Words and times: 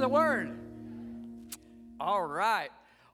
the 0.00 0.08
word. 0.08 0.50
All 2.00 2.24
right. 2.24 2.70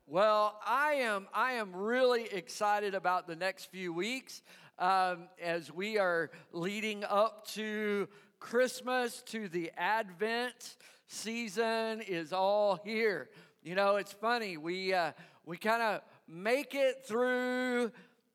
Well, 0.06 0.56
I 0.64 0.92
am 0.94 1.26
I 1.34 1.54
am 1.54 1.74
really 1.74 2.26
excited 2.30 2.94
about 2.94 3.26
the 3.26 3.34
next 3.34 3.72
few 3.72 3.92
weeks 3.92 4.40
um, 4.78 5.26
as 5.42 5.72
we 5.72 5.98
are 5.98 6.30
leading 6.52 7.02
up 7.02 7.44
to 7.54 8.06
Christmas, 8.38 9.22
to 9.26 9.48
the 9.48 9.72
Advent 9.76 10.76
season 11.08 12.02
is 12.02 12.32
all 12.32 12.78
here. 12.84 13.30
You 13.64 13.74
know, 13.74 13.96
it's 13.96 14.12
funny 14.12 14.56
we 14.56 14.94
uh, 14.94 15.10
we 15.44 15.56
kind 15.56 15.82
of 15.82 16.02
make 16.28 16.76
it 16.76 17.04
through 17.04 17.90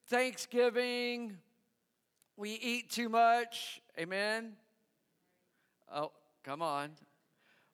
Thanksgiving. 0.08 1.38
We 2.36 2.52
eat 2.52 2.90
too 2.90 3.08
much. 3.08 3.82
Amen. 3.98 4.58
Oh, 5.94 6.12
come 6.44 6.62
on. 6.62 6.90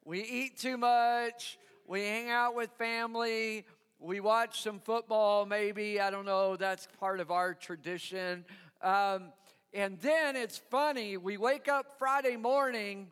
We 0.07 0.21
eat 0.21 0.57
too 0.57 0.77
much. 0.77 1.59
We 1.85 1.99
hang 1.99 2.29
out 2.29 2.55
with 2.55 2.69
family. 2.77 3.65
We 3.99 4.21
watch 4.21 4.61
some 4.61 4.79
football, 4.79 5.45
maybe. 5.45 5.99
I 5.99 6.11
don't 6.11 6.23
know. 6.23 6.55
That's 6.55 6.87
part 6.97 7.19
of 7.19 7.29
our 7.29 7.53
tradition. 7.53 8.45
Um, 8.81 9.33
and 9.73 9.99
then 9.99 10.37
it's 10.37 10.59
funny. 10.71 11.17
We 11.17 11.35
wake 11.35 11.67
up 11.67 11.99
Friday 11.99 12.37
morning 12.37 13.07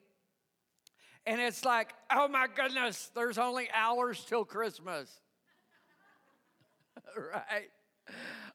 and 1.26 1.42
it's 1.42 1.66
like, 1.66 1.94
oh 2.10 2.30
my 2.30 2.48
goodness, 2.56 3.12
there's 3.14 3.38
only 3.38 3.68
hours 3.74 4.24
till 4.26 4.46
Christmas. 4.46 5.12
right? 7.18 7.70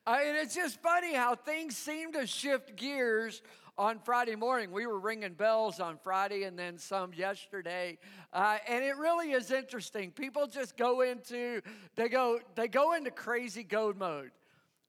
I 0.06 0.22
it's 0.40 0.54
just 0.54 0.80
funny 0.80 1.12
how 1.12 1.34
things 1.34 1.76
seem 1.76 2.14
to 2.14 2.26
shift 2.26 2.74
gears 2.74 3.42
on 3.80 3.98
Friday 3.98 4.36
morning. 4.36 4.72
We 4.72 4.86
were 4.86 5.00
ringing 5.00 5.32
bells 5.32 5.80
on 5.80 5.96
Friday 6.04 6.42
and 6.42 6.58
then 6.58 6.76
some 6.76 7.14
yesterday. 7.14 7.96
Uh, 8.30 8.58
and 8.68 8.84
it 8.84 8.98
really 8.98 9.30
is 9.32 9.50
interesting. 9.50 10.10
People 10.10 10.46
just 10.46 10.76
go 10.76 11.00
into, 11.00 11.62
they 11.96 12.10
go, 12.10 12.40
they 12.56 12.68
go 12.68 12.92
into 12.92 13.10
crazy 13.10 13.62
goad 13.62 13.96
mode 13.96 14.32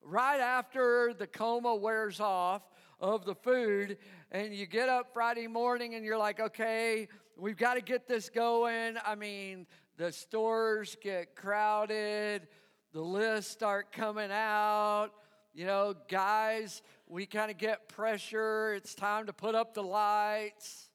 right 0.03 0.41
after 0.41 1.13
the 1.17 1.25
coma 1.25 1.73
wears 1.73 2.19
off 2.19 2.63
of 2.99 3.23
the 3.23 3.33
food. 3.33 3.97
And 4.29 4.53
you 4.53 4.65
get 4.65 4.89
up 4.89 5.13
Friday 5.13 5.47
morning 5.47 5.95
and 5.95 6.03
you're 6.03 6.17
like, 6.17 6.41
okay, 6.41 7.07
we've 7.37 7.55
got 7.55 7.75
to 7.75 7.81
get 7.81 8.09
this 8.09 8.29
going. 8.29 8.97
I 9.05 9.15
mean, 9.15 9.67
the 9.95 10.11
stores 10.11 10.97
get 11.01 11.37
crowded, 11.37 12.45
the 12.91 13.01
lists 13.01 13.53
start 13.53 13.93
coming 13.93 14.31
out. 14.33 15.11
You 15.53 15.65
know, 15.65 15.95
guys, 16.07 16.81
we 17.07 17.25
kind 17.25 17.51
of 17.51 17.57
get 17.57 17.89
pressure. 17.89 18.73
It's 18.73 18.95
time 18.95 19.25
to 19.25 19.33
put 19.33 19.53
up 19.53 19.73
the 19.73 19.83
lights. 19.83 20.89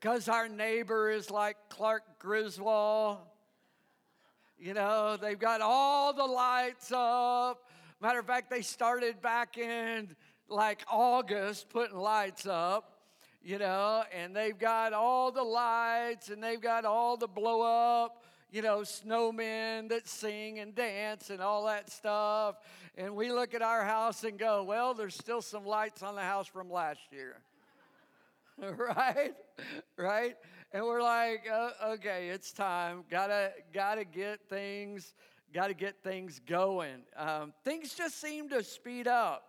Because 0.00 0.26
our 0.26 0.48
neighbor 0.48 1.10
is 1.10 1.30
like 1.30 1.56
Clark 1.68 2.18
Griswold. 2.18 3.18
You 4.58 4.72
know, 4.72 5.18
they've 5.20 5.38
got 5.38 5.60
all 5.60 6.14
the 6.14 6.24
lights 6.24 6.92
up. 6.94 7.68
Matter 8.00 8.20
of 8.20 8.26
fact, 8.26 8.48
they 8.48 8.62
started 8.62 9.20
back 9.20 9.58
in 9.58 10.16
like 10.48 10.82
August 10.90 11.68
putting 11.68 11.98
lights 11.98 12.46
up, 12.46 13.02
you 13.42 13.58
know, 13.58 14.02
and 14.14 14.34
they've 14.34 14.58
got 14.58 14.94
all 14.94 15.30
the 15.30 15.42
lights 15.42 16.30
and 16.30 16.42
they've 16.42 16.60
got 16.60 16.86
all 16.86 17.18
the 17.18 17.28
blow 17.28 17.60
up 17.60 18.24
you 18.52 18.62
know, 18.62 18.80
snowmen 18.80 19.88
that 19.88 20.08
sing 20.08 20.58
and 20.58 20.74
dance 20.74 21.30
and 21.30 21.40
all 21.40 21.66
that 21.66 21.90
stuff. 21.90 22.56
And 22.96 23.14
we 23.14 23.30
look 23.32 23.54
at 23.54 23.62
our 23.62 23.84
house 23.84 24.24
and 24.24 24.38
go, 24.38 24.64
well, 24.64 24.94
there's 24.94 25.14
still 25.14 25.42
some 25.42 25.64
lights 25.64 26.02
on 26.02 26.14
the 26.14 26.22
house 26.22 26.46
from 26.46 26.70
last 26.70 27.00
year. 27.12 27.36
right? 28.76 29.34
Right? 29.96 30.36
And 30.72 30.84
we're 30.84 31.02
like, 31.02 31.46
uh, 31.52 31.92
okay, 31.92 32.28
it's 32.28 32.52
time. 32.52 33.04
Gotta, 33.10 33.52
gotta 33.72 34.04
get 34.04 34.40
things, 34.48 35.14
gotta 35.52 35.74
get 35.74 36.02
things 36.02 36.40
going. 36.46 37.02
Um, 37.16 37.52
things 37.64 37.94
just 37.94 38.20
seem 38.20 38.48
to 38.50 38.62
speed 38.62 39.08
up. 39.08 39.44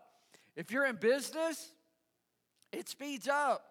If 0.55 0.71
you're 0.71 0.85
in 0.85 0.95
business, 0.95 1.71
it 2.71 2.87
speeds 2.89 3.27
up. 3.27 3.65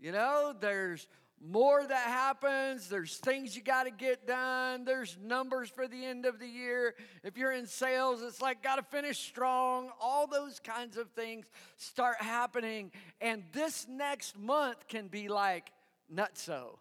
You 0.00 0.12
know, 0.12 0.54
there's 0.58 1.06
more 1.46 1.84
that 1.86 2.06
happens. 2.08 2.88
There's 2.88 3.16
things 3.16 3.54
you 3.54 3.62
got 3.62 3.84
to 3.84 3.90
get 3.90 4.26
done. 4.26 4.84
There's 4.84 5.18
numbers 5.22 5.68
for 5.68 5.86
the 5.86 6.04
end 6.04 6.24
of 6.24 6.38
the 6.38 6.46
year. 6.46 6.94
If 7.22 7.36
you're 7.36 7.52
in 7.52 7.66
sales, 7.66 8.22
it's 8.22 8.40
like 8.40 8.62
got 8.62 8.76
to 8.76 8.82
finish 8.82 9.18
strong. 9.18 9.90
All 10.00 10.26
those 10.26 10.58
kinds 10.60 10.96
of 10.96 11.10
things 11.10 11.46
start 11.76 12.16
happening. 12.20 12.92
And 13.20 13.42
this 13.52 13.86
next 13.88 14.38
month 14.38 14.88
can 14.88 15.08
be 15.08 15.28
like 15.28 15.70
nutso. 16.12 16.78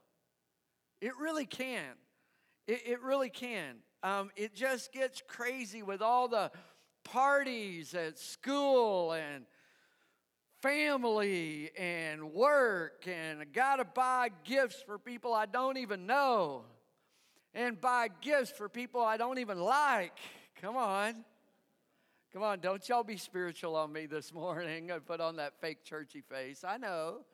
It 1.02 1.12
really 1.20 1.46
can. 1.46 1.96
It, 2.68 2.82
it 2.86 3.02
really 3.02 3.30
can. 3.30 3.76
Um, 4.02 4.32
it 4.36 4.56
just 4.56 4.94
gets 4.94 5.22
crazy 5.28 5.84
with 5.84 6.02
all 6.02 6.28
the 6.28 6.52
parties 7.04 7.94
at 7.94 8.18
school 8.18 9.12
and 9.12 9.46
family 10.64 11.72
and 11.78 12.32
work 12.32 13.06
and 13.06 13.42
I 13.42 13.44
got 13.44 13.76
to 13.76 13.84
buy 13.84 14.30
gifts 14.46 14.82
for 14.82 14.98
people 14.98 15.34
I 15.34 15.46
don't 15.46 15.76
even 15.76 16.06
know 16.08 16.64
and 17.54 17.80
buy 17.80 18.08
gifts 18.22 18.50
for 18.50 18.70
people 18.70 19.02
I 19.02 19.18
don't 19.18 19.40
even 19.40 19.60
like. 19.60 20.18
Come 20.62 20.78
on. 20.78 21.26
Come 22.32 22.44
on, 22.44 22.62
don't 22.62 22.88
y'all 22.88 23.04
be 23.04 23.18
spiritual 23.18 23.76
on 23.76 23.92
me 23.92 24.06
this 24.06 24.34
morning 24.34 24.90
and 24.90 25.06
put 25.06 25.20
on 25.20 25.36
that 25.36 25.60
fake 25.60 25.84
churchy 25.84 26.22
face. 26.22 26.64
I 26.66 26.78
know. 26.78 27.26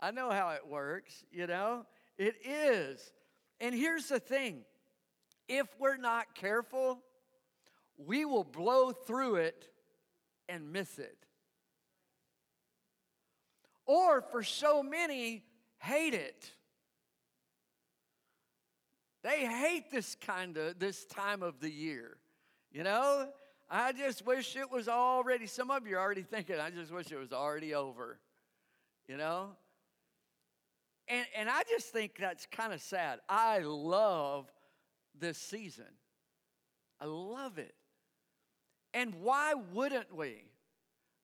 I 0.00 0.12
know 0.12 0.30
how 0.30 0.50
it 0.50 0.64
works, 0.64 1.24
you 1.32 1.48
know? 1.48 1.84
It 2.16 2.36
is. 2.46 3.12
And 3.60 3.74
here's 3.74 4.06
the 4.08 4.20
thing 4.20 4.60
if 5.48 5.66
we're 5.80 5.96
not 5.96 6.36
careful, 6.36 7.00
we 7.98 8.24
will 8.24 8.44
blow 8.44 8.92
through 8.92 9.36
it 9.36 9.66
and 10.48 10.72
miss 10.72 11.00
it 11.00 11.26
or 13.86 14.22
for 14.22 14.42
so 14.42 14.82
many, 14.82 15.44
hate 15.78 16.14
it. 16.14 16.50
They 19.22 19.46
hate 19.46 19.90
this 19.90 20.16
kind 20.16 20.56
of 20.56 20.78
this 20.78 21.04
time 21.04 21.42
of 21.42 21.60
the 21.60 21.70
year. 21.70 22.16
You 22.72 22.82
know, 22.82 23.28
I 23.70 23.92
just 23.92 24.26
wish 24.26 24.56
it 24.56 24.70
was 24.70 24.88
already. 24.88 25.46
Some 25.46 25.70
of 25.70 25.86
you 25.86 25.96
are 25.96 26.00
already 26.00 26.22
thinking, 26.22 26.58
I 26.58 26.70
just 26.70 26.92
wish 26.92 27.12
it 27.12 27.18
was 27.18 27.32
already 27.32 27.74
over. 27.74 28.18
You 29.08 29.16
know? 29.16 29.50
And, 31.08 31.26
and 31.36 31.48
I 31.48 31.62
just 31.68 31.88
think 31.88 32.16
that's 32.18 32.46
kind 32.46 32.72
of 32.72 32.80
sad. 32.80 33.20
I 33.28 33.60
love 33.60 34.50
this 35.18 35.38
season. 35.38 35.84
I 37.00 37.06
love 37.06 37.58
it. 37.58 37.74
And 38.94 39.14
why 39.16 39.54
wouldn't 39.72 40.14
we? 40.14 40.44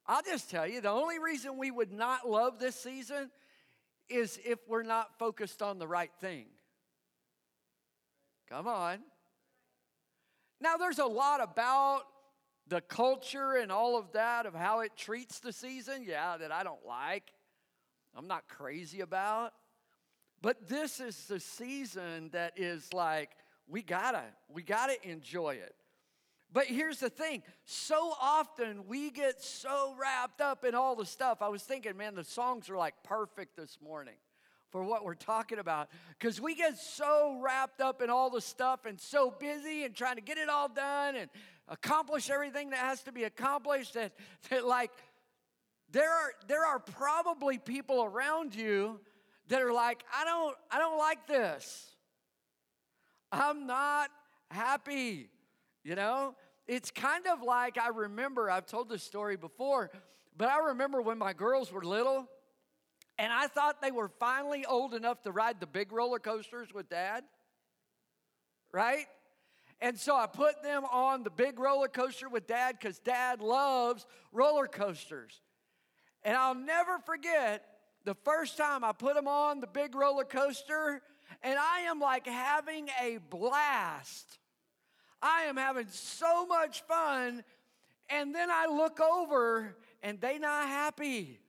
I'll 0.08 0.22
just 0.22 0.50
tell 0.50 0.66
you 0.66 0.80
the 0.80 0.88
only 0.88 1.18
reason 1.18 1.58
we 1.58 1.70
would 1.70 1.92
not 1.92 2.28
love 2.28 2.58
this 2.58 2.74
season 2.74 3.30
is 4.08 4.40
if 4.42 4.58
we're 4.66 4.82
not 4.82 5.18
focused 5.18 5.60
on 5.60 5.78
the 5.78 5.86
right 5.86 6.10
thing. 6.18 6.46
Come 8.48 8.66
on. 8.66 9.00
Now, 10.62 10.78
there's 10.78 10.98
a 10.98 11.04
lot 11.04 11.42
about 11.42 12.04
the 12.66 12.80
culture 12.80 13.56
and 13.56 13.70
all 13.70 13.98
of 13.98 14.12
that 14.12 14.46
of 14.46 14.54
how 14.54 14.80
it 14.80 14.92
treats 14.96 15.40
the 15.40 15.52
season, 15.52 16.04
yeah, 16.06 16.38
that 16.38 16.50
I 16.50 16.62
don't 16.62 16.84
like. 16.86 17.30
I'm 18.16 18.26
not 18.26 18.48
crazy 18.48 19.00
about. 19.00 19.52
But 20.40 20.68
this 20.68 21.00
is 21.00 21.26
the 21.26 21.40
season 21.40 22.30
that 22.32 22.54
is 22.56 22.94
like, 22.94 23.30
we 23.66 23.82
gotta, 23.82 24.22
we 24.48 24.62
gotta 24.62 24.96
enjoy 25.06 25.56
it. 25.56 25.74
But 26.52 26.66
here's 26.66 26.98
the 26.98 27.10
thing. 27.10 27.42
So 27.64 28.14
often 28.20 28.86
we 28.86 29.10
get 29.10 29.42
so 29.42 29.94
wrapped 30.00 30.40
up 30.40 30.64
in 30.64 30.74
all 30.74 30.96
the 30.96 31.04
stuff. 31.04 31.42
I 31.42 31.48
was 31.48 31.62
thinking, 31.62 31.96
man, 31.96 32.14
the 32.14 32.24
songs 32.24 32.70
are 32.70 32.76
like 32.76 32.94
perfect 33.04 33.56
this 33.56 33.78
morning 33.82 34.14
for 34.70 34.82
what 34.82 35.04
we're 35.04 35.14
talking 35.14 35.58
about. 35.58 35.88
Because 36.18 36.40
we 36.40 36.54
get 36.54 36.78
so 36.78 37.38
wrapped 37.42 37.80
up 37.80 38.00
in 38.00 38.10
all 38.10 38.30
the 38.30 38.40
stuff 38.40 38.86
and 38.86 38.98
so 38.98 39.30
busy 39.30 39.84
and 39.84 39.94
trying 39.94 40.16
to 40.16 40.22
get 40.22 40.38
it 40.38 40.48
all 40.48 40.68
done 40.68 41.16
and 41.16 41.28
accomplish 41.68 42.30
everything 42.30 42.70
that 42.70 42.78
has 42.78 43.02
to 43.02 43.12
be 43.12 43.24
accomplished 43.24 43.94
that, 43.94 44.12
that 44.48 44.66
like 44.66 44.90
there 45.90 46.10
are 46.10 46.32
there 46.46 46.64
are 46.64 46.78
probably 46.78 47.58
people 47.58 48.02
around 48.02 48.54
you 48.54 49.00
that 49.48 49.62
are 49.62 49.72
like 49.72 50.04
i 50.14 50.24
don't 50.24 50.56
i 50.70 50.78
don't 50.78 50.98
like 50.98 51.26
this. 51.26 51.84
I'm 53.30 53.66
not 53.66 54.08
happy 54.50 55.28
you 55.88 55.94
know, 55.94 56.34
it's 56.66 56.90
kind 56.90 57.26
of 57.26 57.40
like 57.40 57.78
I 57.78 57.88
remember, 57.88 58.50
I've 58.50 58.66
told 58.66 58.90
this 58.90 59.02
story 59.02 59.38
before, 59.38 59.90
but 60.36 60.50
I 60.50 60.58
remember 60.66 61.00
when 61.00 61.16
my 61.16 61.32
girls 61.32 61.72
were 61.72 61.82
little 61.82 62.28
and 63.16 63.32
I 63.32 63.46
thought 63.46 63.80
they 63.80 63.90
were 63.90 64.10
finally 64.20 64.66
old 64.66 64.92
enough 64.92 65.22
to 65.22 65.32
ride 65.32 65.60
the 65.60 65.66
big 65.66 65.90
roller 65.90 66.18
coasters 66.18 66.74
with 66.74 66.90
dad, 66.90 67.24
right? 68.70 69.06
And 69.80 69.98
so 69.98 70.14
I 70.14 70.26
put 70.26 70.62
them 70.62 70.84
on 70.92 71.22
the 71.22 71.30
big 71.30 71.58
roller 71.58 71.88
coaster 71.88 72.28
with 72.28 72.46
dad 72.46 72.76
because 72.78 72.98
dad 72.98 73.40
loves 73.40 74.04
roller 74.30 74.66
coasters. 74.66 75.40
And 76.22 76.36
I'll 76.36 76.54
never 76.54 76.98
forget 76.98 77.64
the 78.04 78.14
first 78.26 78.58
time 78.58 78.84
I 78.84 78.92
put 78.92 79.14
them 79.14 79.26
on 79.26 79.60
the 79.60 79.66
big 79.66 79.94
roller 79.94 80.24
coaster, 80.24 81.00
and 81.42 81.58
I 81.58 81.80
am 81.86 81.98
like 81.98 82.26
having 82.26 82.90
a 83.00 83.20
blast. 83.30 84.38
I 85.22 85.42
am 85.42 85.56
having 85.56 85.88
so 85.88 86.46
much 86.46 86.82
fun, 86.82 87.42
and 88.08 88.34
then 88.34 88.50
I 88.50 88.66
look 88.66 89.00
over 89.00 89.76
and 90.02 90.20
they 90.20 90.38
not 90.38 90.68
happy. 90.68 91.40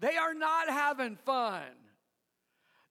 they 0.00 0.16
are 0.16 0.34
not 0.34 0.68
having 0.68 1.16
fun. 1.16 1.62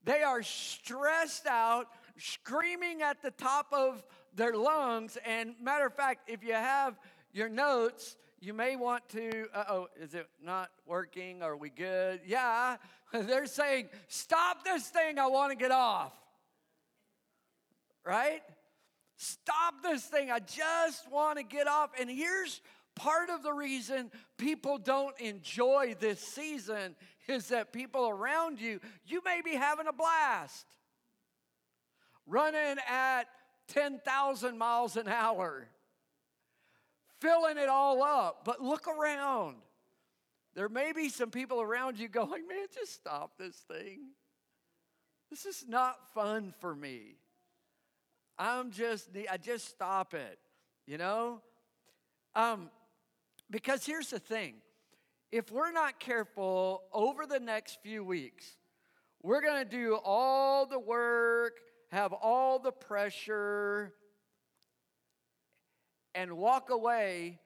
They 0.03 0.23
are 0.23 0.41
stressed 0.41 1.47
out, 1.47 1.87
screaming 2.17 3.01
at 3.01 3.21
the 3.21 3.31
top 3.31 3.67
of 3.73 4.03
their 4.33 4.55
lungs. 4.55 5.17
And 5.25 5.55
matter 5.61 5.85
of 5.85 5.93
fact, 5.93 6.29
if 6.29 6.43
you 6.43 6.53
have 6.53 6.97
your 7.33 7.49
notes, 7.49 8.15
you 8.39 8.53
may 8.53 8.75
want 8.75 9.07
to, 9.09 9.47
oh, 9.53 9.87
is 9.99 10.13
it 10.13 10.27
not 10.41 10.69
working? 10.85 11.41
Are 11.41 11.57
we 11.57 11.69
good? 11.69 12.21
Yeah. 12.25 12.77
They're 13.11 13.47
saying, 13.47 13.89
stop 14.07 14.63
this 14.63 14.87
thing, 14.87 15.19
I 15.19 15.27
want 15.27 15.51
to 15.51 15.57
get 15.57 15.71
off. 15.71 16.13
Right? 18.07 18.41
Stop 19.17 19.83
this 19.83 20.03
thing, 20.03 20.31
I 20.31 20.39
just 20.39 21.11
want 21.11 21.37
to 21.37 21.43
get 21.43 21.67
off. 21.67 21.89
And 21.99 22.09
here's 22.09 22.61
part 22.95 23.29
of 23.29 23.43
the 23.43 23.51
reason 23.51 24.11
people 24.37 24.77
don't 24.77 25.19
enjoy 25.19 25.95
this 25.99 26.21
season 26.21 26.95
is 27.27 27.49
that 27.49 27.73
people 27.73 28.07
around 28.07 28.61
you, 28.61 28.79
you 29.05 29.21
may 29.25 29.41
be 29.43 29.55
having 29.55 29.87
a 29.87 29.93
blast. 29.93 30.65
Running 32.25 32.77
at 32.89 33.23
10,000 33.69 34.57
miles 34.57 34.95
an 34.97 35.07
hour 35.07 35.67
filling 37.19 37.57
it 37.57 37.69
all 37.69 38.03
up. 38.03 38.41
But 38.45 38.61
look 38.61 38.87
around. 38.87 39.57
There 40.55 40.69
may 40.69 40.91
be 40.91 41.09
some 41.09 41.29
people 41.29 41.61
around 41.61 41.99
you 41.99 42.07
going, 42.07 42.47
man, 42.47 42.67
just 42.73 42.93
stop 42.93 43.37
this 43.37 43.55
thing. 43.55 43.99
This 45.29 45.45
is 45.45 45.65
not 45.67 46.13
fun 46.13 46.53
for 46.59 46.73
me. 46.73 47.15
I'm 48.39 48.71
just, 48.71 49.09
I 49.31 49.37
just 49.37 49.67
stop 49.67 50.13
it, 50.13 50.37
you 50.85 50.97
know? 50.97 51.41
Um, 52.35 52.69
because 53.49 53.85
here's 53.85 54.09
the 54.09 54.19
thing 54.19 54.55
if 55.31 55.51
we're 55.51 55.71
not 55.71 55.99
careful 55.99 56.83
over 56.93 57.25
the 57.25 57.39
next 57.39 57.79
few 57.81 58.03
weeks, 58.03 58.45
we're 59.23 59.41
going 59.41 59.63
to 59.63 59.69
do 59.69 59.97
all 60.03 60.65
the 60.65 60.79
work, 60.79 61.59
have 61.91 62.13
all 62.13 62.59
the 62.59 62.71
pressure, 62.71 63.93
and 66.15 66.37
walk 66.37 66.69
away 66.69 67.39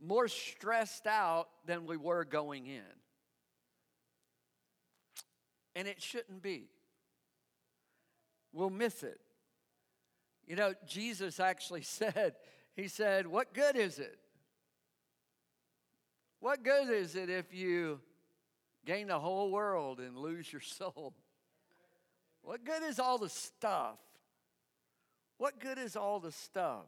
more 0.00 0.28
stressed 0.28 1.06
out 1.06 1.48
than 1.66 1.86
we 1.86 1.96
were 1.96 2.24
going 2.24 2.66
in. 2.66 2.82
And 5.74 5.88
it 5.88 6.02
shouldn't 6.02 6.42
be. 6.42 6.68
We'll 8.52 8.70
miss 8.70 9.02
it. 9.02 9.20
You 10.48 10.56
know, 10.56 10.72
Jesus 10.86 11.38
actually 11.38 11.82
said, 11.82 12.34
He 12.74 12.88
said, 12.88 13.26
What 13.26 13.54
good 13.54 13.76
is 13.76 13.98
it? 13.98 14.18
What 16.40 16.62
good 16.64 16.88
is 16.88 17.14
it 17.14 17.28
if 17.28 17.52
you 17.52 18.00
gain 18.86 19.08
the 19.08 19.18
whole 19.18 19.50
world 19.50 20.00
and 20.00 20.16
lose 20.16 20.50
your 20.50 20.62
soul? 20.62 21.14
What 22.42 22.64
good 22.64 22.82
is 22.82 22.98
all 22.98 23.18
the 23.18 23.28
stuff? 23.28 23.98
What 25.36 25.60
good 25.60 25.78
is 25.78 25.94
all 25.94 26.18
the 26.18 26.32
stuff? 26.32 26.86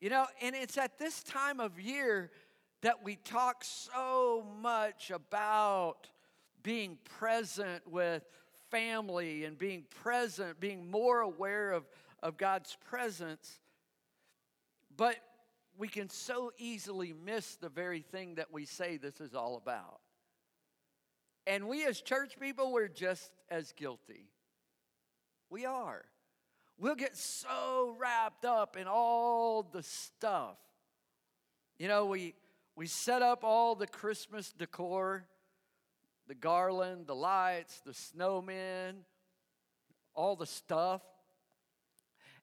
You 0.00 0.08
know, 0.08 0.26
and 0.40 0.56
it's 0.56 0.78
at 0.78 0.98
this 0.98 1.22
time 1.22 1.60
of 1.60 1.78
year 1.78 2.30
that 2.80 3.04
we 3.04 3.16
talk 3.16 3.62
so 3.62 4.46
much 4.62 5.10
about 5.10 6.08
being 6.62 6.96
present 7.18 7.86
with 7.86 8.22
family 8.70 9.44
and 9.44 9.58
being 9.58 9.84
present, 10.02 10.60
being 10.60 10.90
more 10.90 11.20
aware 11.20 11.72
of, 11.72 11.88
of 12.22 12.36
God's 12.36 12.76
presence. 12.88 13.60
But 14.96 15.16
we 15.78 15.88
can 15.88 16.08
so 16.08 16.52
easily 16.58 17.14
miss 17.24 17.56
the 17.56 17.68
very 17.68 18.02
thing 18.02 18.34
that 18.36 18.52
we 18.52 18.64
say 18.66 18.96
this 18.96 19.20
is 19.20 19.34
all 19.34 19.56
about. 19.56 20.00
And 21.46 21.68
we 21.68 21.86
as 21.86 22.00
church 22.00 22.38
people, 22.38 22.72
we're 22.72 22.88
just 22.88 23.30
as 23.50 23.72
guilty. 23.72 24.28
We 25.48 25.64
are. 25.64 26.04
We'll 26.78 26.94
get 26.94 27.16
so 27.16 27.94
wrapped 27.98 28.44
up 28.44 28.76
in 28.76 28.86
all 28.86 29.62
the 29.62 29.82
stuff. 29.82 30.56
You 31.78 31.88
know, 31.88 32.06
we, 32.06 32.34
we 32.76 32.86
set 32.86 33.22
up 33.22 33.42
all 33.42 33.74
the 33.74 33.86
Christmas 33.86 34.52
decor 34.52 35.24
the 36.30 36.34
garland, 36.36 37.08
the 37.08 37.14
lights, 37.14 37.82
the 37.84 37.90
snowmen, 37.90 38.92
all 40.14 40.36
the 40.36 40.46
stuff. 40.46 41.02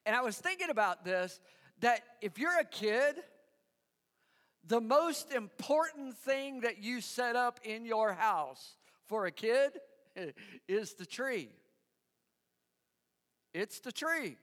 And 0.05 0.13
I 0.13 0.19
was 0.19 0.37
thinking 0.37 0.69
about 0.69 1.05
this 1.05 1.39
that 1.79 2.01
if 2.21 2.37
you're 2.37 2.59
a 2.59 2.65
kid, 2.65 3.15
the 4.67 4.81
most 4.81 5.31
important 5.31 6.17
thing 6.17 6.61
that 6.61 6.83
you 6.83 6.99
set 6.99 7.37
up 7.37 7.61
in 7.63 7.85
your 7.85 8.11
house 8.11 8.75
for 9.05 9.25
a 9.25 9.31
kid 9.31 9.71
is 10.67 10.95
the 10.95 11.05
tree. 11.05 11.47
It's 13.53 13.79
the 13.79 13.93
tree. 13.93 14.35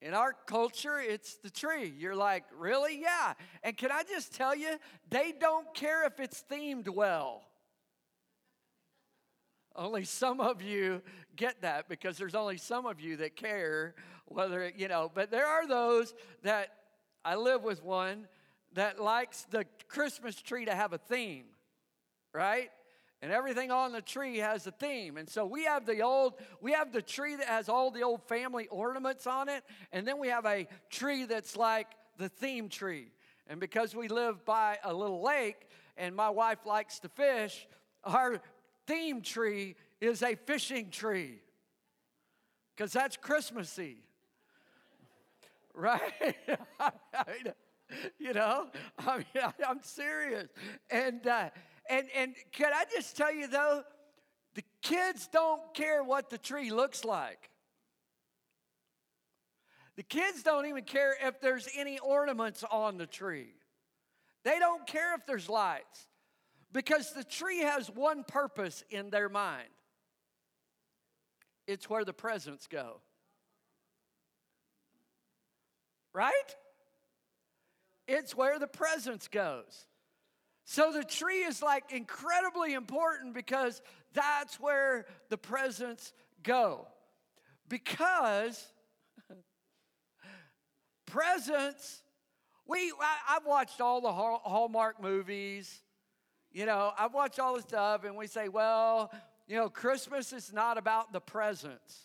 In 0.00 0.14
our 0.14 0.32
culture, 0.46 1.00
it's 1.00 1.38
the 1.38 1.50
tree. 1.50 1.92
You're 1.98 2.14
like, 2.14 2.44
really? 2.56 3.00
Yeah. 3.00 3.32
And 3.64 3.76
can 3.76 3.90
I 3.90 4.04
just 4.04 4.32
tell 4.32 4.54
you, 4.54 4.76
they 5.10 5.32
don't 5.32 5.74
care 5.74 6.06
if 6.06 6.20
it's 6.20 6.44
themed 6.48 6.88
well. 6.88 7.42
Only 9.76 10.04
some 10.04 10.40
of 10.40 10.62
you 10.62 11.02
get 11.36 11.62
that 11.62 11.88
because 11.88 12.16
there's 12.16 12.34
only 12.34 12.56
some 12.56 12.86
of 12.86 13.00
you 13.00 13.18
that 13.18 13.36
care 13.36 13.94
whether, 14.24 14.72
you 14.74 14.88
know, 14.88 15.10
but 15.12 15.30
there 15.30 15.46
are 15.46 15.68
those 15.68 16.14
that 16.42 16.70
I 17.24 17.36
live 17.36 17.62
with 17.62 17.84
one 17.84 18.26
that 18.72 19.00
likes 19.00 19.46
the 19.50 19.66
Christmas 19.88 20.40
tree 20.40 20.64
to 20.64 20.74
have 20.74 20.92
a 20.92 20.98
theme, 20.98 21.44
right? 22.32 22.70
and 23.22 23.32
everything 23.32 23.70
on 23.70 23.92
the 23.92 24.02
tree 24.02 24.38
has 24.38 24.66
a 24.66 24.70
theme. 24.70 25.16
And 25.16 25.28
so 25.28 25.46
we 25.46 25.64
have 25.64 25.86
the 25.86 26.00
old, 26.02 26.34
we 26.60 26.72
have 26.72 26.92
the 26.92 27.02
tree 27.02 27.36
that 27.36 27.46
has 27.46 27.68
all 27.68 27.90
the 27.90 28.02
old 28.02 28.22
family 28.24 28.66
ornaments 28.68 29.26
on 29.26 29.48
it, 29.48 29.64
and 29.92 30.06
then 30.06 30.18
we 30.18 30.28
have 30.28 30.46
a 30.46 30.68
tree 30.90 31.24
that's 31.24 31.56
like 31.56 31.88
the 32.18 32.28
theme 32.28 32.68
tree. 32.68 33.10
And 33.46 33.58
because 33.58 33.94
we 33.94 34.08
live 34.08 34.44
by 34.44 34.78
a 34.84 34.92
little 34.92 35.22
lake 35.22 35.68
and 35.96 36.14
my 36.14 36.30
wife 36.30 36.66
likes 36.66 36.98
to 37.00 37.08
fish, 37.08 37.66
our 38.04 38.40
theme 38.86 39.22
tree 39.22 39.76
is 40.00 40.22
a 40.22 40.34
fishing 40.34 40.90
tree. 40.90 41.40
Because 42.74 42.92
that's 42.92 43.16
Christmassy. 43.16 43.98
Right? 45.78 46.00
you 48.18 48.32
know, 48.32 48.68
I 48.98 49.18
mean, 49.18 49.26
I'm 49.68 49.82
serious. 49.82 50.48
And, 50.90 51.26
uh, 51.26 51.50
and, 51.90 52.06
and 52.16 52.34
can 52.50 52.72
I 52.72 52.84
just 52.90 53.14
tell 53.14 53.30
you 53.30 53.46
though, 53.46 53.82
the 54.54 54.64
kids 54.80 55.28
don't 55.30 55.60
care 55.74 56.02
what 56.02 56.30
the 56.30 56.38
tree 56.38 56.70
looks 56.70 57.04
like. 57.04 57.50
The 59.96 60.02
kids 60.02 60.42
don't 60.42 60.64
even 60.64 60.84
care 60.84 61.14
if 61.22 61.42
there's 61.42 61.68
any 61.76 61.98
ornaments 61.98 62.64
on 62.70 62.96
the 62.96 63.06
tree. 63.06 63.52
They 64.44 64.58
don't 64.58 64.86
care 64.86 65.14
if 65.14 65.26
there's 65.26 65.50
lights 65.50 66.06
because 66.72 67.12
the 67.12 67.24
tree 67.24 67.60
has 67.60 67.90
one 67.90 68.24
purpose 68.24 68.84
in 68.90 69.10
their 69.10 69.28
mind 69.28 69.68
it's 71.66 71.90
where 71.90 72.04
the 72.04 72.12
presents 72.12 72.66
go. 72.66 73.00
Right? 76.12 76.32
It's 78.08 78.34
where 78.34 78.58
the 78.58 78.68
presents 78.68 79.28
goes. 79.28 79.86
So 80.64 80.92
the 80.92 81.04
tree 81.04 81.42
is 81.42 81.62
like 81.62 81.92
incredibly 81.92 82.74
important 82.74 83.34
because 83.34 83.82
that's 84.14 84.58
where 84.58 85.06
the 85.28 85.36
presents 85.36 86.12
go. 86.42 86.86
Because 87.68 88.64
presents, 91.06 92.02
we 92.66 92.92
I, 93.00 93.34
have 93.34 93.46
watched 93.46 93.80
all 93.80 94.00
the 94.00 94.12
Hallmark 94.12 95.02
movies. 95.02 95.82
You 96.56 96.64
know, 96.64 96.94
I've 96.98 97.12
watched 97.12 97.38
all 97.38 97.54
this 97.56 97.64
stuff, 97.64 98.04
and 98.04 98.16
we 98.16 98.26
say, 98.26 98.48
well, 98.48 99.12
you 99.46 99.56
know, 99.56 99.68
Christmas 99.68 100.32
is 100.32 100.54
not 100.54 100.78
about 100.78 101.12
the 101.12 101.20
presents. 101.20 101.98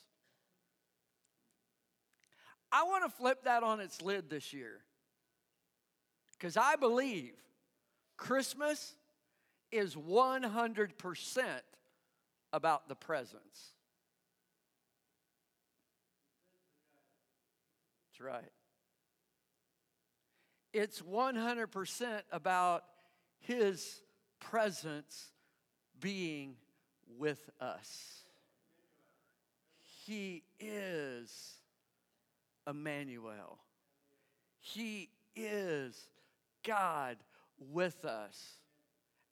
I 2.69 2.83
want 2.83 3.05
to 3.05 3.09
flip 3.09 3.45
that 3.45 3.63
on 3.63 3.79
its 3.79 4.01
lid 4.01 4.29
this 4.29 4.51
year. 4.51 4.81
Because 6.37 6.57
I 6.57 6.75
believe 6.75 7.31
Christmas 8.17 8.93
is 9.71 9.95
100% 9.95 11.43
about 12.51 12.89
the 12.89 12.95
presents. 12.95 13.69
That's 18.09 18.19
right. 18.19 18.51
It's 20.73 21.01
100% 21.01 22.21
about 22.33 22.83
His 23.39 24.01
presence 24.41 25.27
being 26.01 26.55
with 27.17 27.49
us. 27.61 28.25
He 30.05 30.43
is 30.59 31.53
Emmanuel. 32.67 33.59
He 34.59 35.09
is 35.35 36.07
God 36.63 37.17
with 37.71 38.03
us. 38.03 38.57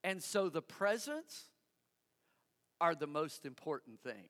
And 0.03 0.23
so 0.23 0.47
the 0.49 0.61
presence 0.61 1.49
are 2.79 2.95
the 2.95 3.07
most 3.07 3.45
important 3.45 4.01
thing, 4.01 4.29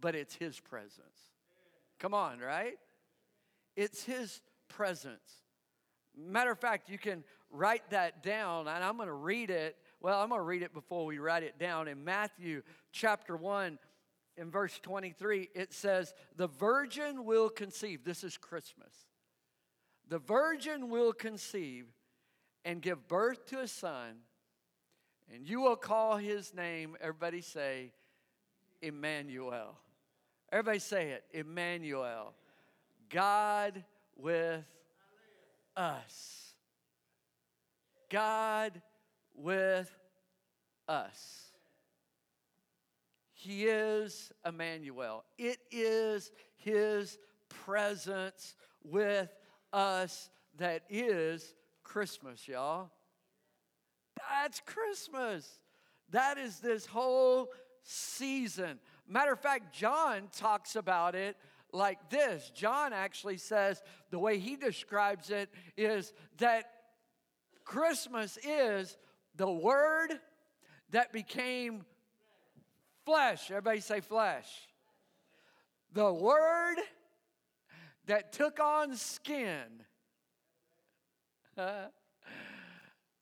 but 0.00 0.14
it's 0.14 0.36
His 0.36 0.60
presence. 0.60 1.32
Come 1.98 2.14
on, 2.14 2.38
right? 2.38 2.78
It's 3.76 4.04
His 4.04 4.40
presence. 4.68 5.42
Matter 6.16 6.52
of 6.52 6.58
fact, 6.58 6.88
you 6.88 6.98
can 6.98 7.24
write 7.50 7.90
that 7.90 8.22
down, 8.22 8.68
and 8.68 8.84
I'm 8.84 8.96
going 8.96 9.08
to 9.08 9.14
read 9.14 9.50
it. 9.50 9.76
Well, 10.00 10.20
I'm 10.20 10.28
going 10.28 10.40
to 10.40 10.44
read 10.44 10.62
it 10.62 10.72
before 10.72 11.04
we 11.06 11.18
write 11.18 11.42
it 11.42 11.58
down. 11.58 11.88
In 11.88 12.04
Matthew 12.04 12.62
chapter 12.92 13.36
1, 13.36 13.78
in 14.36 14.50
verse 14.50 14.78
23, 14.82 15.48
it 15.54 15.72
says, 15.72 16.14
The 16.36 16.46
virgin 16.46 17.24
will 17.24 17.48
conceive. 17.48 18.04
This 18.04 18.22
is 18.22 18.36
Christmas. 18.36 18.92
The 20.08 20.18
virgin 20.18 20.88
will 20.88 21.12
conceive 21.12 21.86
and 22.64 22.80
give 22.80 23.08
birth 23.08 23.46
to 23.46 23.60
a 23.60 23.68
son, 23.68 24.20
and 25.32 25.48
you 25.48 25.60
will 25.60 25.76
call 25.76 26.16
his 26.16 26.54
name, 26.54 26.96
everybody 27.00 27.40
say, 27.40 27.92
Emmanuel. 28.80 29.76
Everybody 30.50 30.78
say 30.78 31.10
it, 31.10 31.24
Emmanuel. 31.32 32.32
God 33.10 33.84
with 34.16 34.64
us. 35.76 36.47
God 38.08 38.80
with 39.34 39.90
us. 40.88 41.44
He 43.32 43.64
is 43.64 44.32
Emmanuel. 44.44 45.24
It 45.36 45.58
is 45.70 46.32
His 46.56 47.18
presence 47.48 48.56
with 48.82 49.32
us 49.72 50.30
that 50.58 50.82
is 50.90 51.54
Christmas, 51.84 52.48
y'all. 52.48 52.90
That's 54.18 54.60
Christmas. 54.60 55.48
That 56.10 56.38
is 56.38 56.58
this 56.58 56.86
whole 56.86 57.50
season. 57.82 58.78
Matter 59.06 59.32
of 59.32 59.40
fact, 59.40 59.72
John 59.72 60.28
talks 60.36 60.76
about 60.76 61.14
it 61.14 61.36
like 61.72 62.10
this. 62.10 62.50
John 62.54 62.92
actually 62.92 63.38
says 63.38 63.82
the 64.10 64.18
way 64.18 64.38
he 64.38 64.56
describes 64.56 65.30
it 65.30 65.50
is 65.76 66.12
that 66.38 66.70
Christmas 67.68 68.38
is 68.42 68.96
the 69.36 69.50
Word 69.50 70.18
that 70.90 71.12
became 71.12 71.84
flesh. 73.04 73.50
Everybody 73.50 73.80
say 73.80 74.00
flesh. 74.00 74.48
The 75.92 76.10
Word 76.10 76.76
that 78.06 78.32
took 78.32 78.58
on 78.58 78.96
skin. 78.96 79.84
the 81.56 81.90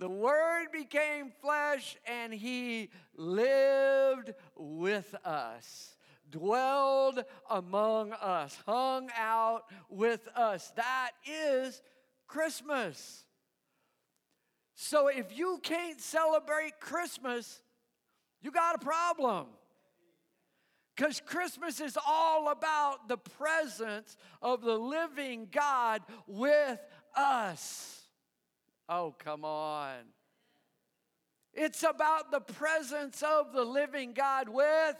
Word 0.00 0.66
became 0.72 1.32
flesh 1.42 1.96
and 2.06 2.32
He 2.32 2.90
lived 3.16 4.32
with 4.54 5.12
us, 5.24 5.96
dwelled 6.30 7.24
among 7.50 8.12
us, 8.12 8.56
hung 8.64 9.10
out 9.18 9.64
with 9.90 10.28
us. 10.36 10.72
That 10.76 11.10
is 11.28 11.82
Christmas. 12.28 13.25
So 14.76 15.08
if 15.08 15.36
you 15.36 15.58
can't 15.62 16.00
celebrate 16.00 16.78
Christmas, 16.80 17.62
you 18.42 18.50
got 18.50 18.76
a 18.76 18.78
problem. 18.78 19.46
Because 20.94 21.20
Christmas 21.24 21.80
is 21.80 21.98
all 22.06 22.50
about 22.50 23.08
the 23.08 23.16
presence 23.16 24.16
of 24.42 24.60
the 24.60 24.76
living 24.78 25.48
God 25.50 26.02
with 26.26 26.78
us. 27.16 28.02
Oh, 28.88 29.14
come 29.18 29.46
on. 29.46 29.96
It's 31.54 31.82
about 31.82 32.30
the 32.30 32.40
presence 32.40 33.22
of 33.22 33.54
the 33.54 33.64
living 33.64 34.12
God 34.12 34.50
with 34.50 34.96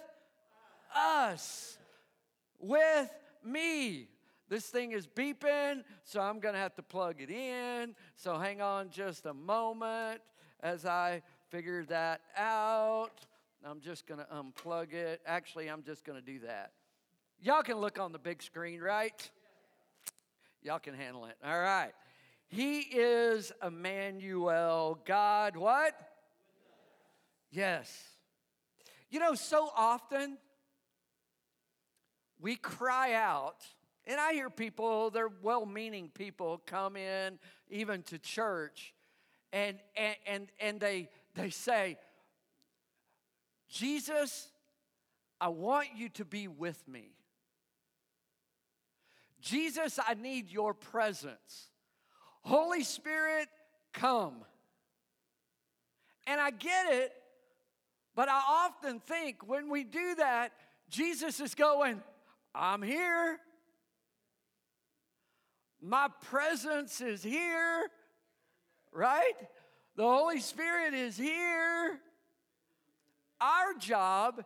us, 0.95 1.76
with 2.59 3.11
me. 3.45 4.09
This 4.49 4.67
thing 4.67 4.93
is 4.93 5.07
beeping, 5.07 5.83
so 6.05 6.21
I'm 6.21 6.38
going 6.38 6.55
to 6.55 6.61
have 6.61 6.75
to 6.76 6.83
plug 6.83 7.21
it 7.21 7.31
in. 7.31 7.95
So 8.15 8.38
hang 8.38 8.61
on 8.61 8.91
just 8.91 9.26
a 9.26 9.35
moment 9.35 10.21
as 10.61 10.87
I 10.87 11.23
figure 11.50 11.85
that 11.87 12.21
out. 12.37 13.26
I'm 13.65 13.81
just 13.81 14.07
going 14.07 14.21
to 14.21 14.26
unplug 14.26 14.93
it. 14.93 15.21
Actually, 15.26 15.69
I'm 15.69 15.83
just 15.83 16.05
going 16.05 16.19
to 16.19 16.25
do 16.25 16.41
that. 16.47 16.71
Y'all 17.41 17.62
can 17.62 17.79
look 17.79 17.99
on 17.99 18.12
the 18.12 18.19
big 18.19 18.43
screen, 18.43 18.81
right? 18.81 19.31
Y'all 20.62 20.79
can 20.79 20.95
handle 20.95 21.25
it. 21.26 21.37
All 21.45 21.59
right. 21.59 21.93
He 22.49 22.81
is 22.81 23.53
Emmanuel, 23.65 25.00
God, 25.05 25.57
what? 25.57 25.95
Yes. 27.50 27.93
You 29.11 29.19
know, 29.19 29.35
so 29.35 29.71
often 29.76 30.38
we 32.41 32.57
cry 32.57 33.15
out, 33.15 33.67
and 34.07 34.21
I 34.21 34.33
hear 34.33 34.51
people, 34.51 35.11
they're 35.11 35.31
well 35.43 35.67
meaning 35.67 36.11
people, 36.15 36.63
come 36.65 36.97
in 36.97 37.39
even 37.69 38.03
to 38.05 38.19
church, 38.19 38.95
and, 39.53 39.79
and, 39.97 40.17
and, 40.27 40.49
and 40.61 40.81
they, 40.81 41.09
they 41.35 41.51
say, 41.51 41.99
Jesus, 43.69 44.49
I 45.41 45.49
want 45.49 45.89
you 45.97 46.09
to 46.11 46.25
be 46.25 46.47
with 46.49 46.87
me. 46.87 47.17
Jesus, 49.41 49.99
I 50.05 50.15
need 50.15 50.51
your 50.51 50.75
presence. 50.75 51.69
Holy 52.43 52.83
Spirit, 52.83 53.49
come. 53.93 54.45
And 56.27 56.41
I 56.41 56.51
get 56.51 56.93
it, 56.93 57.13
but 58.15 58.29
I 58.29 58.41
often 58.49 58.99
think 58.99 59.47
when 59.47 59.69
we 59.69 59.85
do 59.85 60.17
that, 60.17 60.53
Jesus 60.89 61.41
is 61.41 61.55
going, 61.55 62.03
I'm 62.55 62.83
here. 62.83 63.39
My 65.80 66.09
presence 66.23 67.00
is 67.00 67.23
here, 67.23 67.88
right? 68.92 69.35
The 69.97 70.02
Holy 70.02 70.40
Spirit 70.40 70.95
is 70.95 71.16
here. 71.16 71.99
Our 73.40 73.75
job 73.78 74.45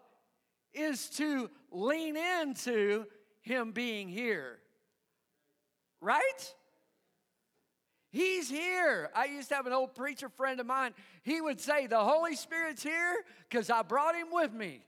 is 0.73 1.09
to 1.11 1.51
lean 1.71 2.17
into 2.17 3.07
Him 3.43 3.73
being 3.73 4.09
here. 4.09 4.59
Right? 6.01 6.55
He's 8.11 8.51
here. 8.51 9.11
I 9.15 9.27
used 9.27 9.49
to 9.51 9.55
have 9.55 9.67
an 9.67 9.73
old 9.73 9.95
preacher 9.95 10.29
friend 10.29 10.59
of 10.59 10.67
mine. 10.67 10.93
He 11.23 11.41
would 11.41 11.61
say, 11.61 11.87
The 11.87 12.03
Holy 12.03 12.35
Spirit's 12.35 12.83
here 12.83 13.25
because 13.49 13.71
I 13.71 13.83
brought 13.83 14.17
him 14.17 14.29
with 14.33 14.53
me. 14.53 14.85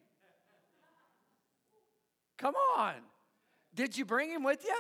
Come 2.37 2.55
on. 2.77 2.95
Did 3.75 3.97
you 3.97 4.05
bring 4.05 4.31
him 4.31 4.43
with 4.43 4.65
you? 4.65 4.77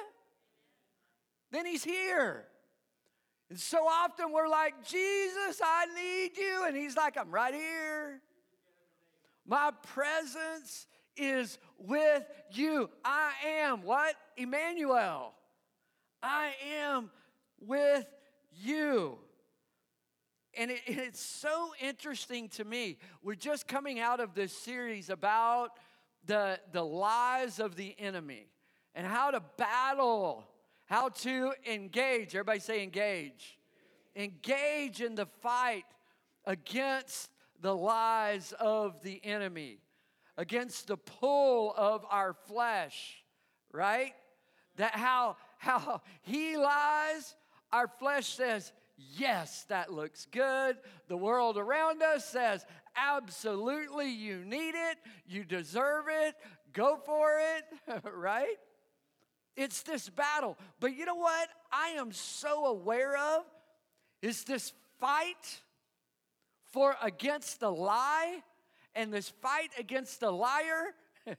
Then 1.53 1.67
he's 1.67 1.85
here. 1.85 2.47
And 3.51 3.61
so 3.61 3.87
often 3.87 4.33
we're 4.33 4.49
like, 4.49 4.85
Jesus, 4.85 5.61
I 5.63 5.87
need 5.95 6.37
you. 6.37 6.65
And 6.67 6.77
he's 6.77 6.97
like, 6.97 7.17
I'm 7.17 7.31
right 7.31 7.55
here. 7.55 8.21
My 9.47 9.71
presence 9.93 10.87
is 11.17 11.59
with 11.79 12.25
you. 12.51 12.89
I 13.05 13.33
am 13.47 13.83
what? 13.83 14.15
Emmanuel. 14.37 15.35
I 16.23 16.53
am 16.81 17.11
with 17.61 18.07
you. 18.51 19.19
And 20.57 20.71
it, 20.71 20.81
it's 20.87 21.21
so 21.21 21.73
interesting 21.81 22.49
to 22.51 22.65
me. 22.65 22.97
We're 23.23 23.35
just 23.35 23.69
coming 23.69 24.01
out 24.01 24.21
of 24.21 24.35
this 24.35 24.53
series 24.53 25.11
about 25.11 25.73
the, 26.25 26.59
the 26.73 26.83
lies 26.83 27.59
of 27.59 27.77
the 27.77 27.95
enemy 27.99 28.47
and 28.95 29.07
how 29.07 29.31
to 29.31 29.43
battle, 29.59 30.45
how 30.93 31.09
to 31.09 31.55
engage. 31.67 32.35
Everybody 32.35 32.61
say 32.61 32.83
engage. 32.83 33.59
Engage 34.15 35.01
in 35.01 35.15
the 35.15 35.25
fight 35.25 35.87
against 36.45 37.31
the 37.63 37.75
lies 37.75 38.53
of 38.61 39.03
the 39.03 39.19
enemy, 39.25 39.79
against 40.37 40.89
the 40.89 40.99
pull 40.99 41.73
of 41.79 42.05
our 42.11 42.35
flesh, 42.35 43.25
right? 43.73 44.13
That 44.77 44.95
how 44.95 45.39
how 45.57 46.03
he 46.21 46.59
lies, 46.59 47.37
our 47.73 47.89
flesh 47.89 48.27
says, 48.27 48.75
Yes, 48.99 49.65
that 49.71 49.91
looks 49.91 50.27
good. 50.31 50.77
The 51.09 51.17
world 51.17 51.57
around 51.57 52.03
us 52.03 52.29
says, 52.29 52.67
Absolutely, 52.95 54.11
you 54.11 54.45
need 54.45 54.75
it. 54.75 54.99
You 55.27 55.45
deserve 55.45 56.05
it. 56.11 56.35
Go 56.75 56.99
for 57.03 57.39
it, 57.39 58.03
right? 58.15 58.59
It's 59.57 59.83
this 59.83 60.09
battle. 60.09 60.57
But 60.81 60.97
you 60.97 61.05
know 61.05 61.17
what 61.17 61.49
I 61.71 61.89
am 61.91 62.13
so 62.13 62.67
aware 62.67 63.17
of 63.17 63.45
is 64.21 64.45
this 64.45 64.73
fight 64.99 65.61
for 66.65 66.97
against 67.03 67.61
the 67.61 67.71
lie 67.71 68.43
And 68.95 69.13
this 69.13 69.29
fight 69.29 69.71
against 69.79 70.21
the 70.21 70.31
liar 70.31 70.95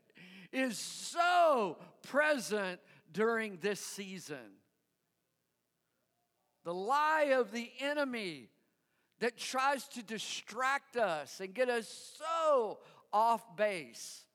is 0.51 0.77
so 0.77 1.77
present 2.01 2.79
during 3.11 3.57
this 3.61 3.79
season. 3.79 4.57
The 6.63 6.73
lie 6.73 7.33
of 7.35 7.51
the 7.51 7.69
enemy 7.79 8.49
that 9.19 9.37
tries 9.37 9.87
to 9.89 10.03
distract 10.03 10.97
us 10.97 11.39
and 11.39 11.53
get 11.53 11.69
us 11.69 12.15
so 12.17 12.79
off 13.11 13.55
base. 13.55 14.25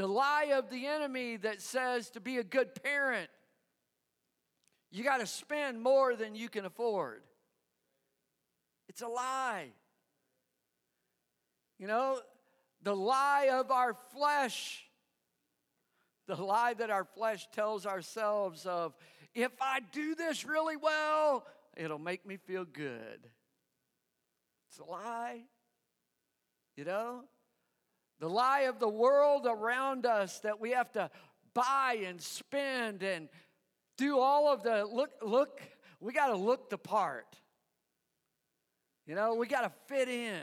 The 0.00 0.08
lie 0.08 0.52
of 0.54 0.70
the 0.70 0.86
enemy 0.86 1.36
that 1.36 1.60
says 1.60 2.08
to 2.12 2.20
be 2.20 2.38
a 2.38 2.42
good 2.42 2.74
parent, 2.82 3.28
you 4.90 5.04
got 5.04 5.18
to 5.18 5.26
spend 5.26 5.78
more 5.82 6.16
than 6.16 6.34
you 6.34 6.48
can 6.48 6.64
afford. 6.64 7.20
It's 8.88 9.02
a 9.02 9.08
lie. 9.08 9.66
You 11.78 11.86
know, 11.86 12.18
the 12.82 12.96
lie 12.96 13.50
of 13.52 13.70
our 13.70 13.94
flesh, 14.16 14.86
the 16.26 16.36
lie 16.36 16.72
that 16.72 16.88
our 16.88 17.04
flesh 17.04 17.46
tells 17.52 17.84
ourselves 17.84 18.64
of, 18.64 18.96
if 19.34 19.52
I 19.60 19.80
do 19.92 20.14
this 20.14 20.46
really 20.46 20.78
well, 20.78 21.44
it'll 21.76 21.98
make 21.98 22.24
me 22.24 22.38
feel 22.38 22.64
good. 22.64 23.28
It's 24.70 24.78
a 24.78 24.84
lie. 24.84 25.42
You 26.74 26.86
know? 26.86 27.24
The 28.20 28.28
lie 28.28 28.60
of 28.60 28.78
the 28.78 28.88
world 28.88 29.46
around 29.48 30.06
us 30.06 30.40
that 30.40 30.60
we 30.60 30.72
have 30.72 30.92
to 30.92 31.10
buy 31.54 32.02
and 32.06 32.20
spend 32.20 33.02
and 33.02 33.28
do 33.96 34.18
all 34.18 34.52
of 34.52 34.62
the 34.62 34.84
look, 34.84 35.10
look, 35.22 35.60
we 36.00 36.12
got 36.12 36.28
to 36.28 36.36
look 36.36 36.70
the 36.70 36.78
part. 36.78 37.36
You 39.06 39.14
know, 39.14 39.34
we 39.34 39.46
got 39.46 39.62
to 39.62 39.72
fit 39.86 40.08
in. 40.08 40.40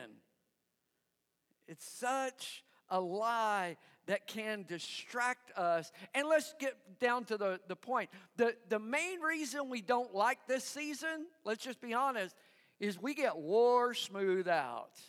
It's 1.67 1.87
such 1.87 2.63
a 2.89 2.99
lie 2.99 3.77
that 4.07 4.25
can 4.25 4.65
distract 4.67 5.51
us. 5.57 5.91
And 6.15 6.27
let's 6.27 6.55
get 6.59 6.73
down 6.99 7.25
to 7.25 7.37
the, 7.37 7.59
the 7.67 7.75
point. 7.75 8.09
The, 8.37 8.55
the 8.69 8.79
main 8.79 9.19
reason 9.21 9.69
we 9.69 9.81
don't 9.81 10.15
like 10.15 10.47
this 10.47 10.63
season, 10.63 11.27
let's 11.43 11.63
just 11.63 11.79
be 11.79 11.93
honest, 11.93 12.35
is 12.79 12.99
we 13.01 13.13
get 13.13 13.37
war 13.37 13.93
smooth 13.93 14.47
out. 14.47 14.99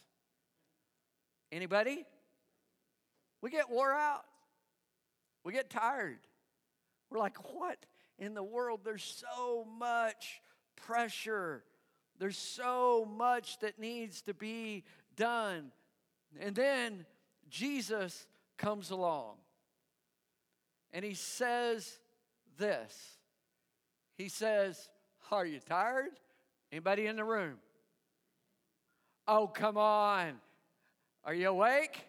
Anybody? 1.50 2.04
We 3.40 3.50
get 3.50 3.70
wore 3.70 3.92
out. 3.92 4.24
We 5.44 5.52
get 5.52 5.70
tired. 5.70 6.18
We're 7.10 7.18
like, 7.18 7.54
what 7.54 7.78
in 8.18 8.34
the 8.34 8.42
world? 8.42 8.80
There's 8.84 9.24
so 9.28 9.66
much 9.78 10.40
pressure. 10.76 11.62
There's 12.18 12.38
so 12.38 13.08
much 13.16 13.58
that 13.60 13.78
needs 13.78 14.22
to 14.22 14.34
be 14.34 14.84
done. 15.16 15.70
And 16.40 16.54
then 16.54 17.06
Jesus 17.48 18.26
comes 18.56 18.90
along 18.90 19.36
and 20.92 21.04
he 21.04 21.14
says 21.14 21.98
this. 22.58 23.18
He 24.16 24.28
says, 24.28 24.88
Are 25.30 25.46
you 25.46 25.60
tired? 25.60 26.18
Anybody 26.72 27.06
in 27.06 27.16
the 27.16 27.24
room? 27.24 27.58
Oh, 29.26 29.46
come 29.46 29.76
on. 29.76 30.34
Are 31.24 31.34
you 31.34 31.48
awake? 31.48 32.07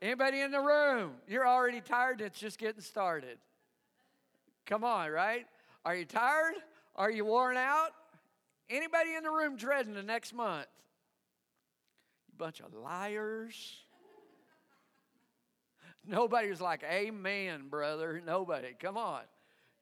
Anybody 0.00 0.40
in 0.40 0.50
the 0.50 0.60
room? 0.60 1.12
You're 1.26 1.46
already 1.46 1.80
tired, 1.80 2.20
it's 2.20 2.38
just 2.38 2.58
getting 2.58 2.82
started. 2.82 3.38
Come 4.66 4.84
on, 4.84 5.10
right? 5.10 5.46
Are 5.84 5.96
you 5.96 6.04
tired? 6.04 6.54
Are 6.94 7.10
you 7.10 7.24
worn 7.24 7.56
out? 7.56 7.90
Anybody 8.70 9.14
in 9.14 9.22
the 9.22 9.30
room 9.30 9.56
dreading 9.56 9.94
the 9.94 10.02
next 10.02 10.34
month? 10.34 10.66
You 12.28 12.34
bunch 12.36 12.60
of 12.60 12.74
liars. 12.74 13.76
Nobody's 16.06 16.60
like, 16.60 16.82
Amen, 16.84 17.68
brother. 17.68 18.22
Nobody. 18.24 18.68
Come 18.78 18.96
on. 18.96 19.22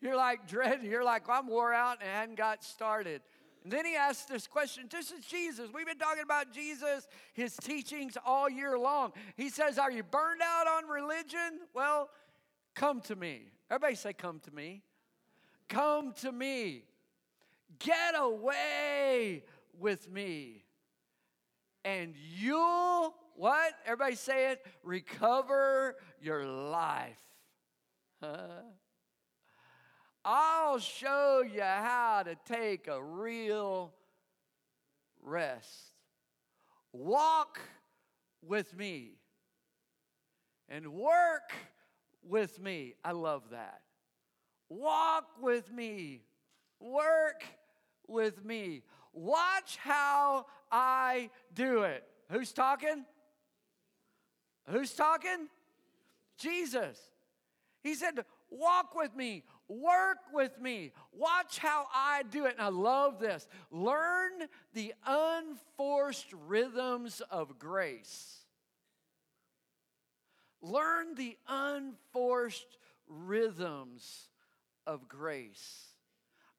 You're 0.01 0.17
like 0.17 0.47
dreading. 0.47 0.91
You're 0.91 1.05
like, 1.05 1.29
I'm 1.29 1.47
wore 1.47 1.73
out 1.73 1.99
and 2.01 2.11
I 2.11 2.13
hadn't 2.13 2.37
got 2.37 2.63
started. 2.63 3.23
And 3.67 3.73
then 3.73 3.85
he 3.85 3.97
asks 3.97 4.27
this 4.27 4.47
question. 4.47 4.85
This 4.89 5.11
is 5.11 5.25
Jesus. 5.25 5.71
We've 5.75 5.89
been 5.89 5.99
talking 5.99 6.23
about 6.23 6.53
Jesus, 6.53 7.09
his 7.33 7.57
teachings 7.57 8.17
all 8.25 8.49
year 8.49 8.79
long. 8.79 9.11
He 9.37 9.49
says, 9.49 9.77
Are 9.77 9.91
you 9.91 10.05
burned 10.05 10.41
out 10.41 10.69
on 10.69 10.89
religion? 10.89 11.59
Well, 11.75 12.09
come 12.77 13.01
to 13.01 13.17
me. 13.17 13.51
Everybody 13.69 13.97
say, 13.97 14.13
Come 14.13 14.39
to 14.45 14.55
me. 14.55 14.83
Come 15.69 16.13
to 16.21 16.31
me. 16.31 16.85
Get 17.81 18.15
away 18.17 19.43
with 19.81 20.09
me. 20.13 20.63
And 21.85 22.15
you'll, 22.39 23.17
what? 23.35 23.73
Everybody 23.85 24.15
say 24.15 24.53
it, 24.53 24.65
recover 24.85 25.97
your 26.21 26.47
life. 26.47 27.21
Huh? 28.23 28.37
I'll 30.29 30.81
show 30.81 31.45
you 31.49 31.63
how 31.63 32.25
to 32.25 32.35
take 32.53 32.89
a 32.89 33.01
real 33.01 33.93
rest. 35.23 35.93
Walk 36.93 37.61
with 38.43 38.77
me 38.77 39.13
and 40.69 40.89
work 40.89 41.53
with 42.29 42.61
me. 42.61 42.95
I 43.05 43.13
love 43.13 43.51
that. 43.53 43.83
Walk 44.69 45.27
with 45.41 45.73
me, 45.73 46.23
work 46.81 47.45
with 48.09 48.45
me. 48.45 48.83
Watch 49.13 49.77
how 49.77 50.47
I 50.73 51.31
do 51.55 51.85
it. 51.85 52.03
Who's 52.33 52.53
talking? 52.53 53.05
Who's 54.69 54.93
talking? 54.93 55.47
Jesus. 56.37 56.99
He 57.85 57.95
said, 57.95 58.25
Walk 58.51 58.95
with 58.95 59.15
me, 59.15 59.45
Work 59.69 60.19
with 60.33 60.61
me. 60.61 60.93
Watch 61.13 61.59
how 61.59 61.87
I 61.95 62.23
do 62.31 62.47
it. 62.47 62.53
And 62.53 62.63
I 62.63 62.69
love 62.69 63.19
this. 63.19 63.49
Learn 63.71 64.33
the 64.75 64.95
unforced 65.05 66.33
rhythms 66.47 67.21
of 67.31 67.59
grace. 67.59 68.39
Learn 70.63 71.15
the 71.15 71.37
unforced 71.49 72.79
rhythms 73.09 74.29
of 74.87 75.09
grace. 75.09 75.87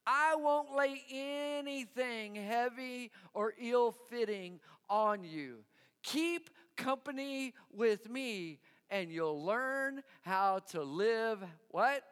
I 0.05 0.35
won't 0.35 0.73
lay 0.75 1.01
anything 1.11 2.35
heavy 2.35 3.11
or 3.33 3.53
ill 3.59 3.91
fitting 4.09 4.59
on 4.89 5.23
you. 5.23 5.65
Keep 6.03 6.49
company 6.77 7.53
with 7.73 8.09
me, 8.09 8.59
and 8.89 9.11
you'll 9.11 9.43
learn 9.43 10.03
how 10.21 10.59
to 10.71 10.83
live 10.83 11.43
what? 11.69 12.03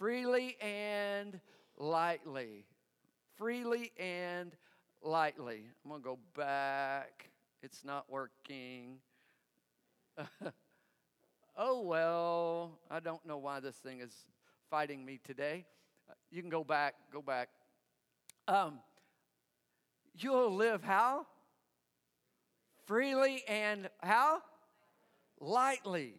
Freely 0.00 0.56
and 0.62 1.38
lightly. 1.76 2.64
Freely 3.36 3.92
and 3.98 4.56
lightly. 5.02 5.66
I'm 5.84 5.90
going 5.90 6.00
to 6.00 6.04
go 6.04 6.18
back. 6.34 7.28
It's 7.62 7.84
not 7.84 8.06
working. 8.08 8.96
oh, 11.56 11.82
well, 11.82 12.78
I 12.90 12.98
don't 13.00 13.24
know 13.26 13.36
why 13.36 13.60
this 13.60 13.76
thing 13.76 14.00
is 14.00 14.14
fighting 14.70 15.04
me 15.04 15.20
today. 15.22 15.66
You 16.30 16.40
can 16.40 16.50
go 16.50 16.64
back, 16.64 16.94
go 17.12 17.20
back. 17.20 17.50
Um, 18.48 18.78
you'll 20.14 20.56
live 20.56 20.82
how? 20.82 21.26
Freely 22.86 23.42
and 23.46 23.90
how? 24.02 24.40
Lightly. 25.40 26.14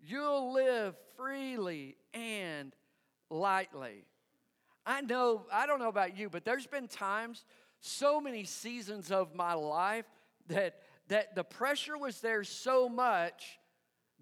You'll 0.00 0.52
live 0.52 0.94
freely 1.16 1.96
and 2.12 2.72
lightly. 3.34 4.04
I 4.86 5.00
know, 5.00 5.46
I 5.52 5.66
don't 5.66 5.78
know 5.78 5.88
about 5.88 6.16
you, 6.16 6.28
but 6.28 6.44
there's 6.44 6.66
been 6.66 6.88
times, 6.88 7.44
so 7.80 8.20
many 8.20 8.44
seasons 8.44 9.10
of 9.10 9.34
my 9.34 9.54
life 9.54 10.06
that 10.48 10.80
that 11.08 11.34
the 11.34 11.44
pressure 11.44 11.98
was 11.98 12.20
there 12.20 12.44
so 12.44 12.88
much 12.88 13.58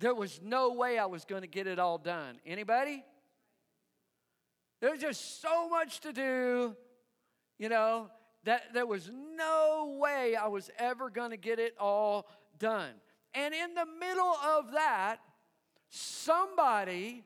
there 0.03 0.15
was 0.15 0.41
no 0.43 0.73
way 0.73 0.99
I 0.99 1.07
was 1.07 1.25
going 1.25 1.43
to 1.43 1.49
get 1.49 1.69
it 1.69 1.79
all 1.79 1.97
done. 1.97 2.41
Anybody? 2.45 3.05
There's 4.81 5.01
just 5.01 5.41
so 5.41 5.69
much 5.69 6.01
to 6.01 6.13
do, 6.13 6.77
you 7.57 7.69
know, 7.69 8.11
that 8.43 8.75
there 8.75 8.85
was 8.85 9.09
no 9.37 9.97
way 10.01 10.35
I 10.35 10.49
was 10.49 10.71
ever 10.77 11.09
going 11.09 11.31
to 11.31 11.37
get 11.37 11.61
it 11.61 11.77
all 11.79 12.27
done. 12.59 12.91
And 13.33 13.55
in 13.55 13.75
the 13.75 13.87
middle 13.87 14.35
of 14.45 14.73
that, 14.73 15.19
somebody 15.89 17.23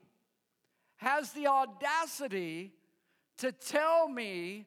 has 0.97 1.31
the 1.31 1.47
audacity 1.47 2.73
to 3.37 3.51
tell 3.51 4.07
me 4.07 4.65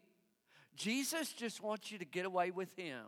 Jesus 0.77 1.33
just 1.33 1.63
wants 1.63 1.93
you 1.93 1.99
to 1.99 2.05
get 2.05 2.25
away 2.25 2.51
with 2.51 2.75
him. 2.77 3.05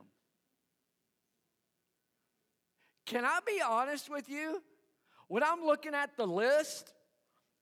Can 3.06 3.24
I 3.24 3.38
be 3.46 3.60
honest 3.66 4.10
with 4.10 4.28
you? 4.28 4.62
When 5.28 5.42
I'm 5.42 5.64
looking 5.64 5.94
at 5.94 6.16
the 6.16 6.26
list 6.26 6.92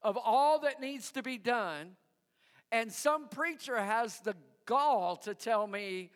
of 0.03 0.17
all 0.17 0.61
that 0.61 0.81
needs 0.81 1.13
to 1.13 1.23
be 1.23 1.39
done, 1.39 1.97
and 2.73 2.93
some 2.93 3.29
preacher 3.29 3.79
has 3.79 4.21
the 4.21 4.35
gall 4.65 5.17
to 5.17 5.35
tell 5.35 5.67
me, 5.67 6.11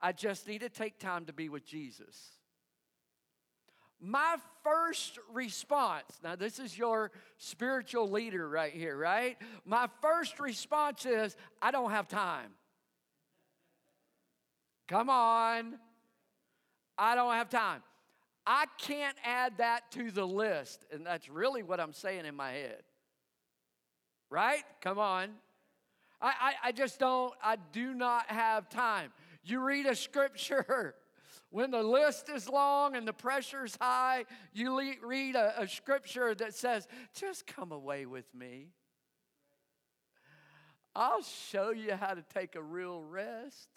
I 0.00 0.12
just 0.12 0.46
need 0.46 0.60
to 0.60 0.68
take 0.68 0.98
time 0.98 1.24
to 1.26 1.32
be 1.32 1.48
with 1.48 1.66
Jesus. 1.66 2.30
My 4.04 4.36
first 4.62 5.18
response, 5.32 6.04
now 6.22 6.36
this 6.36 6.58
is 6.58 6.76
your 6.76 7.10
spiritual 7.38 8.10
leader 8.10 8.46
right 8.46 8.72
here, 8.72 8.96
right? 8.96 9.38
My 9.64 9.88
first 10.02 10.38
response 10.38 11.06
is, 11.06 11.36
I 11.62 11.70
don't 11.70 11.90
have 11.90 12.06
time. 12.06 12.50
Come 14.88 15.08
on. 15.08 15.78
I 16.98 17.14
don't 17.14 17.32
have 17.32 17.48
time. 17.48 17.82
I 18.46 18.66
can't 18.78 19.16
add 19.24 19.54
that 19.56 19.90
to 19.92 20.10
the 20.10 20.26
list. 20.26 20.84
And 20.92 21.06
that's 21.06 21.30
really 21.30 21.62
what 21.62 21.80
I'm 21.80 21.94
saying 21.94 22.26
in 22.26 22.36
my 22.36 22.52
head. 22.52 22.82
Right? 24.28 24.64
Come 24.82 24.98
on. 24.98 25.30
I, 26.20 26.28
I, 26.28 26.68
I 26.68 26.72
just 26.72 26.98
don't, 26.98 27.32
I 27.42 27.56
do 27.72 27.94
not 27.94 28.26
have 28.26 28.68
time. 28.68 29.12
You 29.44 29.60
read 29.60 29.86
a 29.86 29.96
scripture 29.96 30.94
when 31.54 31.70
the 31.70 31.82
list 31.84 32.28
is 32.30 32.48
long 32.48 32.96
and 32.96 33.06
the 33.06 33.12
pressure's 33.12 33.76
high, 33.80 34.24
you 34.52 34.76
read 35.04 35.36
a, 35.36 35.62
a 35.62 35.68
scripture 35.68 36.34
that 36.34 36.52
says, 36.52 36.88
just 37.14 37.46
come 37.46 37.70
away 37.70 38.06
with 38.06 38.24
me. 38.34 38.70
I'll 40.96 41.22
show 41.22 41.70
you 41.70 41.94
how 41.94 42.14
to 42.14 42.24
take 42.34 42.56
a 42.56 42.62
real 42.62 43.04
rest. 43.04 43.68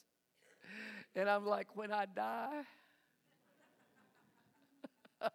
And 1.16 1.30
I'm 1.30 1.46
like, 1.46 1.68
when 1.76 1.92
I 1.92 2.08
die, 2.08 2.63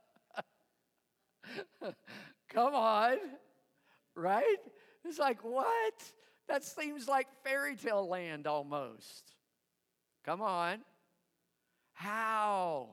come 2.49 2.75
on, 2.75 3.19
right? 4.17 4.59
It's 5.05 5.21
like, 5.21 5.45
what? 5.45 6.13
That 6.49 6.65
seems 6.65 7.07
like 7.07 7.29
fairy 7.45 7.77
tale 7.77 8.09
land 8.09 8.49
almost. 8.49 9.31
Come 10.25 10.43
on. 10.43 10.81
How? 12.03 12.89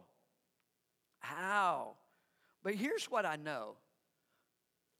How? 1.17 1.95
But 2.61 2.75
here's 2.75 3.05
what 3.05 3.25
I 3.25 3.37
know 3.37 3.77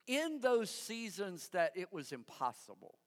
in 0.08 0.40
those 0.40 0.68
seasons 0.68 1.48
that 1.50 1.70
it 1.76 1.92
was 1.92 2.10
impossible, 2.10 2.98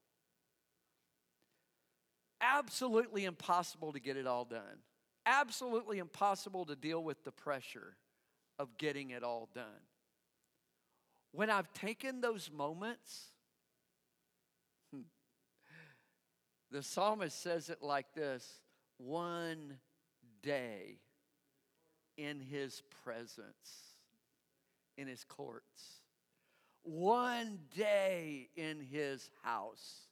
absolutely 2.40 3.26
impossible 3.26 3.92
to 3.92 4.00
get 4.00 4.16
it 4.16 4.26
all 4.26 4.46
done, 4.46 4.78
absolutely 5.26 5.98
impossible 5.98 6.64
to 6.64 6.74
deal 6.74 7.04
with 7.04 7.22
the 7.24 7.32
pressure 7.32 7.98
of 8.58 8.78
getting 8.78 9.10
it 9.10 9.22
all 9.22 9.50
done. 9.54 9.84
When 11.32 11.50
I've 11.50 11.70
taken 11.74 12.22
those 12.22 12.50
moments, 12.50 13.26
the 16.70 16.82
psalmist 16.82 17.42
says 17.42 17.68
it 17.68 17.82
like 17.82 18.14
this 18.14 18.62
one 18.96 19.74
day 20.44 20.98
in 22.16 22.38
his 22.38 22.82
presence, 23.02 23.96
in 24.96 25.08
his 25.08 25.24
courts, 25.24 26.02
one 26.82 27.58
day 27.76 28.48
in 28.56 28.78
his 28.80 29.30
house, 29.42 30.02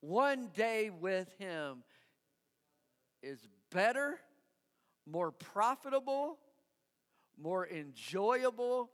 one 0.00 0.50
day 0.54 0.90
with 0.90 1.32
him 1.38 1.84
is 3.22 3.38
better, 3.70 4.18
more 5.06 5.30
profitable, 5.30 6.38
more 7.40 7.66
enjoyable 7.66 8.90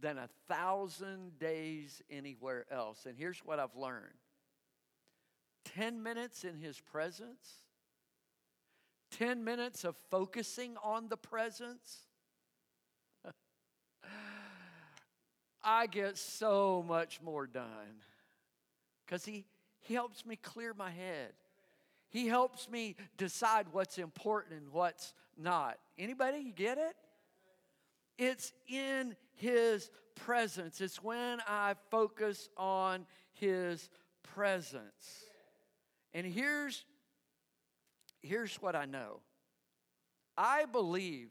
than 0.00 0.18
a 0.18 0.28
thousand 0.48 1.38
days 1.38 2.02
anywhere 2.10 2.64
else. 2.70 3.06
And 3.06 3.16
here's 3.16 3.38
what 3.40 3.60
I've 3.60 3.76
learned. 3.76 4.14
10 5.76 6.02
minutes 6.02 6.44
in 6.44 6.56
his 6.56 6.80
presence 6.80 7.65
10 9.18 9.44
minutes 9.44 9.84
of 9.84 9.96
focusing 10.10 10.76
on 10.82 11.08
the 11.08 11.16
presence, 11.16 12.00
I 15.64 15.86
get 15.86 16.18
so 16.18 16.84
much 16.86 17.20
more 17.22 17.46
done 17.46 18.02
because 19.04 19.24
he, 19.24 19.46
he 19.80 19.94
helps 19.94 20.26
me 20.26 20.36
clear 20.36 20.74
my 20.74 20.90
head. 20.90 21.32
He 22.10 22.26
helps 22.26 22.68
me 22.70 22.96
decide 23.16 23.66
what's 23.72 23.98
important 23.98 24.60
and 24.60 24.72
what's 24.72 25.14
not. 25.36 25.78
Anybody, 25.98 26.38
you 26.38 26.52
get 26.52 26.78
it? 26.78 26.94
It's 28.18 28.52
in 28.68 29.16
his 29.34 29.90
presence. 30.14 30.80
It's 30.80 31.02
when 31.02 31.40
I 31.46 31.74
focus 31.90 32.48
on 32.56 33.06
his 33.32 33.88
presence. 34.34 35.24
And 36.14 36.26
here's 36.26 36.84
here's 38.26 38.56
what 38.56 38.76
I 38.76 38.84
know. 38.84 39.20
I 40.36 40.66
believe 40.66 41.28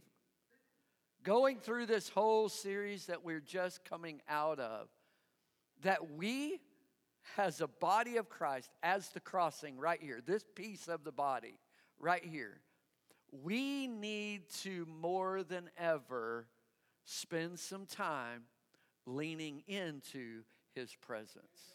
going 1.24 1.58
through 1.58 1.88
this 1.88 2.10
whole 2.10 2.50
series 2.50 3.08
that 3.08 3.24
we're 3.24 3.40
just 3.40 3.84
coming 3.84 4.22
out 4.30 4.60
of, 4.60 4.88
that 5.84 6.12
we, 6.12 6.62
as 7.38 7.62
a 7.62 7.68
body 7.68 8.18
of 8.18 8.30
Christ, 8.30 8.70
as 8.84 9.10
the 9.10 9.20
crossing 9.20 9.78
right 9.78 10.02
here, 10.02 10.22
this 10.26 10.46
piece 10.56 10.88
of 10.88 11.04
the 11.04 11.12
body 11.12 11.60
right 12.00 12.24
here, 12.24 12.62
we 13.44 13.88
need 13.88 14.50
to 14.62 14.88
more 15.02 15.44
than 15.44 15.70
ever 15.78 16.48
spend 17.04 17.60
some 17.60 17.86
time 17.86 18.44
leaning 19.06 19.64
into 19.68 20.44
His 20.74 20.96
presence, 20.96 21.74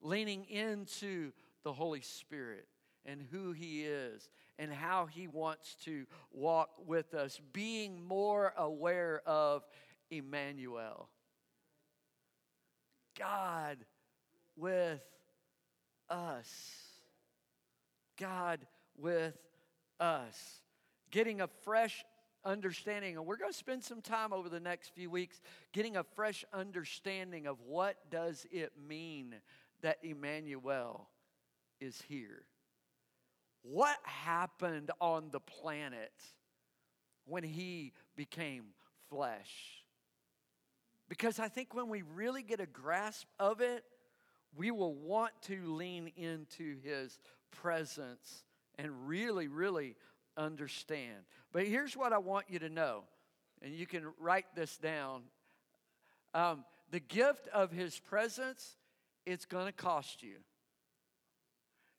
leaning 0.00 0.44
into 0.44 1.32
the 1.64 1.72
Holy 1.72 2.00
Spirit 2.00 2.66
and 3.06 3.22
who 3.30 3.52
He 3.52 3.84
is 3.84 4.28
and 4.58 4.72
how 4.72 5.06
He 5.06 5.28
wants 5.28 5.76
to 5.84 6.06
walk 6.32 6.70
with 6.86 7.14
us, 7.14 7.40
being 7.52 8.04
more 8.04 8.52
aware 8.56 9.22
of 9.26 9.62
Emmanuel. 10.10 11.08
God 13.18 13.78
with 14.56 15.00
us. 16.10 16.48
God 18.18 18.66
with 18.98 19.36
us. 20.00 20.60
Getting 21.10 21.40
a 21.40 21.48
fresh 21.64 22.04
understanding, 22.44 23.16
and 23.16 23.26
we're 23.26 23.36
going 23.36 23.52
to 23.52 23.56
spend 23.56 23.82
some 23.82 24.00
time 24.00 24.32
over 24.32 24.48
the 24.48 24.60
next 24.60 24.94
few 24.94 25.10
weeks 25.10 25.40
getting 25.72 25.96
a 25.96 26.04
fresh 26.04 26.44
understanding 26.52 27.46
of 27.46 27.60
what 27.66 27.96
does 28.10 28.46
it 28.50 28.72
mean 28.88 29.34
that 29.82 29.98
Emmanuel 30.02 31.08
is 31.80 32.02
here. 32.08 32.44
What 33.68 33.96
happened 34.04 34.92
on 35.00 35.30
the 35.32 35.40
planet 35.40 36.12
when 37.24 37.42
he 37.42 37.92
became 38.14 38.66
flesh? 39.10 39.82
Because 41.08 41.40
I 41.40 41.48
think 41.48 41.74
when 41.74 41.88
we 41.88 42.02
really 42.02 42.42
get 42.42 42.60
a 42.60 42.66
grasp 42.66 43.26
of 43.40 43.60
it, 43.60 43.84
we 44.56 44.70
will 44.70 44.94
want 44.94 45.32
to 45.42 45.74
lean 45.74 46.12
into 46.16 46.76
his 46.82 47.18
presence 47.50 48.44
and 48.78 49.08
really, 49.08 49.48
really 49.48 49.96
understand. 50.36 51.24
But 51.52 51.66
here's 51.66 51.96
what 51.96 52.12
I 52.12 52.18
want 52.18 52.46
you 52.48 52.60
to 52.60 52.68
know, 52.68 53.02
and 53.62 53.74
you 53.74 53.86
can 53.86 54.04
write 54.20 54.46
this 54.54 54.76
down. 54.76 55.22
Um, 56.34 56.64
the 56.90 57.00
gift 57.00 57.48
of 57.48 57.72
his 57.72 57.98
presence, 57.98 58.76
it's 59.24 59.44
going 59.44 59.66
to 59.66 59.72
cost 59.72 60.22
you. 60.22 60.36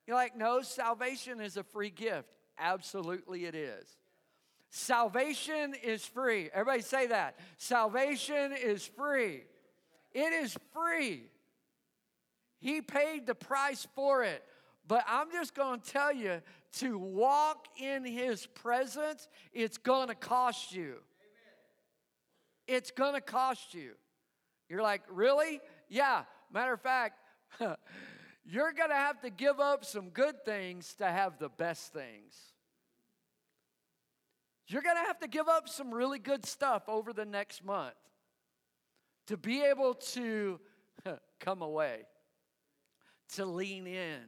You're 0.08 0.16
like, 0.16 0.38
no, 0.38 0.62
salvation 0.62 1.42
is 1.42 1.58
a 1.58 1.64
free 1.64 1.90
gift. 1.90 2.30
Absolutely, 2.58 3.46
it 3.46 3.54
is. 3.54 3.86
Salvation 4.70 5.76
is 5.84 6.06
free. 6.06 6.50
Everybody 6.54 6.82
say 6.82 7.08
that. 7.08 7.38
Salvation 7.58 8.54
is 8.54 8.86
free. 8.86 9.44
It 10.14 10.34
is 10.34 10.58
free. 10.74 11.24
He 12.60 12.82
paid 12.82 13.28
the 13.28 13.36
price 13.36 13.86
for 13.96 14.24
it. 14.24 14.44
But 14.88 15.04
I'm 15.08 15.32
just 15.32 15.54
going 15.54 15.82
to 15.82 15.92
tell 15.92 16.14
you 16.14 16.42
to 16.74 16.98
walk 16.98 17.68
in 17.78 18.06
His 18.06 18.46
presence, 18.46 19.28
it's 19.54 19.78
going 19.78 20.08
to 20.08 20.16
cost 20.16 20.74
you. 20.74 20.96
It's 22.68 22.92
going 22.92 23.14
to 23.14 23.22
cost 23.22 23.74
you. 23.74 23.92
You're 24.70 24.82
like, 24.82 25.02
really? 25.10 25.60
Yeah. 25.90 26.24
Matter 26.52 26.74
of 26.74 26.82
fact, 26.82 27.20
You're 28.50 28.72
going 28.72 28.90
to 28.90 28.96
have 28.96 29.20
to 29.22 29.30
give 29.30 29.60
up 29.60 29.84
some 29.84 30.10
good 30.10 30.46
things 30.46 30.94
to 31.00 31.06
have 31.06 31.38
the 31.38 31.50
best 31.50 31.92
things. 31.92 32.34
You're 34.68 34.82
going 34.82 34.96
to 34.96 35.04
have 35.04 35.20
to 35.20 35.28
give 35.28 35.50
up 35.50 35.68
some 35.68 35.94
really 35.94 36.20
good 36.20 36.46
stuff 36.46 36.84
over 36.88 37.12
the 37.12 37.26
next 37.26 37.66
month 37.66 37.96
to 39.28 39.36
be 39.36 39.64
able 39.64 39.96
to 39.96 40.62
come 41.42 41.62
away, 41.62 42.04
to 43.36 43.46
lean 43.46 43.86
in, 43.86 44.22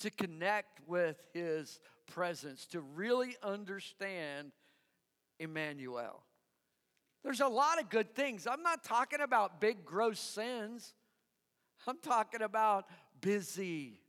to 0.00 0.10
connect 0.10 0.80
with 0.86 1.16
His 1.32 1.80
presence, 2.06 2.66
to 2.66 2.80
really 2.80 3.36
understand 3.42 4.52
Emmanuel. 5.40 6.22
There's 7.24 7.40
a 7.40 7.48
lot 7.48 7.80
of 7.80 7.88
good 7.90 8.14
things. 8.14 8.46
I'm 8.46 8.62
not 8.62 8.84
talking 8.84 9.20
about 9.20 9.60
big, 9.60 9.84
gross 9.84 10.20
sins. 10.20 10.94
I'm 11.86 11.98
talking 11.98 12.42
about 12.42 12.86
busy, 13.24 14.00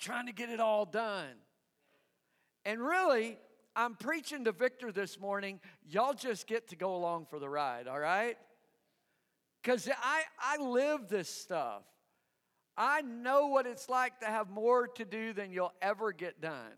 trying 0.00 0.26
to 0.26 0.32
get 0.32 0.50
it 0.50 0.58
all 0.58 0.84
done. 0.84 1.36
And 2.64 2.80
really, 2.80 3.38
I'm 3.76 3.94
preaching 3.94 4.44
to 4.46 4.52
Victor 4.52 4.90
this 4.90 5.20
morning. 5.20 5.60
Y'all 5.88 6.12
just 6.12 6.48
get 6.48 6.68
to 6.70 6.76
go 6.76 6.96
along 6.96 7.26
for 7.30 7.38
the 7.38 7.48
ride, 7.48 7.86
all 7.86 8.00
right? 8.00 8.36
Because 9.62 9.88
I, 9.88 10.22
I 10.42 10.60
live 10.60 11.08
this 11.08 11.28
stuff. 11.28 11.84
I 12.76 13.02
know 13.02 13.46
what 13.46 13.66
it's 13.66 13.88
like 13.88 14.20
to 14.20 14.26
have 14.26 14.50
more 14.50 14.88
to 14.88 15.04
do 15.04 15.32
than 15.32 15.52
you'll 15.52 15.72
ever 15.80 16.12
get 16.12 16.40
done. 16.40 16.74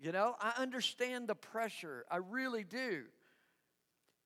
You 0.00 0.10
know, 0.10 0.34
I 0.40 0.60
understand 0.60 1.28
the 1.28 1.36
pressure. 1.36 2.04
I 2.10 2.16
really 2.16 2.64
do. 2.64 3.04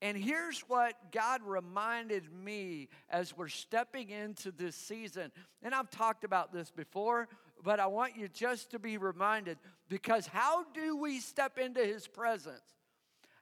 And 0.02 0.16
here's 0.16 0.60
what 0.60 1.12
God 1.12 1.42
reminded 1.44 2.24
me 2.32 2.88
as 3.10 3.36
we're 3.36 3.48
stepping 3.48 4.10
into 4.10 4.50
this 4.50 4.74
season. 4.74 5.30
And 5.62 5.74
I've 5.74 5.90
talked 5.90 6.24
about 6.24 6.52
this 6.52 6.70
before, 6.70 7.28
but 7.62 7.80
I 7.80 7.86
want 7.86 8.16
you 8.16 8.28
just 8.28 8.70
to 8.70 8.78
be 8.78 8.96
reminded 8.96 9.58
because 9.88 10.26
how 10.26 10.64
do 10.72 10.96
we 10.96 11.20
step 11.20 11.58
into 11.58 11.84
his 11.84 12.06
presence? 12.06 12.62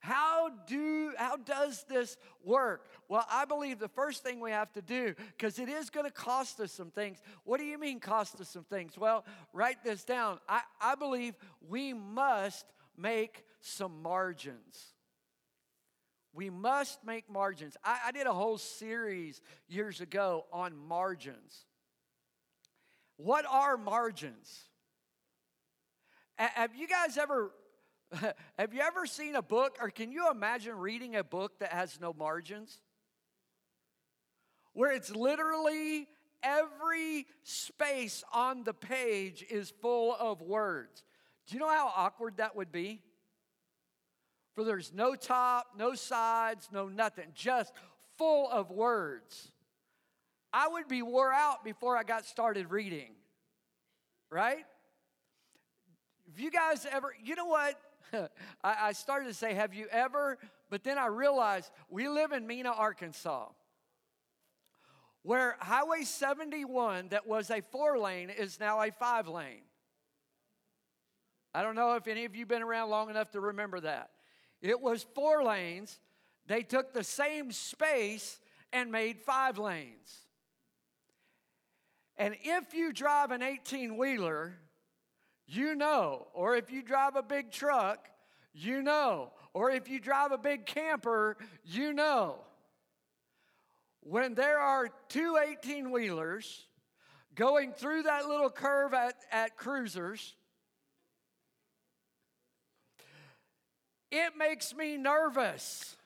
How 0.00 0.50
do 0.66 1.12
how 1.16 1.36
does 1.36 1.84
this 1.88 2.16
work? 2.44 2.86
Well, 3.08 3.26
I 3.30 3.44
believe 3.44 3.78
the 3.78 3.88
first 3.88 4.22
thing 4.22 4.40
we 4.40 4.52
have 4.52 4.72
to 4.74 4.82
do 4.82 5.14
because 5.36 5.58
it 5.58 5.68
is 5.68 5.90
going 5.90 6.06
to 6.06 6.12
cost 6.12 6.60
us 6.60 6.72
some 6.72 6.90
things. 6.90 7.18
What 7.44 7.58
do 7.58 7.64
you 7.64 7.78
mean 7.78 7.98
cost 7.98 8.40
us 8.40 8.48
some 8.48 8.64
things? 8.64 8.96
Well, 8.96 9.24
write 9.52 9.82
this 9.82 10.04
down. 10.04 10.38
I, 10.48 10.60
I 10.80 10.94
believe 10.94 11.34
we 11.68 11.92
must 11.92 12.64
make 12.96 13.44
some 13.60 14.02
margins. 14.02 14.94
We 16.38 16.50
must 16.50 17.02
make 17.04 17.28
margins. 17.28 17.76
I, 17.82 17.98
I 18.06 18.12
did 18.12 18.28
a 18.28 18.32
whole 18.32 18.58
series 18.58 19.40
years 19.66 20.00
ago 20.00 20.46
on 20.52 20.76
margins. 20.76 21.66
What 23.16 23.44
are 23.44 23.76
margins? 23.76 24.60
Have 26.36 26.76
you 26.76 26.86
guys 26.86 27.18
ever 27.18 27.50
have 28.56 28.72
you 28.72 28.78
ever 28.82 29.04
seen 29.04 29.34
a 29.34 29.42
book 29.42 29.78
or 29.80 29.90
can 29.90 30.12
you 30.12 30.30
imagine 30.30 30.78
reading 30.78 31.16
a 31.16 31.24
book 31.24 31.58
that 31.58 31.72
has 31.72 31.98
no 32.00 32.12
margins? 32.12 32.82
Where 34.74 34.92
it's 34.92 35.10
literally 35.10 36.06
every 36.44 37.26
space 37.42 38.22
on 38.32 38.62
the 38.62 38.74
page 38.74 39.44
is 39.50 39.72
full 39.82 40.14
of 40.14 40.40
words. 40.40 41.02
Do 41.48 41.54
you 41.54 41.58
know 41.58 41.68
how 41.68 41.92
awkward 41.96 42.36
that 42.36 42.54
would 42.54 42.70
be? 42.70 43.02
For 44.58 44.64
there's 44.64 44.92
no 44.92 45.14
top, 45.14 45.68
no 45.78 45.94
sides, 45.94 46.68
no 46.72 46.88
nothing, 46.88 47.26
just 47.32 47.72
full 48.16 48.50
of 48.50 48.72
words. 48.72 49.52
I 50.52 50.66
would 50.66 50.88
be 50.88 51.00
wore 51.00 51.32
out 51.32 51.62
before 51.62 51.96
I 51.96 52.02
got 52.02 52.26
started 52.26 52.72
reading, 52.72 53.12
right? 54.32 54.66
If 56.26 56.40
you 56.40 56.50
guys 56.50 56.84
ever, 56.90 57.14
you 57.22 57.36
know 57.36 57.46
what? 57.46 57.78
I, 58.64 58.90
started 58.94 59.28
to 59.28 59.32
say, 59.34 59.54
Have 59.54 59.74
you 59.74 59.86
ever? 59.92 60.38
But 60.70 60.82
then 60.82 60.98
I 60.98 61.06
realized 61.06 61.70
we 61.88 62.08
live 62.08 62.32
in 62.32 62.44
Mena, 62.44 62.72
Arkansas, 62.72 63.46
where 65.22 65.54
Highway 65.60 66.02
71, 66.02 67.10
that 67.10 67.28
was 67.28 67.48
a 67.52 67.60
four 67.70 67.96
lane, 67.96 68.28
is 68.28 68.58
now 68.58 68.82
a 68.82 68.90
five 68.90 69.28
lane. 69.28 69.62
I 71.54 71.62
don't 71.62 71.76
know 71.76 71.94
if 71.94 72.08
any 72.08 72.24
of 72.24 72.34
you 72.34 72.40
have 72.40 72.48
been 72.48 72.62
around 72.62 72.90
long 72.90 73.08
enough 73.08 73.30
to 73.30 73.40
remember 73.40 73.78
that. 73.78 74.10
It 74.60 74.80
was 74.80 75.06
four 75.14 75.44
lanes. 75.44 75.98
They 76.46 76.62
took 76.62 76.92
the 76.92 77.04
same 77.04 77.52
space 77.52 78.40
and 78.72 78.90
made 78.90 79.20
five 79.20 79.58
lanes. 79.58 80.26
And 82.16 82.34
if 82.42 82.74
you 82.74 82.92
drive 82.92 83.30
an 83.30 83.42
18 83.42 83.96
wheeler, 83.96 84.58
you 85.46 85.74
know. 85.74 86.26
Or 86.34 86.56
if 86.56 86.70
you 86.70 86.82
drive 86.82 87.16
a 87.16 87.22
big 87.22 87.50
truck, 87.50 88.08
you 88.52 88.82
know. 88.82 89.32
Or 89.54 89.70
if 89.70 89.88
you 89.88 90.00
drive 90.00 90.32
a 90.32 90.38
big 90.38 90.66
camper, 90.66 91.36
you 91.64 91.92
know. 91.92 92.40
When 94.00 94.34
there 94.34 94.58
are 94.58 94.88
two 95.08 95.38
18 95.40 95.90
wheelers 95.90 96.66
going 97.34 97.72
through 97.72 98.02
that 98.02 98.26
little 98.26 98.50
curve 98.50 98.94
at, 98.94 99.14
at 99.30 99.56
cruisers, 99.56 100.34
It 104.10 104.36
makes 104.36 104.74
me 104.74 104.96
nervous. 104.96 105.96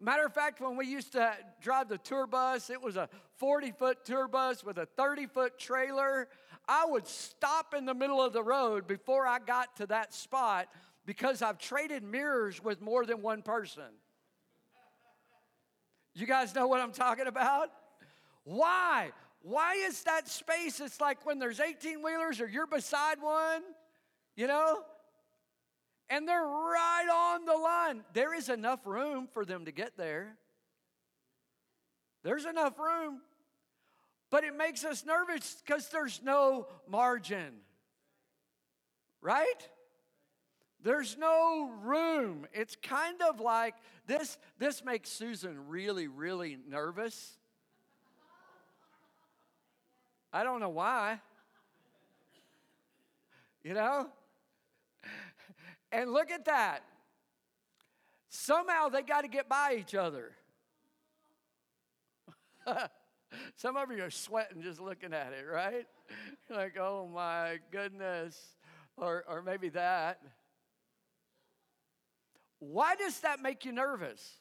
Matter 0.00 0.24
of 0.24 0.32
fact, 0.32 0.60
when 0.60 0.76
we 0.76 0.86
used 0.86 1.12
to 1.12 1.32
drive 1.60 1.88
the 1.88 1.98
tour 1.98 2.26
bus, 2.26 2.70
it 2.70 2.80
was 2.80 2.96
a 2.96 3.08
40 3.36 3.72
foot 3.72 4.04
tour 4.04 4.26
bus 4.28 4.64
with 4.64 4.78
a 4.78 4.86
30 4.86 5.26
foot 5.26 5.58
trailer. 5.58 6.28
I 6.66 6.86
would 6.86 7.06
stop 7.06 7.74
in 7.74 7.84
the 7.84 7.94
middle 7.94 8.22
of 8.22 8.32
the 8.32 8.42
road 8.42 8.86
before 8.86 9.26
I 9.26 9.38
got 9.38 9.76
to 9.76 9.86
that 9.88 10.14
spot 10.14 10.68
because 11.04 11.42
I've 11.42 11.58
traded 11.58 12.02
mirrors 12.02 12.62
with 12.62 12.80
more 12.80 13.04
than 13.04 13.20
one 13.20 13.42
person. 13.42 13.84
You 16.14 16.26
guys 16.26 16.54
know 16.54 16.66
what 16.66 16.80
I'm 16.80 16.92
talking 16.92 17.26
about? 17.26 17.70
Why? 18.44 19.10
Why 19.42 19.74
is 19.74 20.02
that 20.04 20.28
space? 20.28 20.80
It's 20.80 21.00
like 21.00 21.24
when 21.26 21.38
there's 21.38 21.60
18 21.60 22.02
wheelers 22.02 22.40
or 22.40 22.48
you're 22.48 22.66
beside 22.66 23.20
one, 23.20 23.62
you 24.34 24.46
know? 24.46 24.82
And 26.10 26.28
they're 26.28 26.42
right 26.42 27.06
on 27.10 27.44
the 27.44 27.56
line. 27.56 28.04
There 28.12 28.34
is 28.34 28.48
enough 28.48 28.84
room 28.84 29.28
for 29.32 29.44
them 29.44 29.64
to 29.66 29.72
get 29.72 29.96
there. 29.96 30.36
There's 32.24 32.44
enough 32.44 32.78
room. 32.78 33.20
But 34.28 34.44
it 34.44 34.56
makes 34.56 34.84
us 34.84 35.06
nervous 35.06 35.62
because 35.64 35.88
there's 35.88 36.20
no 36.22 36.66
margin. 36.88 37.54
Right? 39.22 39.68
There's 40.82 41.16
no 41.16 41.70
room. 41.82 42.46
It's 42.52 42.76
kind 42.82 43.22
of 43.22 43.40
like 43.40 43.74
this 44.06 44.38
this 44.58 44.84
makes 44.84 45.10
Susan 45.10 45.68
really 45.68 46.08
really 46.08 46.58
nervous. 46.68 47.36
I 50.32 50.44
don't 50.44 50.60
know 50.60 50.70
why. 50.70 51.20
You 53.62 53.74
know? 53.74 54.08
And 55.92 56.12
look 56.12 56.30
at 56.30 56.44
that. 56.44 56.84
Somehow 58.28 58.88
they 58.88 59.02
got 59.02 59.22
to 59.22 59.28
get 59.28 59.48
by 59.48 59.76
each 59.78 59.94
other. 59.94 60.32
Some 63.56 63.76
of 63.76 63.90
you 63.90 64.04
are 64.04 64.10
sweating 64.10 64.62
just 64.62 64.80
looking 64.80 65.12
at 65.12 65.32
it, 65.32 65.46
right? 65.50 65.86
like, 66.50 66.76
oh 66.78 67.08
my 67.12 67.58
goodness. 67.70 68.38
Or, 68.96 69.24
or 69.28 69.42
maybe 69.42 69.68
that. 69.70 70.20
Why 72.58 72.94
does 72.94 73.20
that 73.20 73.40
make 73.40 73.64
you 73.64 73.72
nervous? 73.72 74.36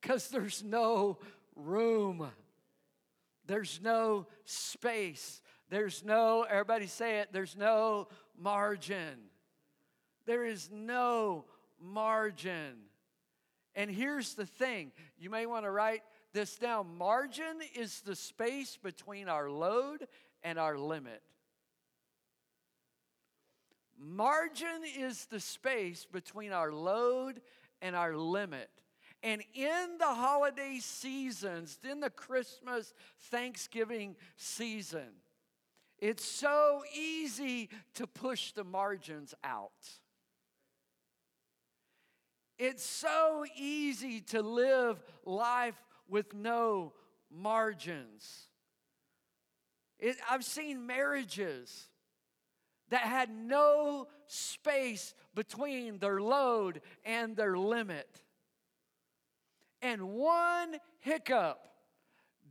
Because 0.00 0.28
there's 0.28 0.62
no 0.62 1.18
room, 1.54 2.28
there's 3.46 3.80
no 3.82 4.26
space, 4.44 5.40
there's 5.70 6.04
no, 6.04 6.44
everybody 6.48 6.86
say 6.86 7.18
it, 7.20 7.28
there's 7.32 7.56
no 7.56 8.08
margin. 8.36 9.27
There 10.28 10.44
is 10.44 10.68
no 10.70 11.46
margin. 11.80 12.74
And 13.74 13.90
here's 13.90 14.34
the 14.34 14.44
thing 14.44 14.92
you 15.18 15.30
may 15.30 15.46
want 15.46 15.64
to 15.64 15.70
write 15.70 16.02
this 16.34 16.56
down 16.56 16.98
margin 16.98 17.60
is 17.74 18.02
the 18.02 18.14
space 18.14 18.76
between 18.76 19.30
our 19.30 19.48
load 19.48 20.06
and 20.42 20.58
our 20.58 20.76
limit. 20.76 21.22
Margin 23.98 24.82
is 24.98 25.24
the 25.24 25.40
space 25.40 26.04
between 26.04 26.52
our 26.52 26.72
load 26.72 27.40
and 27.80 27.96
our 27.96 28.14
limit. 28.14 28.68
And 29.22 29.42
in 29.54 29.96
the 29.98 30.14
holiday 30.14 30.76
seasons, 30.80 31.78
in 31.90 32.00
the 32.00 32.10
Christmas, 32.10 32.92
Thanksgiving 33.30 34.14
season, 34.36 35.08
it's 35.98 36.26
so 36.26 36.82
easy 36.94 37.70
to 37.94 38.06
push 38.06 38.52
the 38.52 38.64
margins 38.64 39.34
out. 39.42 39.72
It's 42.58 42.84
so 42.84 43.44
easy 43.56 44.20
to 44.22 44.42
live 44.42 45.02
life 45.24 45.80
with 46.08 46.34
no 46.34 46.92
margins. 47.30 48.48
It, 49.98 50.16
I've 50.28 50.44
seen 50.44 50.86
marriages 50.86 51.88
that 52.90 53.02
had 53.02 53.30
no 53.30 54.08
space 54.26 55.14
between 55.34 55.98
their 55.98 56.20
load 56.20 56.80
and 57.04 57.36
their 57.36 57.56
limit. 57.56 58.22
And 59.80 60.10
one 60.10 60.76
hiccup 60.98 61.68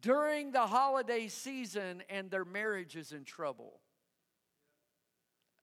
during 0.02 0.52
the 0.52 0.68
holiday 0.68 1.28
season, 1.28 2.04
and 2.10 2.30
their 2.30 2.46
marriage 2.46 2.96
is 2.96 3.12
in 3.12 3.26
trouble. 3.26 3.82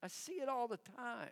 I 0.02 0.08
see 0.08 0.32
it 0.32 0.48
all 0.48 0.68
the 0.68 0.80
time. 0.96 1.30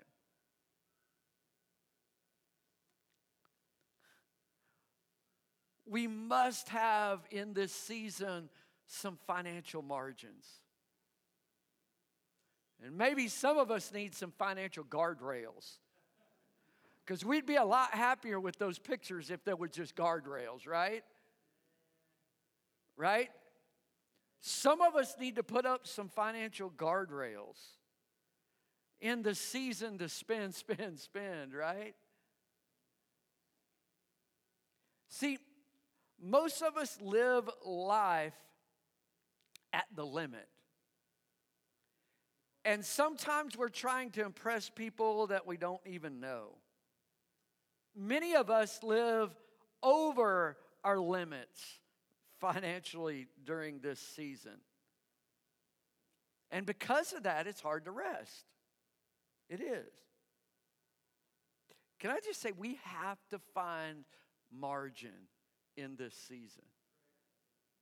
We 5.93 6.07
must 6.07 6.71
have 6.71 7.21
in 7.31 7.53
this 7.53 7.71
season 7.71 8.49
some 8.87 9.19
financial 9.27 9.83
margins. 9.83 10.47
And 12.83 12.97
maybe 12.97 13.29
some 13.29 13.59
of 13.59 13.71
us 13.71 13.93
need 13.93 14.15
some 14.15 14.33
financial 14.39 14.85
guardrails. 14.85 15.77
Because 17.05 17.27
we'd 17.27 17.45
be 17.45 17.57
a 17.57 17.65
lot 17.65 17.91
happier 17.93 18.41
with 18.41 18.59
those 18.59 18.79
pictures 18.79 19.31
if 19.31 19.45
there 19.45 19.55
were 19.55 19.69
just 19.69 19.95
guardrails, 19.95 20.67
right? 20.67 21.05
Right? 22.97 23.29
Some 24.41 24.81
of 24.81 24.97
us 24.97 25.15
need 25.21 25.37
to 25.37 25.43
put 25.43 25.67
up 25.67 25.87
some 25.87 26.09
financial 26.09 26.71
guardrails 26.71 27.59
in 28.99 29.23
the 29.23 29.35
season 29.35 29.99
to 29.99 30.09
spend, 30.09 30.55
spend, 30.55 30.99
spend, 30.99 31.53
right? 31.53 31.95
See, 35.11 35.39
most 36.23 36.63
of 36.63 36.77
us 36.77 36.97
live 37.03 37.51
life 37.65 38.35
at 39.73 39.87
the 39.95 40.07
limit. 40.07 40.49
And 42.65 42.85
sometimes 42.85 43.57
we're 43.57 43.69
trying 43.69 44.11
to 44.13 44.25
impress 44.25 44.71
people 44.71 45.27
that 45.27 45.47
we 45.47 45.57
don't 45.57 45.81
even 45.85 46.21
know. 46.21 46.59
Many 47.97 48.37
of 48.37 48.51
us 48.51 48.83
live 48.85 49.35
over 49.83 50.57
our 50.85 50.99
limits 50.99 51.61
financially 52.41 53.27
during 53.45 53.81
this 53.81 53.99
season. 53.99 54.61
And 56.53 56.65
because 56.65 57.13
of 57.13 57.25
that, 57.25 57.47
it's 57.49 57.61
hard 57.61 57.87
to 57.87 57.91
rest. 57.91 58.45
It 59.49 59.61
is. 59.61 59.93
Can 61.99 62.11
I 62.11 62.19
just 62.25 62.41
say, 62.41 62.53
we 62.57 62.79
have 62.85 63.19
to 63.31 63.41
find 63.55 64.05
margin 64.53 65.29
in 65.77 65.97
this 65.97 66.15
season. 66.29 66.65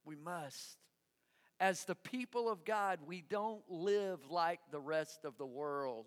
We 0.04 0.16
must. 0.16 0.78
As 1.58 1.84
the 1.84 1.94
people 1.94 2.48
of 2.48 2.64
God, 2.64 3.00
we 3.06 3.22
don't 3.28 3.62
live 3.68 4.18
like 4.30 4.60
the 4.70 4.80
rest 4.80 5.24
of 5.24 5.36
the 5.36 5.46
world. 5.46 6.06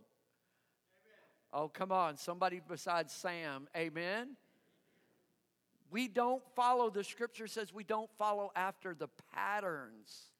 Oh, 1.53 1.67
come 1.67 1.91
on, 1.91 2.17
somebody 2.17 2.59
besides 2.67 3.13
Sam, 3.13 3.67
amen? 3.77 4.35
We 5.91 6.07
don't 6.07 6.41
follow, 6.55 6.89
the 6.89 7.03
scripture 7.03 7.45
says 7.45 7.71
we 7.71 7.83
don't 7.83 8.09
follow 8.17 8.51
after 8.55 8.95
the 8.95 9.09
patterns 9.35 10.31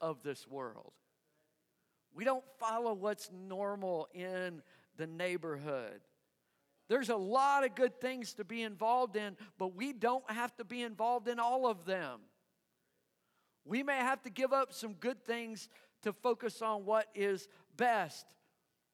of 0.00 0.22
this 0.22 0.46
world. 0.46 0.92
We 2.14 2.24
don't 2.24 2.44
follow 2.60 2.94
what's 2.94 3.28
normal 3.32 4.08
in 4.14 4.62
the 4.96 5.08
neighborhood. 5.08 6.00
There's 6.90 7.08
a 7.08 7.16
lot 7.16 7.64
of 7.64 7.76
good 7.76 8.00
things 8.00 8.34
to 8.34 8.44
be 8.44 8.64
involved 8.64 9.14
in, 9.14 9.36
but 9.58 9.76
we 9.76 9.92
don't 9.92 10.28
have 10.28 10.56
to 10.56 10.64
be 10.64 10.82
involved 10.82 11.28
in 11.28 11.38
all 11.38 11.68
of 11.68 11.84
them. 11.84 12.18
We 13.64 13.84
may 13.84 13.98
have 13.98 14.20
to 14.22 14.30
give 14.30 14.52
up 14.52 14.72
some 14.72 14.94
good 14.94 15.24
things 15.24 15.68
to 16.02 16.12
focus 16.12 16.62
on 16.62 16.84
what 16.84 17.06
is 17.14 17.46
best. 17.76 18.26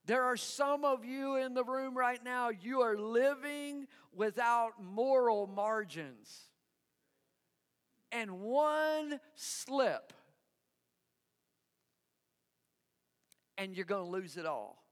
There 0.05 0.21
are 0.21 0.37
some 0.37 0.85
of 0.85 1.05
you 1.05 1.37
in 1.37 1.55
the 1.55 1.63
room 1.63 1.97
right 1.97 2.23
now, 2.23 2.49
you 2.49 2.81
are 2.81 2.95
living 2.95 3.87
without 4.15 4.73
moral 4.79 5.47
margins. 5.47 6.51
And 8.11 8.41
one 8.41 9.19
slip, 9.33 10.13
and 13.57 13.75
you're 13.75 13.85
going 13.85 14.05
to 14.05 14.11
lose 14.11 14.37
it 14.37 14.45
all. 14.45 14.86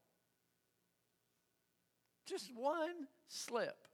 Just 2.26 2.52
one 2.56 3.08
slip 3.28 3.88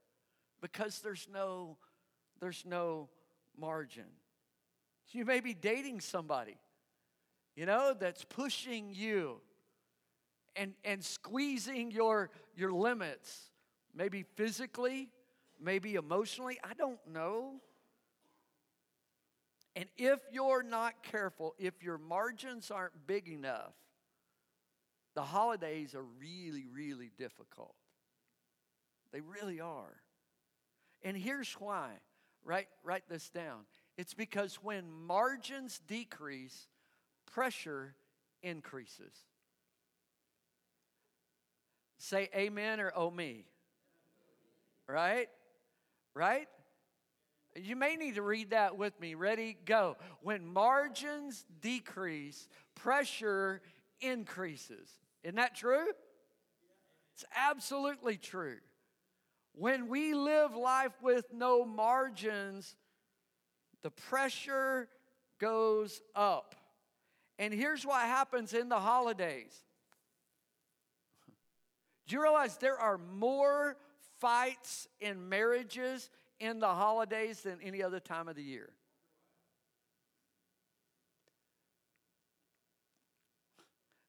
because 0.60 1.00
there's 1.00 1.28
no 1.32 1.76
there's 2.40 2.64
no 2.66 3.08
margin. 3.56 4.06
You 5.12 5.24
may 5.24 5.40
be 5.40 5.54
dating 5.54 6.00
somebody, 6.00 6.56
you 7.54 7.66
know, 7.66 7.94
that's 7.98 8.24
pushing 8.24 8.94
you 8.94 9.40
and, 10.56 10.74
and 10.84 11.04
squeezing 11.04 11.90
your, 11.90 12.30
your 12.56 12.72
limits, 12.72 13.50
maybe 13.94 14.24
physically, 14.36 15.10
maybe 15.60 15.94
emotionally, 15.94 16.58
I 16.64 16.74
don't 16.74 16.98
know. 17.06 17.60
And 19.76 19.86
if 19.96 20.20
you're 20.30 20.62
not 20.62 21.02
careful, 21.02 21.54
if 21.58 21.82
your 21.82 21.98
margins 21.98 22.70
aren't 22.70 23.06
big 23.06 23.28
enough, 23.28 23.72
the 25.14 25.22
holidays 25.22 25.94
are 25.94 26.04
really, 26.18 26.66
really 26.72 27.10
difficult. 27.18 27.74
They 29.12 29.20
really 29.20 29.60
are. 29.60 30.00
And 31.02 31.16
here's 31.16 31.52
why. 31.54 31.90
Write, 32.44 32.68
write 32.82 33.04
this 33.08 33.28
down. 33.30 33.60
It's 33.96 34.14
because 34.14 34.56
when 34.56 34.90
margins 34.90 35.80
decrease, 35.86 36.68
pressure 37.26 37.94
increases. 38.42 39.12
Say 41.98 42.28
amen 42.34 42.80
or 42.80 42.92
oh 42.96 43.10
me. 43.10 43.44
Right? 44.88 45.28
Right? 46.14 46.48
You 47.54 47.76
may 47.76 47.96
need 47.96 48.14
to 48.14 48.22
read 48.22 48.50
that 48.50 48.76
with 48.76 48.98
me. 48.98 49.14
Ready? 49.14 49.56
Go. 49.66 49.96
When 50.22 50.46
margins 50.46 51.44
decrease, 51.60 52.48
pressure 52.74 53.60
increases. 54.00 54.96
Isn't 55.22 55.36
that 55.36 55.54
true? 55.54 55.86
It's 57.14 57.24
absolutely 57.36 58.16
true. 58.16 58.56
When 59.54 59.88
we 59.88 60.14
live 60.14 60.54
life 60.54 60.92
with 61.02 61.26
no 61.32 61.64
margins, 61.64 62.74
the 63.82 63.90
pressure 63.90 64.88
goes 65.38 66.00
up. 66.14 66.54
And 67.38 67.52
here's 67.52 67.84
what 67.84 68.02
happens 68.02 68.54
in 68.54 68.68
the 68.68 68.78
holidays. 68.78 69.52
Do 72.06 72.16
you 72.16 72.22
realize 72.22 72.56
there 72.56 72.78
are 72.78 72.98
more 72.98 73.76
fights 74.20 74.88
in 75.00 75.28
marriages 75.28 76.10
in 76.40 76.58
the 76.58 76.68
holidays 76.68 77.42
than 77.42 77.58
any 77.62 77.82
other 77.82 78.00
time 78.00 78.28
of 78.28 78.36
the 78.36 78.42
year? 78.42 78.70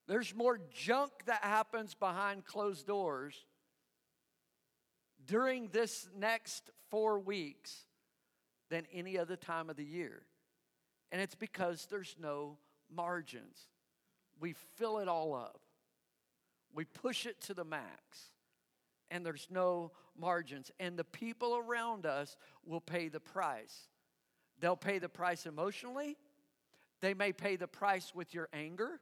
There's 0.06 0.34
more 0.34 0.60
junk 0.72 1.12
that 1.26 1.42
happens 1.42 1.94
behind 1.94 2.44
closed 2.44 2.86
doors 2.86 3.46
during 5.26 5.68
this 5.68 6.08
next 6.16 6.70
four 6.90 7.18
weeks 7.18 7.86
than 8.70 8.86
any 8.92 9.18
other 9.18 9.36
time 9.36 9.70
of 9.70 9.76
the 9.76 9.84
year. 9.84 10.22
And 11.12 11.20
it's 11.20 11.34
because 11.34 11.86
there's 11.90 12.16
no 12.18 12.58
margins. 12.94 13.68
We 14.40 14.54
fill 14.76 14.98
it 14.98 15.08
all 15.08 15.34
up, 15.34 15.60
we 16.74 16.84
push 16.84 17.26
it 17.26 17.40
to 17.42 17.54
the 17.54 17.64
max, 17.64 18.30
and 19.10 19.24
there's 19.24 19.46
no 19.50 19.92
margins. 20.18 20.70
And 20.80 20.98
the 20.98 21.04
people 21.04 21.56
around 21.56 22.04
us 22.04 22.36
will 22.66 22.80
pay 22.80 23.08
the 23.08 23.20
price. 23.20 23.88
They'll 24.60 24.76
pay 24.76 24.98
the 24.98 25.08
price 25.08 25.46
emotionally, 25.46 26.16
they 27.00 27.14
may 27.14 27.32
pay 27.32 27.56
the 27.56 27.68
price 27.68 28.14
with 28.14 28.34
your 28.34 28.48
anger. 28.52 29.00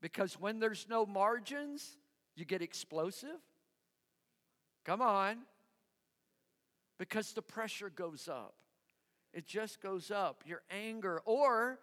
Because 0.00 0.38
when 0.38 0.60
there's 0.60 0.86
no 0.88 1.04
margins, 1.06 1.98
you 2.36 2.44
get 2.44 2.62
explosive. 2.62 3.40
Come 4.86 5.02
on 5.02 5.38
because 6.96 7.32
the 7.32 7.42
pressure 7.42 7.90
goes 7.90 8.28
up. 8.28 8.54
It 9.34 9.44
just 9.44 9.82
goes 9.82 10.12
up. 10.12 10.44
Your 10.46 10.62
anger 10.70 11.20
or 11.24 11.80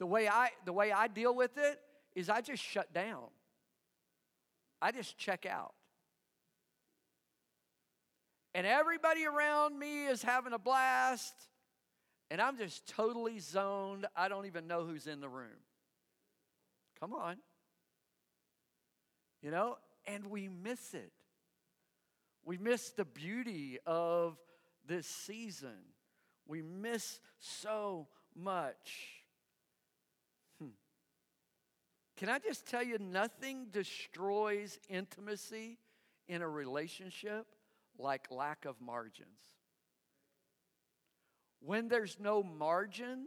the 0.00 0.06
way 0.06 0.28
I 0.28 0.50
the 0.64 0.72
way 0.72 0.90
I 0.90 1.06
deal 1.06 1.32
with 1.32 1.56
it 1.56 1.78
is 2.16 2.28
I 2.28 2.40
just 2.40 2.60
shut 2.60 2.92
down. 2.92 3.28
I 4.82 4.90
just 4.90 5.16
check 5.16 5.46
out. 5.46 5.74
And 8.52 8.66
everybody 8.66 9.24
around 9.24 9.78
me 9.78 10.06
is 10.06 10.20
having 10.20 10.52
a 10.52 10.58
blast 10.58 11.34
and 12.32 12.40
I'm 12.42 12.58
just 12.58 12.88
totally 12.88 13.38
zoned. 13.38 14.06
I 14.16 14.28
don't 14.28 14.46
even 14.46 14.66
know 14.66 14.84
who's 14.84 15.06
in 15.06 15.20
the 15.20 15.28
room. 15.28 15.62
Come 16.98 17.12
on. 17.12 17.36
You 19.40 19.52
know, 19.52 19.78
and 20.04 20.26
we 20.26 20.48
miss 20.48 20.94
it. 20.94 21.12
We 22.48 22.56
miss 22.56 22.92
the 22.92 23.04
beauty 23.04 23.76
of 23.84 24.38
this 24.86 25.06
season. 25.06 25.76
We 26.46 26.62
miss 26.62 27.20
so 27.38 28.08
much. 28.34 29.24
Hmm. 30.58 30.70
Can 32.16 32.30
I 32.30 32.38
just 32.38 32.66
tell 32.66 32.82
you, 32.82 32.96
nothing 32.98 33.66
destroys 33.70 34.78
intimacy 34.88 35.76
in 36.26 36.40
a 36.40 36.48
relationship 36.48 37.44
like 37.98 38.30
lack 38.30 38.64
of 38.64 38.80
margins. 38.80 39.28
When 41.60 41.88
there's 41.88 42.16
no 42.18 42.42
margin, 42.42 43.26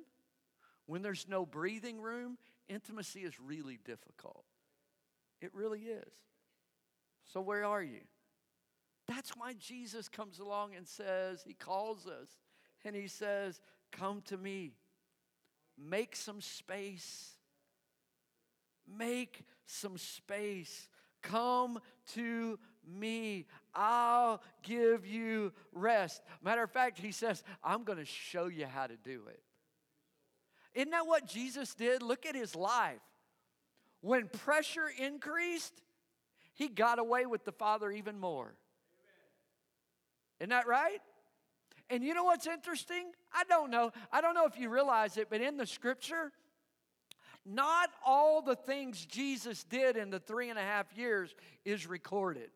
when 0.88 1.04
there's 1.04 1.28
no 1.30 1.46
breathing 1.46 2.02
room, 2.02 2.40
intimacy 2.68 3.20
is 3.20 3.40
really 3.40 3.78
difficult. 3.86 4.46
It 5.42 5.54
really 5.54 5.82
is. 5.82 6.12
So, 7.32 7.40
where 7.40 7.66
are 7.66 7.84
you? 7.84 8.02
That's 9.14 9.32
why 9.32 9.54
Jesus 9.60 10.08
comes 10.08 10.40
along 10.40 10.74
and 10.76 10.88
says, 10.88 11.44
He 11.46 11.54
calls 11.54 12.08
us 12.08 12.30
and 12.86 12.96
He 12.96 13.08
says, 13.08 13.60
Come 13.92 14.22
to 14.28 14.38
me, 14.38 14.72
make 15.78 16.16
some 16.16 16.40
space. 16.40 17.36
make 18.88 19.44
some 19.66 19.98
space. 19.98 20.88
Come 21.22 21.80
to 22.14 22.58
me. 22.88 23.46
I'll 23.76 24.42
give 24.64 25.06
you 25.06 25.52
rest. 25.74 26.22
Matter 26.42 26.64
of 26.64 26.72
fact, 26.72 26.98
he 26.98 27.12
says, 27.12 27.44
I'm 27.64 27.84
going 27.84 28.00
to 28.00 28.06
show 28.06 28.48
you 28.48 28.66
how 28.66 28.88
to 28.88 28.96
do 28.98 29.24
it. 29.30 29.42
Isn't 30.74 30.92
that 30.92 31.06
what 31.06 31.28
Jesus 31.28 31.74
did? 31.76 32.02
Look 32.02 32.26
at 32.26 32.34
his 32.34 32.56
life. 32.56 33.02
When 34.02 34.30
pressure 34.30 34.90
increased, 34.98 35.82
he 36.54 36.70
got 36.70 36.98
away 36.98 37.26
with 37.26 37.44
the 37.46 37.52
Father 37.52 37.92
even 37.92 38.20
more. 38.20 38.56
Isn't 40.42 40.50
that 40.50 40.66
right? 40.66 40.98
And 41.92 42.04
you 42.04 42.16
know 42.16 42.24
what's 42.24 42.48
interesting? 42.48 43.12
I 43.32 43.44
don't 43.44 43.70
know. 43.70 43.92
I 44.12 44.22
don't 44.22 44.34
know 44.34 44.48
if 44.48 44.58
you 44.58 44.70
realize 44.70 45.18
it, 45.18 45.28
but 45.30 45.40
in 45.40 45.56
the 45.56 45.68
scripture, 45.68 46.32
not 47.46 47.92
all 48.04 48.42
the 48.42 48.56
things 48.56 49.06
Jesus 49.06 49.64
did 49.64 49.98
in 49.98 50.10
the 50.10 50.18
three 50.20 50.50
and 50.50 50.58
a 50.58 50.64
half 50.64 50.88
years 50.98 51.36
is 51.64 51.86
recorded. 51.86 52.50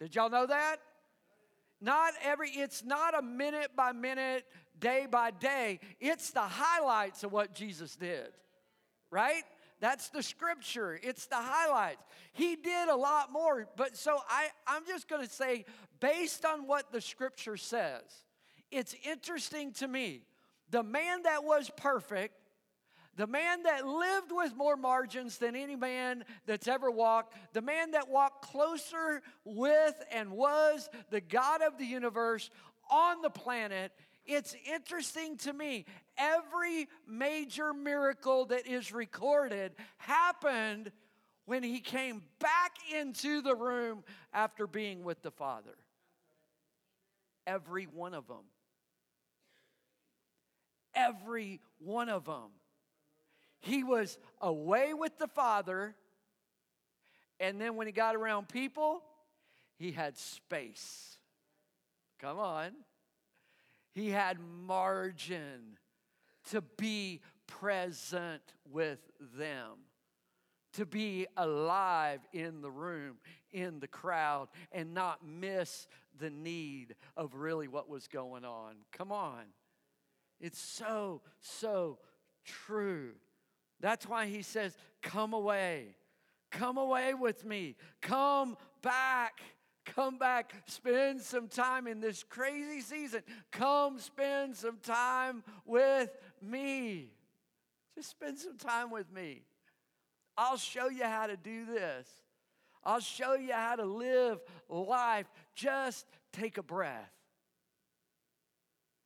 Did 0.00 0.14
y'all 0.14 0.30
know 0.30 0.46
that? 0.46 0.76
Not 1.80 2.12
every, 2.22 2.50
it's 2.50 2.84
not 2.84 3.18
a 3.18 3.22
minute 3.22 3.70
by 3.74 3.90
minute, 3.90 4.44
day 4.78 5.08
by 5.10 5.32
day. 5.32 5.80
It's 5.98 6.30
the 6.30 6.40
highlights 6.40 7.24
of 7.24 7.32
what 7.32 7.54
Jesus 7.54 7.96
did, 7.96 8.28
right? 9.10 9.42
That's 9.80 10.08
the 10.10 10.22
scripture. 10.22 10.98
It's 11.02 11.26
the 11.26 11.36
highlights. 11.36 12.02
He 12.32 12.56
did 12.56 12.88
a 12.88 12.96
lot 12.96 13.32
more, 13.32 13.68
but 13.76 13.96
so 13.96 14.18
I, 14.28 14.48
I'm 14.66 14.84
just 14.86 15.08
going 15.08 15.26
to 15.26 15.32
say, 15.32 15.64
based 16.00 16.44
on 16.44 16.66
what 16.66 16.92
the 16.92 17.00
scripture 17.00 17.56
says, 17.56 18.02
it's 18.70 18.94
interesting 19.04 19.72
to 19.74 19.88
me. 19.88 20.22
The 20.70 20.82
man 20.82 21.22
that 21.22 21.44
was 21.44 21.70
perfect, 21.76 22.34
the 23.16 23.26
man 23.26 23.64
that 23.64 23.86
lived 23.86 24.30
with 24.30 24.54
more 24.56 24.76
margins 24.76 25.38
than 25.38 25.56
any 25.56 25.76
man 25.76 26.24
that's 26.46 26.68
ever 26.68 26.90
walked, 26.90 27.34
the 27.52 27.62
man 27.62 27.92
that 27.92 28.08
walked 28.08 28.42
closer 28.42 29.22
with 29.44 29.94
and 30.12 30.30
was 30.30 30.88
the 31.10 31.20
God 31.20 31.62
of 31.62 31.78
the 31.78 31.86
universe 31.86 32.50
on 32.90 33.22
the 33.22 33.30
planet, 33.30 33.92
it's 34.24 34.54
interesting 34.70 35.36
to 35.38 35.52
me. 35.52 35.86
Every 36.16 36.86
major 37.06 37.72
miracle 37.72 38.44
that 38.46 38.66
is 38.66 38.92
recorded 38.92 39.72
happened 39.96 40.92
when 41.46 41.62
he 41.62 41.80
came 41.80 42.22
back 42.38 42.72
into 42.94 43.40
the 43.40 43.56
room 43.56 44.04
after 44.34 44.66
being 44.66 45.02
with 45.02 45.22
the 45.22 45.30
Father. 45.30 45.76
Every 47.48 47.86
one 47.86 48.12
of 48.12 48.28
them. 48.28 48.44
Every 50.94 51.60
one 51.78 52.10
of 52.10 52.26
them. 52.26 52.50
He 53.60 53.82
was 53.82 54.18
away 54.42 54.92
with 54.92 55.16
the 55.18 55.26
Father, 55.26 55.94
and 57.40 57.58
then 57.58 57.74
when 57.76 57.86
he 57.86 57.92
got 57.92 58.14
around 58.14 58.50
people, 58.50 59.02
he 59.78 59.92
had 59.92 60.18
space. 60.18 61.16
Come 62.20 62.38
on. 62.38 62.72
He 63.92 64.10
had 64.10 64.38
margin 64.66 65.78
to 66.50 66.60
be 66.60 67.20
present 67.46 68.42
with 68.70 68.98
them, 69.38 69.78
to 70.74 70.84
be 70.84 71.26
alive 71.36 72.20
in 72.32 72.60
the 72.60 72.70
room, 72.70 73.16
in 73.50 73.80
the 73.80 73.88
crowd, 73.88 74.48
and 74.70 74.92
not 74.92 75.26
miss 75.26 75.86
the 76.18 76.30
need 76.30 76.94
of 77.16 77.34
really 77.34 77.68
what 77.68 77.88
was 77.88 78.08
going 78.08 78.44
on. 78.44 78.76
Come 78.92 79.12
on. 79.12 79.44
It's 80.40 80.58
so, 80.58 81.22
so 81.40 81.98
true. 82.44 83.12
That's 83.80 84.08
why 84.08 84.26
he 84.26 84.42
says, 84.42 84.76
Come 85.02 85.32
away. 85.32 85.96
Come 86.50 86.78
away 86.78 87.14
with 87.14 87.44
me. 87.44 87.76
Come 88.00 88.56
back. 88.82 89.40
Come 89.94 90.18
back, 90.18 90.52
spend 90.66 91.22
some 91.22 91.48
time 91.48 91.86
in 91.86 92.00
this 92.00 92.22
crazy 92.22 92.82
season. 92.82 93.22
Come 93.50 93.98
spend 93.98 94.54
some 94.54 94.78
time 94.82 95.42
with 95.64 96.10
me. 96.42 97.12
Just 97.94 98.10
spend 98.10 98.38
some 98.38 98.58
time 98.58 98.90
with 98.90 99.10
me. 99.12 99.42
I'll 100.36 100.58
show 100.58 100.88
you 100.88 101.04
how 101.04 101.26
to 101.26 101.36
do 101.36 101.64
this. 101.64 102.06
I'll 102.84 103.00
show 103.00 103.34
you 103.34 103.52
how 103.52 103.76
to 103.76 103.84
live 103.84 104.38
life. 104.68 105.26
Just 105.58 106.06
take 106.32 106.56
a 106.56 106.62
breath. 106.62 107.10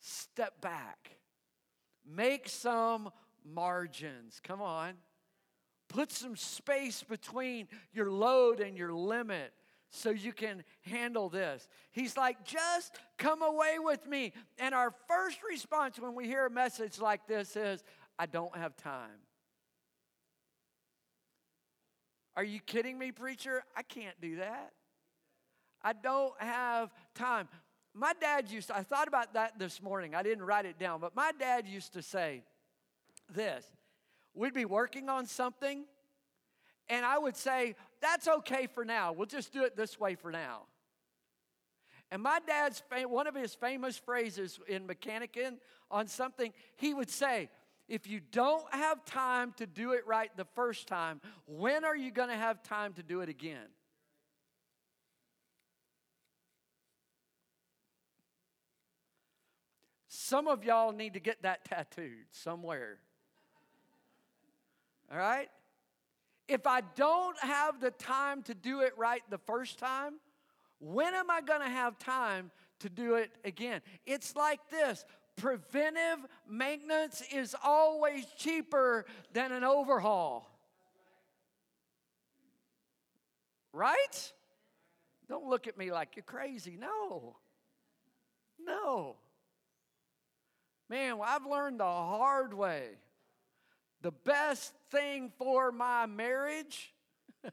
Step 0.00 0.60
back. 0.60 1.16
Make 2.06 2.46
some 2.46 3.10
margins. 3.42 4.38
Come 4.44 4.60
on. 4.60 4.92
Put 5.88 6.12
some 6.12 6.36
space 6.36 7.02
between 7.02 7.68
your 7.94 8.10
load 8.10 8.60
and 8.60 8.76
your 8.76 8.92
limit 8.92 9.54
so 9.88 10.10
you 10.10 10.34
can 10.34 10.62
handle 10.82 11.30
this. 11.30 11.66
He's 11.90 12.18
like, 12.18 12.44
just 12.44 12.98
come 13.16 13.40
away 13.40 13.78
with 13.78 14.06
me. 14.06 14.34
And 14.58 14.74
our 14.74 14.92
first 15.08 15.38
response 15.48 15.98
when 15.98 16.14
we 16.14 16.26
hear 16.26 16.44
a 16.44 16.50
message 16.50 16.98
like 16.98 17.26
this 17.26 17.56
is, 17.56 17.82
I 18.18 18.26
don't 18.26 18.54
have 18.54 18.76
time. 18.76 19.20
Are 22.36 22.44
you 22.44 22.60
kidding 22.60 22.98
me, 22.98 23.10
preacher? 23.10 23.64
I 23.74 23.82
can't 23.82 24.20
do 24.20 24.36
that. 24.36 24.72
I 25.84 25.92
don't 25.92 26.34
have 26.38 26.90
time. 27.14 27.48
My 27.94 28.12
dad 28.20 28.50
used 28.50 28.68
to, 28.68 28.76
I 28.76 28.82
thought 28.82 29.08
about 29.08 29.34
that 29.34 29.58
this 29.58 29.82
morning. 29.82 30.14
I 30.14 30.22
didn't 30.22 30.44
write 30.44 30.64
it 30.64 30.78
down, 30.78 31.00
but 31.00 31.14
my 31.14 31.32
dad 31.38 31.68
used 31.68 31.92
to 31.94 32.02
say 32.02 32.42
this. 33.34 33.66
We'd 34.34 34.54
be 34.54 34.64
working 34.64 35.08
on 35.08 35.26
something, 35.26 35.84
and 36.88 37.04
I 37.04 37.18
would 37.18 37.36
say, 37.36 37.74
That's 38.00 38.26
okay 38.28 38.66
for 38.66 38.84
now. 38.84 39.12
We'll 39.12 39.26
just 39.26 39.52
do 39.52 39.64
it 39.64 39.76
this 39.76 40.00
way 40.00 40.14
for 40.14 40.30
now. 40.30 40.62
And 42.10 42.22
my 42.22 42.40
dad's, 42.46 42.82
one 43.06 43.26
of 43.26 43.34
his 43.34 43.54
famous 43.54 43.96
phrases 43.96 44.60
in 44.68 44.86
Mechanican 44.86 45.56
on 45.90 46.06
something, 46.06 46.52
he 46.76 46.92
would 46.92 47.10
say, 47.10 47.48
if 47.88 48.06
you 48.06 48.20
don't 48.20 48.64
have 48.74 49.04
time 49.04 49.54
to 49.56 49.66
do 49.66 49.92
it 49.92 50.06
right 50.06 50.30
the 50.36 50.44
first 50.54 50.86
time, 50.86 51.20
when 51.46 51.84
are 51.84 51.96
you 51.96 52.10
going 52.10 52.28
to 52.28 52.36
have 52.36 52.62
time 52.62 52.92
to 52.94 53.02
do 53.02 53.20
it 53.20 53.28
again? 53.28 53.66
Some 60.32 60.48
of 60.48 60.64
y'all 60.64 60.92
need 60.92 61.12
to 61.12 61.20
get 61.20 61.42
that 61.42 61.62
tattooed 61.66 62.24
somewhere. 62.30 62.96
All 65.12 65.18
right? 65.18 65.50
If 66.48 66.66
I 66.66 66.80
don't 66.96 67.38
have 67.40 67.82
the 67.82 67.90
time 67.90 68.42
to 68.44 68.54
do 68.54 68.80
it 68.80 68.94
right 68.96 69.20
the 69.28 69.36
first 69.36 69.78
time, 69.78 70.14
when 70.80 71.12
am 71.12 71.30
I 71.30 71.42
going 71.42 71.60
to 71.60 71.68
have 71.68 71.98
time 71.98 72.50
to 72.78 72.88
do 72.88 73.16
it 73.16 73.30
again? 73.44 73.82
It's 74.06 74.34
like 74.34 74.60
this 74.70 75.04
preventive 75.36 76.26
maintenance 76.48 77.22
is 77.30 77.54
always 77.62 78.24
cheaper 78.38 79.04
than 79.34 79.52
an 79.52 79.64
overhaul. 79.64 80.48
Right? 83.74 84.32
Don't 85.28 85.44
look 85.44 85.66
at 85.66 85.76
me 85.76 85.92
like 85.92 86.16
you're 86.16 86.22
crazy. 86.22 86.78
No. 86.80 87.36
No. 88.58 89.16
Man, 90.88 91.18
well, 91.18 91.28
I've 91.28 91.46
learned 91.46 91.80
the 91.80 91.84
hard 91.84 92.54
way. 92.54 92.88
The 94.02 94.10
best 94.10 94.72
thing 94.90 95.32
for 95.38 95.70
my 95.72 96.06
marriage 96.06 96.92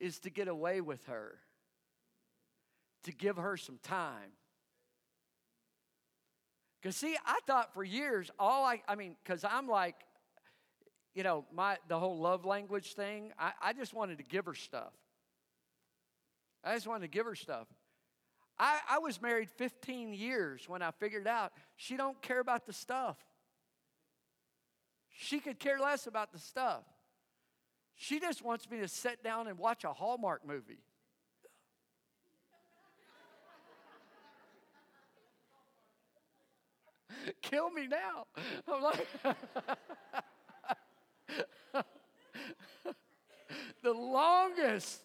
is 0.00 0.18
to 0.20 0.30
get 0.30 0.48
away 0.48 0.80
with 0.80 1.04
her, 1.06 1.38
to 3.04 3.12
give 3.12 3.36
her 3.36 3.56
some 3.56 3.78
time. 3.82 4.32
Because, 6.80 6.96
see, 6.96 7.16
I 7.26 7.40
thought 7.46 7.74
for 7.74 7.84
years, 7.84 8.30
all 8.38 8.64
I, 8.64 8.82
I 8.88 8.94
mean, 8.94 9.16
because 9.22 9.44
I'm 9.44 9.68
like, 9.68 9.96
you 11.14 11.22
know, 11.22 11.44
my 11.52 11.78
the 11.88 11.98
whole 11.98 12.18
love 12.18 12.44
language 12.44 12.94
thing, 12.94 13.32
I, 13.38 13.52
I 13.60 13.72
just 13.72 13.92
wanted 13.92 14.18
to 14.18 14.24
give 14.24 14.46
her 14.46 14.54
stuff. 14.54 14.92
I 16.62 16.74
just 16.74 16.86
wanted 16.86 17.02
to 17.02 17.08
give 17.08 17.26
her 17.26 17.34
stuff. 17.34 17.66
I, 18.58 18.78
I 18.90 18.98
was 18.98 19.20
married 19.20 19.50
15 19.50 20.14
years 20.14 20.68
when 20.68 20.82
I 20.82 20.90
figured 20.90 21.26
out 21.26 21.52
she 21.76 21.96
don't 21.96 22.20
care 22.22 22.40
about 22.40 22.66
the 22.66 22.72
stuff. 22.72 23.16
She 25.10 25.40
could 25.40 25.58
care 25.58 25.78
less 25.78 26.06
about 26.06 26.32
the 26.32 26.38
stuff. 26.38 26.84
She 27.94 28.20
just 28.20 28.42
wants 28.42 28.70
me 28.70 28.80
to 28.80 28.88
sit 28.88 29.24
down 29.24 29.48
and 29.48 29.58
watch 29.58 29.84
a 29.84 29.92
Hallmark 29.92 30.46
movie. 30.46 30.80
Kill 37.42 37.70
me 37.70 37.86
now. 37.86 38.26
I'm 38.68 38.82
like, 38.82 39.06
the 43.82 43.92
longest, 43.92 45.02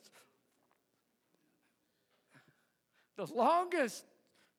the 3.25 3.33
longest 3.33 4.05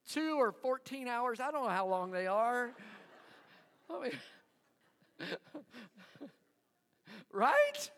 two 0.09 0.37
or 0.39 0.53
14 0.53 1.09
hours, 1.09 1.41
I 1.41 1.51
don't 1.51 1.65
know 1.65 1.71
how 1.71 1.87
long 1.87 2.11
they 2.11 2.27
are. 2.27 2.71
Right? 7.35 7.91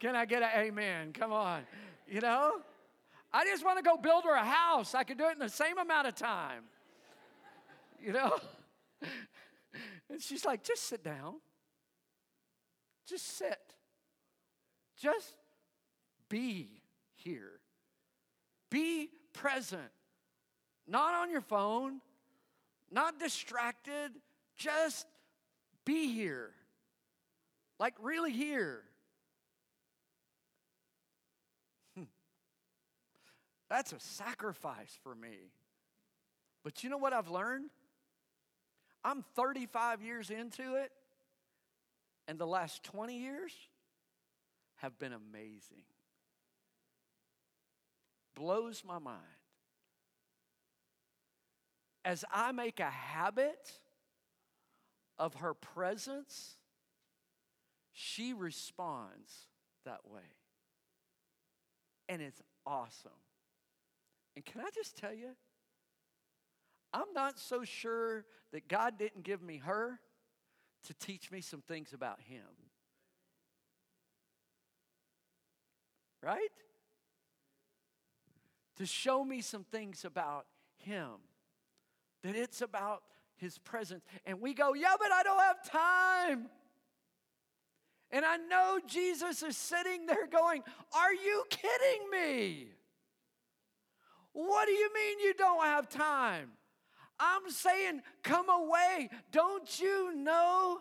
Can 0.00 0.16
I 0.16 0.24
get 0.24 0.42
an 0.42 0.50
amen? 0.56 1.12
Come 1.12 1.32
on. 1.32 1.62
You 2.08 2.20
know? 2.20 2.56
I 3.32 3.44
just 3.44 3.64
want 3.64 3.78
to 3.78 3.82
go 3.84 3.96
build 3.96 4.24
her 4.24 4.34
a 4.34 4.44
house. 4.44 4.92
I 4.92 5.04
could 5.04 5.18
do 5.18 5.28
it 5.28 5.34
in 5.34 5.38
the 5.38 5.48
same 5.48 5.78
amount 5.78 6.08
of 6.08 6.16
time. 6.16 6.64
You 8.02 8.12
know? 8.12 8.36
And 10.10 10.20
she's 10.20 10.44
like, 10.44 10.64
just 10.64 10.82
sit 10.82 11.04
down. 11.04 11.36
Just 13.06 13.38
sit. 13.38 13.76
Just 15.00 15.36
be 16.28 16.82
here. 17.14 17.60
Be 18.68 19.10
present. 19.32 19.90
Not 20.86 21.14
on 21.14 21.30
your 21.30 21.40
phone, 21.40 22.00
not 22.90 23.18
distracted. 23.18 24.12
Just 24.56 25.06
be 25.84 26.12
here. 26.12 26.50
Like, 27.78 27.94
really 28.00 28.32
here. 28.32 28.82
Hmm. 31.96 32.04
That's 33.68 33.92
a 33.92 34.00
sacrifice 34.00 34.98
for 35.02 35.14
me. 35.14 35.52
But 36.62 36.84
you 36.84 36.90
know 36.90 36.98
what 36.98 37.12
I've 37.12 37.28
learned? 37.30 37.70
I'm 39.02 39.24
35 39.34 40.02
years 40.02 40.30
into 40.30 40.74
it, 40.74 40.92
and 42.28 42.38
the 42.38 42.46
last 42.46 42.82
20 42.84 43.18
years 43.18 43.52
have 44.76 44.98
been 44.98 45.12
amazing. 45.12 45.84
Blows 48.40 48.82
my 48.86 48.98
mind. 48.98 49.20
As 52.06 52.24
I 52.32 52.52
make 52.52 52.80
a 52.80 52.88
habit 52.88 53.70
of 55.18 55.34
her 55.34 55.52
presence, 55.52 56.56
she 57.92 58.32
responds 58.32 59.30
that 59.84 60.08
way. 60.10 60.22
And 62.08 62.22
it's 62.22 62.40
awesome. 62.64 63.10
And 64.34 64.42
can 64.42 64.62
I 64.62 64.70
just 64.74 64.96
tell 64.96 65.12
you, 65.12 65.32
I'm 66.94 67.12
not 67.14 67.38
so 67.38 67.62
sure 67.62 68.24
that 68.54 68.68
God 68.68 68.98
didn't 68.98 69.22
give 69.22 69.42
me 69.42 69.58
her 69.58 70.00
to 70.84 70.94
teach 70.94 71.30
me 71.30 71.42
some 71.42 71.60
things 71.60 71.92
about 71.92 72.22
Him. 72.22 72.46
Right? 76.22 76.48
To 78.80 78.86
show 78.86 79.22
me 79.22 79.42
some 79.42 79.64
things 79.64 80.06
about 80.06 80.46
Him. 80.78 81.10
That 82.22 82.34
it's 82.34 82.62
about 82.62 83.02
His 83.36 83.58
presence. 83.58 84.02
And 84.24 84.40
we 84.40 84.54
go, 84.54 84.72
yeah, 84.72 84.94
but 84.98 85.12
I 85.12 85.22
don't 85.22 85.38
have 85.38 85.70
time. 85.70 86.48
And 88.10 88.24
I 88.24 88.38
know 88.38 88.80
Jesus 88.86 89.42
is 89.42 89.58
sitting 89.58 90.06
there 90.06 90.26
going, 90.26 90.62
Are 90.94 91.12
you 91.12 91.44
kidding 91.50 92.10
me? 92.10 92.68
What 94.32 94.64
do 94.66 94.72
you 94.72 94.90
mean 94.94 95.20
you 95.20 95.34
don't 95.34 95.62
have 95.64 95.90
time? 95.90 96.52
I'm 97.18 97.50
saying, 97.50 98.00
come 98.22 98.48
away. 98.48 99.10
Don't 99.30 99.78
you 99.78 100.14
know 100.14 100.78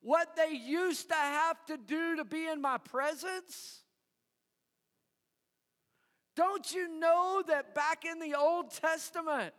what 0.00 0.34
they 0.34 0.56
used 0.56 1.08
to 1.10 1.14
have 1.14 1.64
to 1.66 1.76
do 1.76 2.16
to 2.16 2.24
be 2.24 2.48
in 2.48 2.60
my 2.60 2.78
presence? 2.78 3.81
Don't 6.34 6.72
you 6.72 6.98
know 6.98 7.42
that 7.46 7.74
back 7.74 8.04
in 8.04 8.18
the 8.18 8.38
Old 8.38 8.70
Testament, 8.70 9.54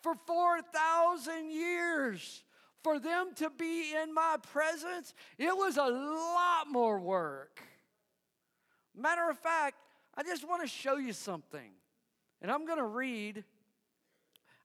for 0.00 0.14
4,000 0.26 1.50
years, 1.50 2.42
for 2.82 2.98
them 2.98 3.30
to 3.36 3.50
be 3.50 3.94
in 3.94 4.12
my 4.12 4.36
presence, 4.52 5.14
it 5.38 5.56
was 5.56 5.76
a 5.76 5.84
lot 5.84 6.68
more 6.68 6.98
work. 6.98 7.62
Matter 8.96 9.30
of 9.30 9.38
fact, 9.38 9.76
I 10.16 10.22
just 10.22 10.46
want 10.46 10.62
to 10.62 10.68
show 10.68 10.96
you 10.96 11.12
something. 11.12 11.70
And 12.40 12.50
I'm 12.50 12.66
going 12.66 12.78
to 12.78 12.84
read 12.84 13.44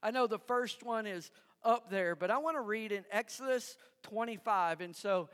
I 0.02 0.12
know 0.12 0.28
the 0.28 0.40
first 0.40 0.84
one 0.84 1.06
is 1.06 1.32
up 1.64 1.90
there, 1.90 2.16
but 2.16 2.30
I 2.30 2.38
want 2.38 2.56
to 2.56 2.62
read 2.62 2.92
in 2.92 3.04
Exodus 3.12 3.78
25. 4.04 4.82
And 4.82 4.96
so 4.96 5.30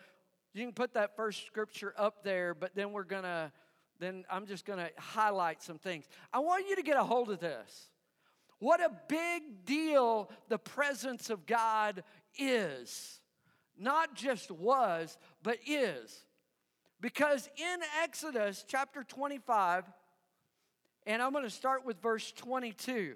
you 0.53 0.63
can 0.63 0.74
put 0.74 0.93
that 0.93 1.15
first 1.15 1.45
scripture 1.45 1.93
up 1.97 2.24
there, 2.24 2.53
but 2.53 2.76
then 2.76 2.91
we're 2.91 3.03
going 3.03 3.24
to, 3.24 3.51
then 4.00 4.26
I'm 4.30 4.46
just 4.46 4.66
going 4.66 4.80
to 4.80 4.89
highlight 4.98 5.62
some 5.62 5.78
things. 5.78 6.06
I 6.32 6.39
want 6.39 6.68
you 6.68 6.76
to 6.76 6.84
get 6.84 6.98
a 6.98 7.04
hold 7.04 7.30
of 7.30 7.39
this. 7.39 7.89
What 8.60 8.80
a 8.80 8.91
big 9.08 9.66
deal 9.66 10.30
the 10.50 10.58
presence 10.58 11.30
of 11.30 11.46
God 11.46 12.04
is. 12.38 13.20
Not 13.78 14.16
just 14.16 14.52
was, 14.52 15.18
but 15.41 15.58
is. 15.68 16.26
Because 17.02 17.50
in 17.58 17.80
Exodus 18.02 18.64
chapter 18.68 19.04
25, 19.04 19.84
and 21.06 21.22
I'm 21.22 21.34
going 21.34 21.44
to 21.44 21.50
start 21.50 21.86
with 21.86 22.02
verse 22.02 22.32
22. 22.32 23.16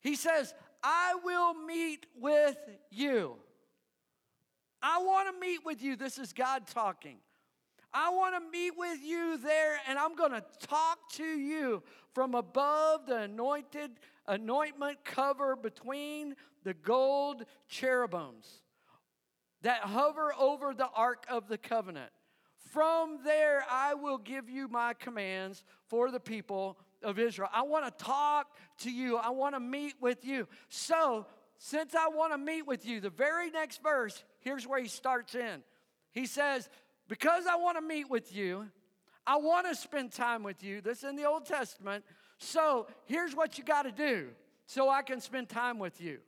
He 0.00 0.16
says, 0.16 0.52
I 0.82 1.14
will 1.22 1.54
meet 1.54 2.06
with 2.20 2.58
you. 2.90 3.36
I 4.82 4.98
want 4.98 5.32
to 5.32 5.40
meet 5.40 5.64
with 5.64 5.82
you. 5.82 5.96
This 5.96 6.18
is 6.18 6.32
God 6.32 6.66
talking. 6.66 7.16
I 7.94 8.10
want 8.10 8.34
to 8.34 8.50
meet 8.50 8.72
with 8.76 8.98
you 9.02 9.38
there, 9.38 9.78
and 9.88 9.98
I'm 9.98 10.16
going 10.16 10.32
to 10.32 10.44
talk 10.66 10.98
to 11.12 11.24
you 11.24 11.82
from 12.12 12.34
above 12.34 13.06
the 13.06 13.18
anointed 13.18 13.92
anointment 14.26 15.04
cover 15.04 15.54
between 15.54 16.34
the 16.64 16.74
gold 16.74 17.44
cherubims 17.68 18.62
that 19.62 19.80
hover 19.80 20.34
over 20.38 20.74
the 20.74 20.88
ark 20.94 21.24
of 21.28 21.48
the 21.48 21.56
covenant. 21.56 22.10
From 22.72 23.18
there, 23.24 23.64
I 23.70 23.94
will 23.94 24.18
give 24.18 24.50
you 24.50 24.66
my 24.66 24.94
commands 24.94 25.64
for 25.86 26.10
the 26.10 26.18
people 26.18 26.78
of 27.02 27.18
Israel. 27.18 27.48
I 27.52 27.62
want 27.62 27.86
to 27.86 28.04
talk 28.04 28.48
to 28.78 28.90
you. 28.90 29.16
I 29.16 29.30
want 29.30 29.54
to 29.54 29.60
meet 29.60 29.94
with 30.00 30.24
you. 30.24 30.48
So, 30.68 31.26
since 31.58 31.94
I 31.94 32.08
want 32.08 32.32
to 32.32 32.38
meet 32.38 32.66
with 32.66 32.84
you, 32.84 33.00
the 33.00 33.10
very 33.10 33.50
next 33.50 33.82
verse, 33.82 34.24
here's 34.40 34.66
where 34.66 34.80
he 34.80 34.88
starts 34.88 35.34
in. 35.34 35.62
He 36.10 36.26
says, 36.26 36.68
Because 37.08 37.44
I 37.46 37.56
want 37.56 37.76
to 37.76 37.82
meet 37.82 38.10
with 38.10 38.34
you, 38.34 38.66
I 39.26 39.36
want 39.36 39.66
to 39.68 39.74
spend 39.74 40.12
time 40.12 40.42
with 40.42 40.62
you. 40.62 40.80
This 40.80 40.98
is 40.98 41.04
in 41.04 41.16
the 41.16 41.24
Old 41.24 41.46
Testament. 41.46 42.04
So, 42.38 42.86
here's 43.06 43.34
what 43.34 43.58
you 43.58 43.64
got 43.64 43.82
to 43.82 43.92
do 43.92 44.28
so 44.66 44.90
I 44.90 45.02
can 45.02 45.20
spend 45.20 45.48
time 45.48 45.78
with 45.78 46.00
you. 46.00 46.18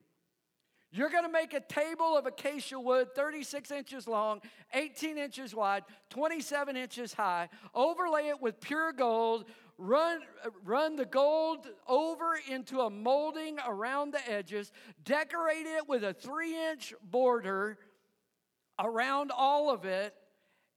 You're 0.93 1.11
going 1.11 1.25
to 1.25 1.31
make 1.31 1.53
a 1.53 1.61
table 1.61 2.17
of 2.17 2.27
acacia 2.27 2.79
wood, 2.79 3.09
36 3.15 3.71
inches 3.71 4.07
long, 4.07 4.41
18 4.73 5.19
inches 5.19 5.55
wide, 5.55 5.83
27 6.11 6.77
inches 6.77 7.13
high. 7.13 7.49
Overlay 7.75 8.29
it 8.29 8.41
with 8.41 8.61
pure 8.61 8.93
gold 8.93 9.47
run, 9.79 10.21
run 10.65 10.97
the 10.97 11.05
gold 11.05 11.67
over 11.87 12.39
into 12.49 12.81
a 12.81 12.91
molding 12.91 13.59
around 13.67 14.13
the 14.13 14.31
edges, 14.31 14.73
decorate 15.05 15.67
it 15.67 15.89
with 15.89 16.05
a 16.05 16.15
three 16.15 16.57
inch 16.71 16.95
border 17.03 17.79
around 18.79 19.33
all 19.37 19.71
of 19.71 19.85
it. 19.85 20.15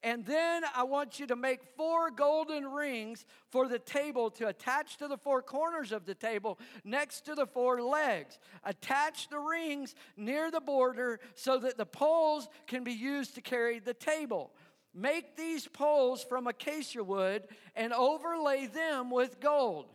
And 0.01 0.25
then 0.25 0.63
I 0.75 0.83
want 0.83 1.19
you 1.19 1.27
to 1.27 1.35
make 1.35 1.59
four 1.75 2.09
golden 2.09 2.65
rings 2.65 3.25
for 3.49 3.67
the 3.67 3.79
table 3.79 4.29
to 4.31 4.47
attach 4.47 4.97
to 4.97 5.09
the 5.09 5.17
four 5.17 5.41
corners 5.41 5.91
of 5.91 6.05
the 6.05 6.15
table 6.15 6.57
next 6.85 7.25
to 7.25 7.35
the 7.35 7.45
four 7.45 7.81
legs. 7.81 8.39
Attach 8.63 9.27
the 9.27 9.39
rings 9.39 9.95
near 10.15 10.51
the 10.51 10.61
border 10.61 11.19
so 11.35 11.59
that 11.59 11.77
the 11.77 11.85
poles 11.85 12.47
can 12.65 12.85
be 12.85 12.93
used 12.93 13.35
to 13.35 13.41
carry 13.41 13.79
the 13.79 13.93
table. 13.93 14.51
Make 14.93 15.35
these 15.35 15.67
poles 15.67 16.23
from 16.23 16.47
acacia 16.47 17.03
wood 17.03 17.43
and 17.75 17.91
overlay 17.91 18.67
them 18.67 19.11
with 19.11 19.41
gold. 19.41 19.87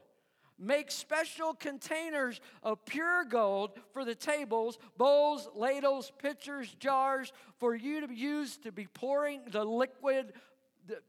Make 0.58 0.90
special 0.90 1.52
containers 1.54 2.40
of 2.62 2.84
pure 2.84 3.24
gold 3.24 3.72
for 3.92 4.04
the 4.04 4.14
tables, 4.14 4.78
bowls, 4.96 5.48
ladles, 5.54 6.12
pitchers, 6.18 6.74
jars 6.78 7.32
for 7.58 7.74
you 7.74 8.06
to 8.06 8.14
use 8.14 8.56
to 8.58 8.70
be 8.70 8.86
pouring 8.86 9.42
the 9.50 9.64
liquid, 9.64 10.32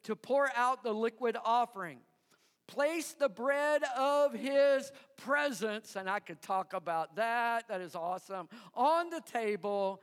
to 0.04 0.16
pour 0.16 0.50
out 0.56 0.84
the 0.84 0.94
liquid 0.94 1.38
offering. 1.46 2.00
Place 2.68 3.14
the 3.14 3.30
bread 3.30 3.84
of 3.96 4.34
his 4.34 4.92
presence, 5.18 5.96
and 5.96 6.10
I 6.10 6.20
could 6.20 6.42
talk 6.42 6.74
about 6.74 7.16
that, 7.18 7.68
that 7.68 7.80
is 7.80 7.96
awesome, 7.96 8.50
on 8.74 9.12
the 9.12 9.22
table 9.22 10.02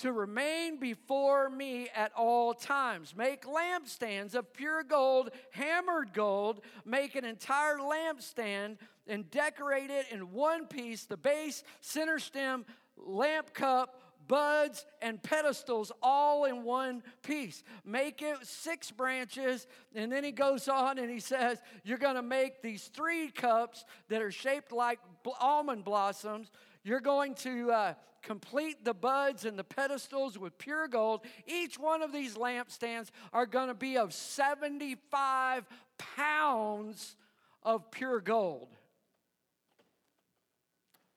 to 0.00 0.12
remain 0.12 0.78
before 0.78 1.50
me 1.50 1.88
at 1.94 2.12
all 2.16 2.54
times. 2.54 3.14
Make 3.16 3.44
lampstands 3.44 4.34
of 4.34 4.52
pure 4.52 4.82
gold, 4.82 5.30
hammered 5.50 6.12
gold. 6.12 6.62
Make 6.84 7.16
an 7.16 7.24
entire 7.24 7.78
lampstand 7.78 8.78
and 9.06 9.30
decorate 9.30 9.90
it 9.90 10.06
in 10.10 10.32
one 10.32 10.66
piece 10.66 11.04
the 11.04 11.16
base, 11.16 11.62
center 11.80 12.18
stem, 12.18 12.64
lamp 12.96 13.52
cup, 13.52 14.00
buds, 14.26 14.86
and 15.02 15.22
pedestals 15.22 15.92
all 16.02 16.44
in 16.44 16.62
one 16.62 17.02
piece. 17.22 17.62
Make 17.84 18.22
it 18.22 18.38
six 18.46 18.90
branches. 18.90 19.66
And 19.94 20.10
then 20.10 20.24
he 20.24 20.32
goes 20.32 20.68
on 20.68 20.98
and 20.98 21.10
he 21.10 21.20
says, 21.20 21.58
You're 21.84 21.98
going 21.98 22.14
to 22.14 22.22
make 22.22 22.62
these 22.62 22.84
three 22.84 23.28
cups 23.28 23.84
that 24.08 24.22
are 24.22 24.30
shaped 24.30 24.72
like 24.72 24.98
almond 25.40 25.84
blossoms. 25.84 26.50
You're 26.84 27.00
going 27.00 27.34
to 27.34 27.70
uh, 27.70 27.94
complete 28.22 28.84
the 28.84 28.94
buds 28.94 29.44
and 29.44 29.58
the 29.58 29.64
pedestals 29.64 30.38
with 30.38 30.56
pure 30.58 30.88
gold. 30.88 31.22
Each 31.46 31.78
one 31.78 32.02
of 32.02 32.12
these 32.12 32.34
lampstands 32.34 33.10
are 33.32 33.46
going 33.46 33.68
to 33.68 33.74
be 33.74 33.96
of 33.96 34.12
75 34.12 35.66
pounds 35.98 37.16
of 37.62 37.90
pure 37.90 38.20
gold. 38.20 38.68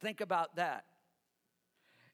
Think 0.02 0.22
about 0.22 0.56
that. 0.58 0.86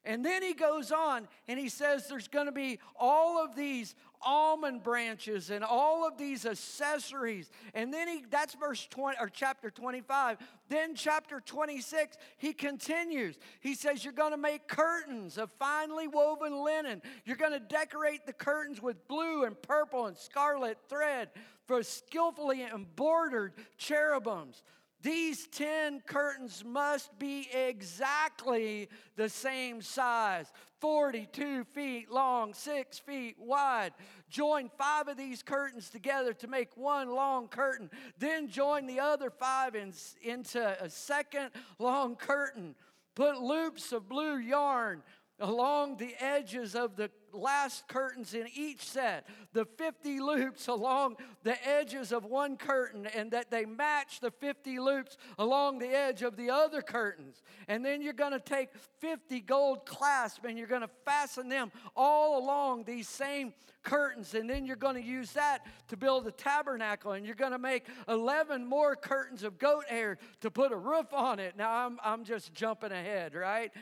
And 0.04 0.24
then 0.24 0.42
he 0.42 0.54
goes 0.54 0.92
on 0.92 1.28
and 1.46 1.58
he 1.58 1.68
says 1.68 2.08
there's 2.08 2.28
going 2.28 2.46
to 2.46 2.52
be 2.52 2.78
all 2.98 3.44
of 3.44 3.54
these 3.54 3.94
almond 4.22 4.82
branches 4.82 5.50
and 5.50 5.62
all 5.62 6.06
of 6.06 6.16
these 6.16 6.46
accessories. 6.46 7.50
And 7.74 7.92
then 7.92 8.08
he 8.08 8.24
that's 8.30 8.54
verse 8.54 8.86
20 8.86 9.18
or 9.20 9.28
chapter 9.28 9.70
25. 9.70 10.38
Then 10.70 10.94
chapter 10.94 11.40
26, 11.40 12.16
he 12.38 12.54
continues. 12.54 13.38
He 13.60 13.74
says 13.74 14.02
you're 14.02 14.14
going 14.14 14.32
to 14.32 14.38
make 14.38 14.68
curtains 14.68 15.36
of 15.36 15.50
finely 15.52 16.08
woven 16.08 16.64
linen. 16.64 17.02
You're 17.26 17.36
going 17.36 17.52
to 17.52 17.60
decorate 17.60 18.24
the 18.24 18.32
curtains 18.32 18.80
with 18.80 19.06
blue 19.06 19.44
and 19.44 19.60
purple 19.60 20.06
and 20.06 20.16
scarlet 20.16 20.78
thread 20.88 21.28
for 21.66 21.82
skillfully 21.82 22.62
embroidered 22.62 23.52
cherubims. 23.76 24.62
These 25.02 25.46
10 25.48 26.00
curtains 26.00 26.62
must 26.64 27.18
be 27.18 27.48
exactly 27.52 28.88
the 29.16 29.28
same 29.28 29.80
size 29.80 30.52
42 30.80 31.64
feet 31.64 32.10
long, 32.10 32.54
6 32.54 32.98
feet 33.00 33.36
wide. 33.38 33.92
Join 34.28 34.70
five 34.78 35.08
of 35.08 35.16
these 35.16 35.42
curtains 35.42 35.90
together 35.90 36.32
to 36.34 36.48
make 36.48 36.76
one 36.76 37.10
long 37.10 37.48
curtain. 37.48 37.90
Then 38.18 38.48
join 38.48 38.86
the 38.86 39.00
other 39.00 39.30
five 39.30 39.74
in, 39.74 39.92
into 40.22 40.82
a 40.82 40.88
second 40.88 41.50
long 41.78 42.16
curtain. 42.16 42.74
Put 43.14 43.40
loops 43.40 43.92
of 43.92 44.08
blue 44.08 44.36
yarn 44.36 45.02
along 45.38 45.96
the 45.96 46.14
edges 46.18 46.74
of 46.74 46.96
the 46.96 47.10
last 47.32 47.88
curtains 47.88 48.34
in 48.34 48.46
each 48.54 48.84
set, 48.84 49.26
the 49.52 49.64
50 49.64 50.20
loops 50.20 50.68
along 50.68 51.16
the 51.42 51.56
edges 51.66 52.12
of 52.12 52.24
one 52.24 52.56
curtain, 52.56 53.06
and 53.06 53.30
that 53.30 53.50
they 53.50 53.64
match 53.64 54.20
the 54.20 54.30
50 54.30 54.78
loops 54.78 55.16
along 55.38 55.78
the 55.78 55.88
edge 55.88 56.22
of 56.22 56.36
the 56.36 56.50
other 56.50 56.82
curtains. 56.82 57.42
And 57.68 57.84
then 57.84 58.02
you're 58.02 58.12
going 58.12 58.32
to 58.32 58.40
take 58.40 58.70
50 59.00 59.40
gold 59.40 59.86
clasps 59.86 60.44
and 60.46 60.58
you're 60.58 60.66
going 60.66 60.82
to 60.82 60.90
fasten 61.04 61.48
them 61.48 61.72
all 61.96 62.42
along 62.42 62.84
these 62.84 63.08
same 63.08 63.54
curtains. 63.82 64.34
And 64.34 64.48
then 64.48 64.66
you're 64.66 64.76
going 64.76 64.96
to 64.96 65.02
use 65.02 65.32
that 65.32 65.66
to 65.88 65.96
build 65.96 66.26
a 66.26 66.32
tabernacle. 66.32 67.12
And 67.12 67.24
you're 67.24 67.34
going 67.34 67.52
to 67.52 67.58
make 67.58 67.86
11 68.08 68.66
more 68.66 68.96
curtains 68.96 69.42
of 69.42 69.58
goat 69.58 69.84
hair 69.88 70.18
to 70.40 70.50
put 70.50 70.72
a 70.72 70.76
roof 70.76 71.12
on 71.12 71.38
it. 71.38 71.56
Now, 71.56 71.86
I'm, 71.86 71.98
I'm 72.02 72.24
just 72.24 72.52
jumping 72.54 72.92
ahead, 72.92 73.34
right? 73.34 73.72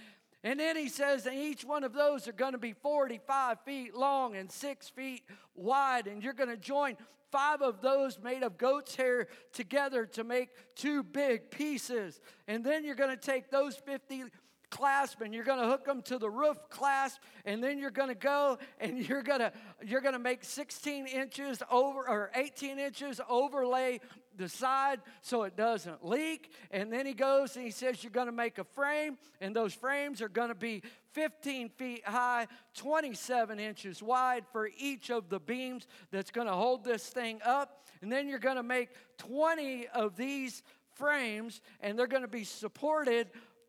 And 0.44 0.60
then 0.60 0.76
he 0.76 0.88
says 0.88 1.24
that 1.24 1.34
each 1.34 1.64
one 1.64 1.82
of 1.82 1.92
those 1.92 2.28
are 2.28 2.32
going 2.32 2.52
to 2.52 2.58
be 2.58 2.72
45 2.72 3.60
feet 3.64 3.94
long 3.94 4.36
and 4.36 4.50
six 4.50 4.88
feet 4.88 5.24
wide. 5.54 6.06
And 6.06 6.22
you're 6.22 6.32
going 6.32 6.50
to 6.50 6.56
join 6.56 6.96
five 7.30 7.60
of 7.60 7.80
those 7.80 8.18
made 8.22 8.42
of 8.42 8.56
goat's 8.56 8.94
hair 8.94 9.26
together 9.52 10.06
to 10.06 10.24
make 10.24 10.50
two 10.76 11.02
big 11.02 11.50
pieces. 11.50 12.20
And 12.46 12.64
then 12.64 12.84
you're 12.84 12.94
going 12.94 13.10
to 13.10 13.16
take 13.16 13.50
those 13.50 13.76
50 13.76 14.24
clasp 14.70 15.22
and 15.22 15.32
you're 15.32 15.44
going 15.44 15.60
to 15.60 15.66
hook 15.66 15.84
them 15.84 16.02
to 16.02 16.18
the 16.18 16.28
roof 16.28 16.58
clasp 16.68 17.20
and 17.44 17.62
then 17.62 17.78
you're 17.78 17.90
going 17.90 18.08
to 18.08 18.14
go 18.14 18.58
and 18.78 18.98
you're 19.08 19.22
going 19.22 19.40
to 19.40 19.52
you're 19.84 20.00
going 20.00 20.12
to 20.12 20.18
make 20.18 20.44
16 20.44 21.06
inches 21.06 21.62
over 21.70 22.06
or 22.08 22.30
18 22.34 22.78
inches 22.78 23.20
overlay 23.28 24.00
the 24.38 24.48
side 24.48 25.00
so 25.20 25.42
it 25.42 25.56
doesn't 25.56 26.06
leak. 26.06 26.50
And 26.70 26.92
then 26.92 27.04
he 27.04 27.12
goes 27.12 27.56
and 27.56 27.64
he 27.64 27.70
says 27.70 28.02
you're 28.02 28.10
going 28.10 28.26
to 28.26 28.32
make 28.32 28.58
a 28.58 28.64
frame 28.64 29.18
and 29.40 29.54
those 29.54 29.74
frames 29.74 30.22
are 30.22 30.28
going 30.28 30.48
to 30.48 30.54
be 30.54 30.82
15 31.12 31.68
feet 31.70 32.06
high 32.06 32.46
27 32.76 33.58
inches 33.58 34.02
wide 34.02 34.44
for 34.52 34.70
each 34.78 35.10
of 35.10 35.28
the 35.28 35.40
beams 35.40 35.86
that's 36.10 36.30
going 36.30 36.46
to 36.46 36.54
hold 36.54 36.84
this 36.84 37.06
thing 37.08 37.40
up. 37.44 37.84
And 38.00 38.10
then 38.10 38.28
you're 38.28 38.38
going 38.38 38.56
to 38.56 38.62
make 38.62 38.90
20 39.18 39.88
of 39.88 40.16
these 40.16 40.62
frames 40.94 41.60
and 41.80 41.98
they're 41.98 42.06
going 42.06 42.22
to 42.22 42.28
be 42.28 42.44
supported 42.44 43.28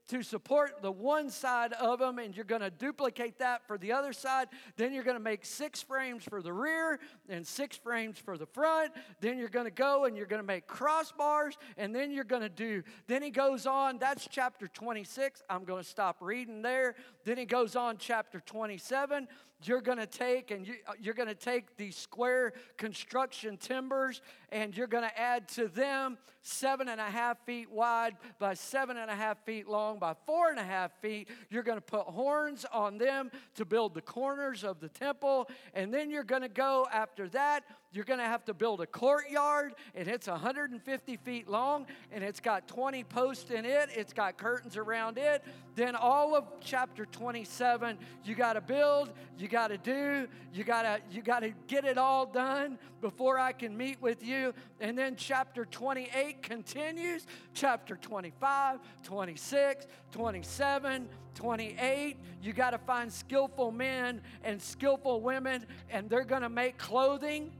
to 0.10 0.24
support 0.24 0.82
the 0.82 0.92
one 0.92 1.30
side 1.30 1.74
of 1.74 2.00
them, 2.00 2.20
and 2.20 2.36
you're 2.36 2.46
going 2.46 2.62
to 2.62 2.70
duplicate 2.70 3.40
that 3.40 3.66
for 3.68 3.78
the 3.78 3.92
other 3.92 4.12
side. 4.12 4.48
Then 4.76 4.92
you're 4.92 5.04
going 5.04 5.18
to 5.18 5.24
make 5.24 5.46
six 5.46 5.82
frames 5.82 6.24
for 6.24 6.42
the 6.42 6.52
rear 6.52 7.00
and 7.30 7.46
six 7.46 7.78
frames 7.78 8.18
for 8.18 8.38
the 8.38 8.48
front. 8.48 8.92
Then 9.22 9.38
you're 9.38 9.50
going 9.50 9.66
to 9.66 9.72
go 9.72 10.06
and 10.06 10.18
you're 10.18 10.26
going 10.26 10.42
to 10.42 10.48
make 10.48 10.68
crossbars, 10.68 11.54
and 11.78 11.94
then 11.94 12.12
you're 12.12 12.24
going 12.24 12.42
to 12.42 12.50
do. 12.50 12.84
Then 13.08 13.22
he 13.22 13.30
goes 13.30 13.66
on, 13.66 14.00
that's 14.00 14.28
chapter 14.30 14.68
26. 14.68 15.44
I'm 15.50 15.64
going 15.64 15.84
to 15.84 15.90
stop 15.90 16.18
reading 16.22 16.62
there. 16.62 16.96
Then 17.24 17.38
he 17.38 17.46
goes 17.46 17.76
on, 17.76 17.98
chapter 17.98 18.40
27 18.40 19.28
you're 19.64 19.82
going 19.82 19.98
to 19.98 20.08
take 20.08 20.52
and 20.52 20.66
you, 20.66 20.76
uh, 20.88 21.10
are 21.10 21.14
going 21.14 21.28
to 21.28 21.36
take 21.36 21.76
these 21.76 21.96
square 21.96 22.54
construction 22.78 23.58
timbers 23.58 24.22
and 24.52 24.76
you're 24.76 24.88
going 24.88 25.04
to 25.04 25.20
add 25.20 25.48
to 25.50 25.68
them 25.68 26.18
seven 26.42 26.88
and 26.88 27.02
a 27.02 27.10
half 27.10 27.38
feet 27.46 27.70
wide 27.70 28.16
by 28.40 28.54
seven 28.54 28.98
and 28.98 29.12
a 29.12 29.16
half 29.16 29.44
feet 29.46 29.68
long 29.68 30.00
by 30.00 30.14
four 30.26 30.50
and 30.50 30.60
a 30.60 30.64
half 30.64 30.92
feet. 31.02 31.28
You're 31.50 31.64
going 31.64 31.78
to 31.78 31.82
put 31.82 32.06
horns 32.06 32.66
on 32.72 32.98
them 32.98 33.32
to 33.56 33.66
build 33.66 33.94
the 33.94 34.02
corners 34.02 34.64
of 34.64 34.80
the 34.80 34.90
temple. 34.90 35.50
And 35.74 35.94
then 35.94 36.10
you're 36.10 36.24
going 36.24 36.42
to 36.42 36.50
go 36.50 36.88
after 36.92 37.28
that 37.30 37.66
you're 37.92 38.06
going 38.06 38.20
to 38.20 38.26
have 38.26 38.46
to 38.46 38.54
build 38.54 38.82
a 38.82 38.86
courtyard, 38.86 39.74
and 39.96 40.08
it's 40.08 40.28
150 40.28 41.18
feet 41.18 41.50
long, 41.50 41.88
and 42.12 42.24
it's 42.24 42.40
got 42.40 42.68
20 42.68 43.04
posts 43.06 43.50
in 43.50 43.66
it. 43.66 43.90
It's 43.96 44.14
got 44.14 44.38
curtains 44.38 44.78
around 44.78 45.18
it. 45.18 45.44
Then 45.76 45.96
all 45.96 46.36
of 46.36 46.46
chapter 46.62 47.06
27, 47.06 47.98
you 48.24 48.36
got 48.36 48.54
to 48.54 48.62
build, 48.62 49.12
you 49.40 49.48
got 49.48 49.70
to 49.70 49.78
do, 49.78 50.28
you 50.54 50.64
got 50.64 50.84
to 50.84 51.02
you 51.12 51.22
got 51.22 51.40
to 51.40 51.52
get 51.68 51.86
it 51.86 51.98
all 51.98 52.26
done 52.26 52.78
before 53.02 53.40
I 53.40 53.54
can 53.54 53.76
meet 53.76 54.00
with 54.02 54.24
you. 54.24 54.54
And 54.80 54.98
then 54.98 55.16
chapter 55.16 55.66
28 55.66 56.44
continues. 56.44 57.26
Chapter 57.54 57.96
25, 57.96 58.80
26, 59.04 59.88
27, 60.12 61.10
28, 61.34 62.18
you 62.42 62.54
got 62.54 62.72
to 62.72 62.78
find 62.78 63.12
skillful 63.12 63.72
men 63.72 64.22
and 64.44 64.62
skillful 64.62 65.22
women, 65.22 65.66
and 65.90 66.10
they're 66.10 66.24
going 66.24 66.42
to 66.42 66.50
make 66.50 66.78
clothing 66.78 67.52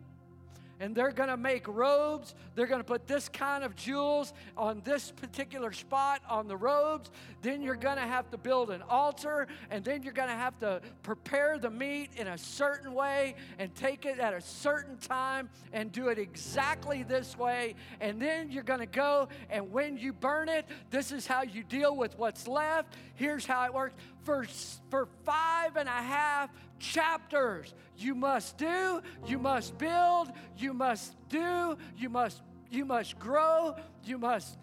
and 0.80 0.96
they're 0.96 1.12
going 1.12 1.30
to 1.30 1.38
make 1.38 1.68
robes. 1.68 2.36
They're 2.56 2.68
going 2.68 2.80
to 2.80 2.86
put 2.86 3.08
this 3.08 3.30
kind 3.30 3.64
of 3.64 3.76
jewels 3.76 4.34
on 4.56 4.82
this 4.84 5.12
particular 5.12 5.72
spot 5.72 6.22
on 6.30 6.48
the 6.48 6.58
robes. 6.58 7.12
Then 7.42 7.62
you're 7.62 7.76
going 7.76 7.98
to 7.98 8.08
have 8.08 8.30
to 8.32 8.38
build 8.38 8.70
an 8.70 8.82
altar, 8.90 9.48
and 9.70 9.84
then 9.84 10.04
you're 10.04 10.14
going 10.14 10.30
to 10.30 10.36
have 10.36 10.58
to 10.60 10.82
prepare 11.04 11.58
the 11.58 11.70
meat 11.70 12.12
in 12.16 12.28
a 12.28 12.38
certain 12.38 12.94
way 12.94 13.36
and 13.58 13.74
take 13.76 14.06
it 14.06 14.20
at 14.20 14.34
a 14.34 14.42
certain 14.42 14.98
time 14.98 15.50
and 15.74 15.92
do 15.92 16.08
it 16.08 16.18
exactly 16.18 17.04
this 17.04 17.38
way. 17.38 17.76
And 18.00 18.22
then 18.22 18.52
you're 18.52 18.64
going 18.64 18.80
to 18.80 18.86
go, 18.86 19.28
and 19.50 19.72
when 19.72 19.98
you 19.98 20.14
burn 20.14 20.50
it, 20.50 20.66
this 20.90 21.12
is 21.12 21.28
how 21.28 21.44
you 21.44 21.64
deal 21.64 21.96
with 21.96 22.18
what's 22.18 22.48
left. 22.48 22.96
Here's 23.16 23.46
how 23.46 23.66
it 23.66 23.74
works. 23.74 23.96
For, 24.24 24.46
for 24.90 25.08
five 25.24 25.76
and 25.76 25.88
a 25.90 25.92
half 25.92 26.50
chapters. 26.80 27.74
You 27.98 28.16
must 28.16 28.58
do, 28.58 29.02
you 29.26 29.38
must 29.38 29.78
build, 29.78 30.32
you 30.58 30.74
must 30.74 31.16
do, 31.30 31.78
you 31.98 32.10
must 32.10 32.42
you 32.72 32.86
must 32.86 33.18
grow, 33.18 33.76
you 34.04 34.18
must 34.18 34.58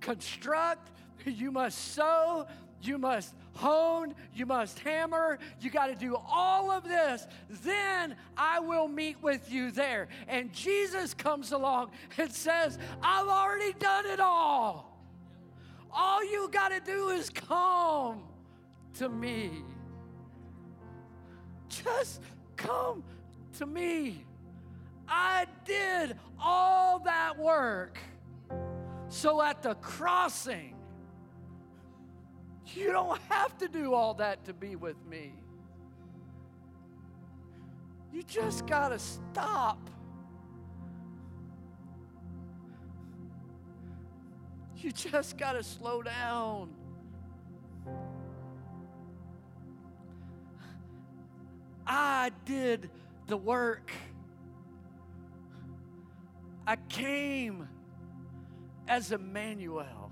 construct, 0.00 0.90
you 1.24 1.50
must 1.50 1.94
sow, 1.94 2.46
you 2.82 2.98
must 2.98 3.34
hone, 3.54 4.14
you 4.34 4.46
must 4.46 4.78
hammer, 4.80 5.38
you 5.60 5.70
got 5.70 5.86
to 5.86 5.94
do 5.94 6.16
all 6.28 6.70
of 6.70 6.84
this. 6.84 7.26
Then 7.64 8.14
I 8.36 8.60
will 8.60 8.86
meet 8.86 9.20
with 9.22 9.50
you 9.50 9.70
there. 9.70 10.08
And 10.28 10.52
Jesus 10.52 11.14
comes 11.14 11.52
along 11.52 11.90
and 12.18 12.32
says, 12.32 12.78
I've 13.02 13.26
already 13.26 13.72
done 13.78 14.06
it 14.06 14.20
all. 14.20 14.96
All 15.90 16.22
you 16.22 16.48
got 16.52 16.68
to 16.68 16.80
do 16.80 17.08
is 17.08 17.30
come 17.30 18.22
to 18.98 19.08
me. 19.08 19.50
Just 21.68 22.20
come 22.56 23.04
to 23.58 23.66
me. 23.66 24.24
I 25.08 25.46
did 25.64 26.16
all 26.40 26.98
that 27.00 27.38
work. 27.38 27.98
So 29.08 29.40
at 29.40 29.62
the 29.62 29.74
crossing, 29.76 30.74
you 32.74 32.92
don't 32.92 33.20
have 33.28 33.56
to 33.58 33.68
do 33.68 33.94
all 33.94 34.14
that 34.14 34.44
to 34.46 34.52
be 34.52 34.76
with 34.76 34.96
me. 35.06 35.32
You 38.12 38.22
just 38.24 38.66
got 38.66 38.88
to 38.88 38.98
stop. 38.98 39.78
You 44.76 44.92
just 44.92 45.38
got 45.38 45.52
to 45.52 45.62
slow 45.62 46.02
down. 46.02 46.77
I 51.88 52.30
did 52.44 52.90
the 53.26 53.36
work. 53.36 53.90
I 56.66 56.76
came 56.76 57.66
as 58.86 59.10
Emmanuel. 59.10 60.08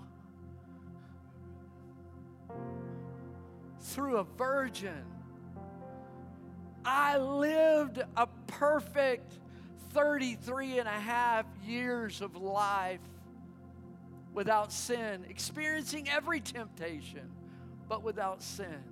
through 3.86 4.18
a 4.18 4.24
virgin. 4.24 5.04
I 6.84 7.18
lived 7.18 8.02
a 8.16 8.26
perfect 8.46 9.32
33 9.90 10.80
and 10.80 10.88
a 10.88 10.90
half 10.90 11.46
years 11.64 12.20
of 12.20 12.36
life 12.36 13.00
without 14.34 14.72
sin, 14.72 15.24
experiencing 15.28 16.08
every 16.08 16.40
temptation, 16.40 17.30
but 17.88 18.02
without 18.02 18.42
sin. 18.42 18.84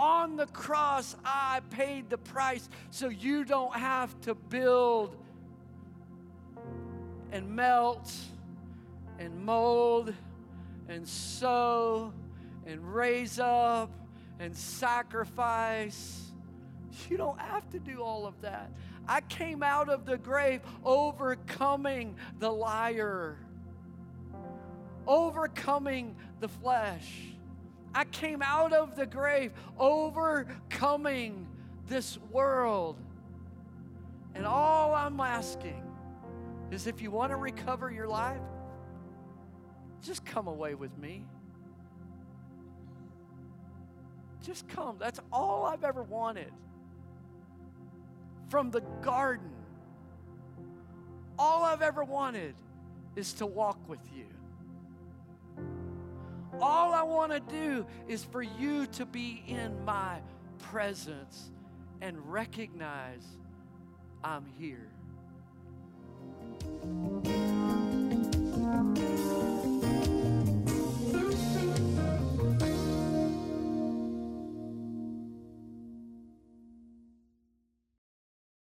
On 0.00 0.36
the 0.36 0.46
cross, 0.46 1.14
I 1.26 1.60
paid 1.68 2.08
the 2.08 2.16
price 2.16 2.66
so 2.88 3.10
you 3.10 3.44
don't 3.44 3.76
have 3.76 4.18
to 4.22 4.34
build 4.34 5.14
and 7.30 7.54
melt 7.54 8.10
and 9.18 9.44
mold 9.44 10.14
and 10.88 11.06
sow 11.06 12.14
and 12.66 12.94
raise 12.94 13.38
up 13.38 13.92
and 14.38 14.56
sacrifice. 14.56 16.30
You 17.10 17.18
don't 17.18 17.38
have 17.38 17.68
to 17.68 17.78
do 17.78 18.00
all 18.00 18.26
of 18.26 18.40
that. 18.40 18.72
I 19.06 19.20
came 19.20 19.62
out 19.62 19.90
of 19.90 20.06
the 20.06 20.16
grave 20.16 20.62
overcoming 20.82 22.16
the 22.38 22.50
liar, 22.50 23.36
overcoming 25.06 26.16
the 26.40 26.48
flesh. 26.48 27.34
I 27.94 28.04
came 28.04 28.42
out 28.42 28.72
of 28.72 28.96
the 28.96 29.06
grave 29.06 29.52
overcoming 29.78 31.46
this 31.88 32.18
world. 32.30 32.96
And 34.34 34.46
all 34.46 34.94
I'm 34.94 35.18
asking 35.20 35.82
is 36.70 36.86
if 36.86 37.02
you 37.02 37.10
want 37.10 37.30
to 37.30 37.36
recover 37.36 37.90
your 37.90 38.06
life, 38.06 38.40
just 40.02 40.24
come 40.24 40.46
away 40.46 40.74
with 40.74 40.96
me. 40.98 41.24
Just 44.42 44.68
come. 44.68 44.96
That's 44.98 45.20
all 45.32 45.66
I've 45.66 45.84
ever 45.84 46.02
wanted. 46.02 46.52
From 48.48 48.70
the 48.70 48.80
garden, 49.02 49.50
all 51.38 51.64
I've 51.64 51.82
ever 51.82 52.04
wanted 52.04 52.54
is 53.16 53.32
to 53.34 53.46
walk 53.46 53.78
with 53.88 54.00
you. 54.14 54.26
All 56.60 56.92
I 56.92 57.02
want 57.02 57.32
to 57.32 57.40
do 57.40 57.86
is 58.06 58.24
for 58.24 58.42
you 58.42 58.86
to 58.88 59.06
be 59.06 59.42
in 59.46 59.84
my 59.84 60.20
presence 60.58 61.50
and 62.00 62.18
recognize 62.30 63.24
I'm 64.22 64.44
here. 64.58 64.90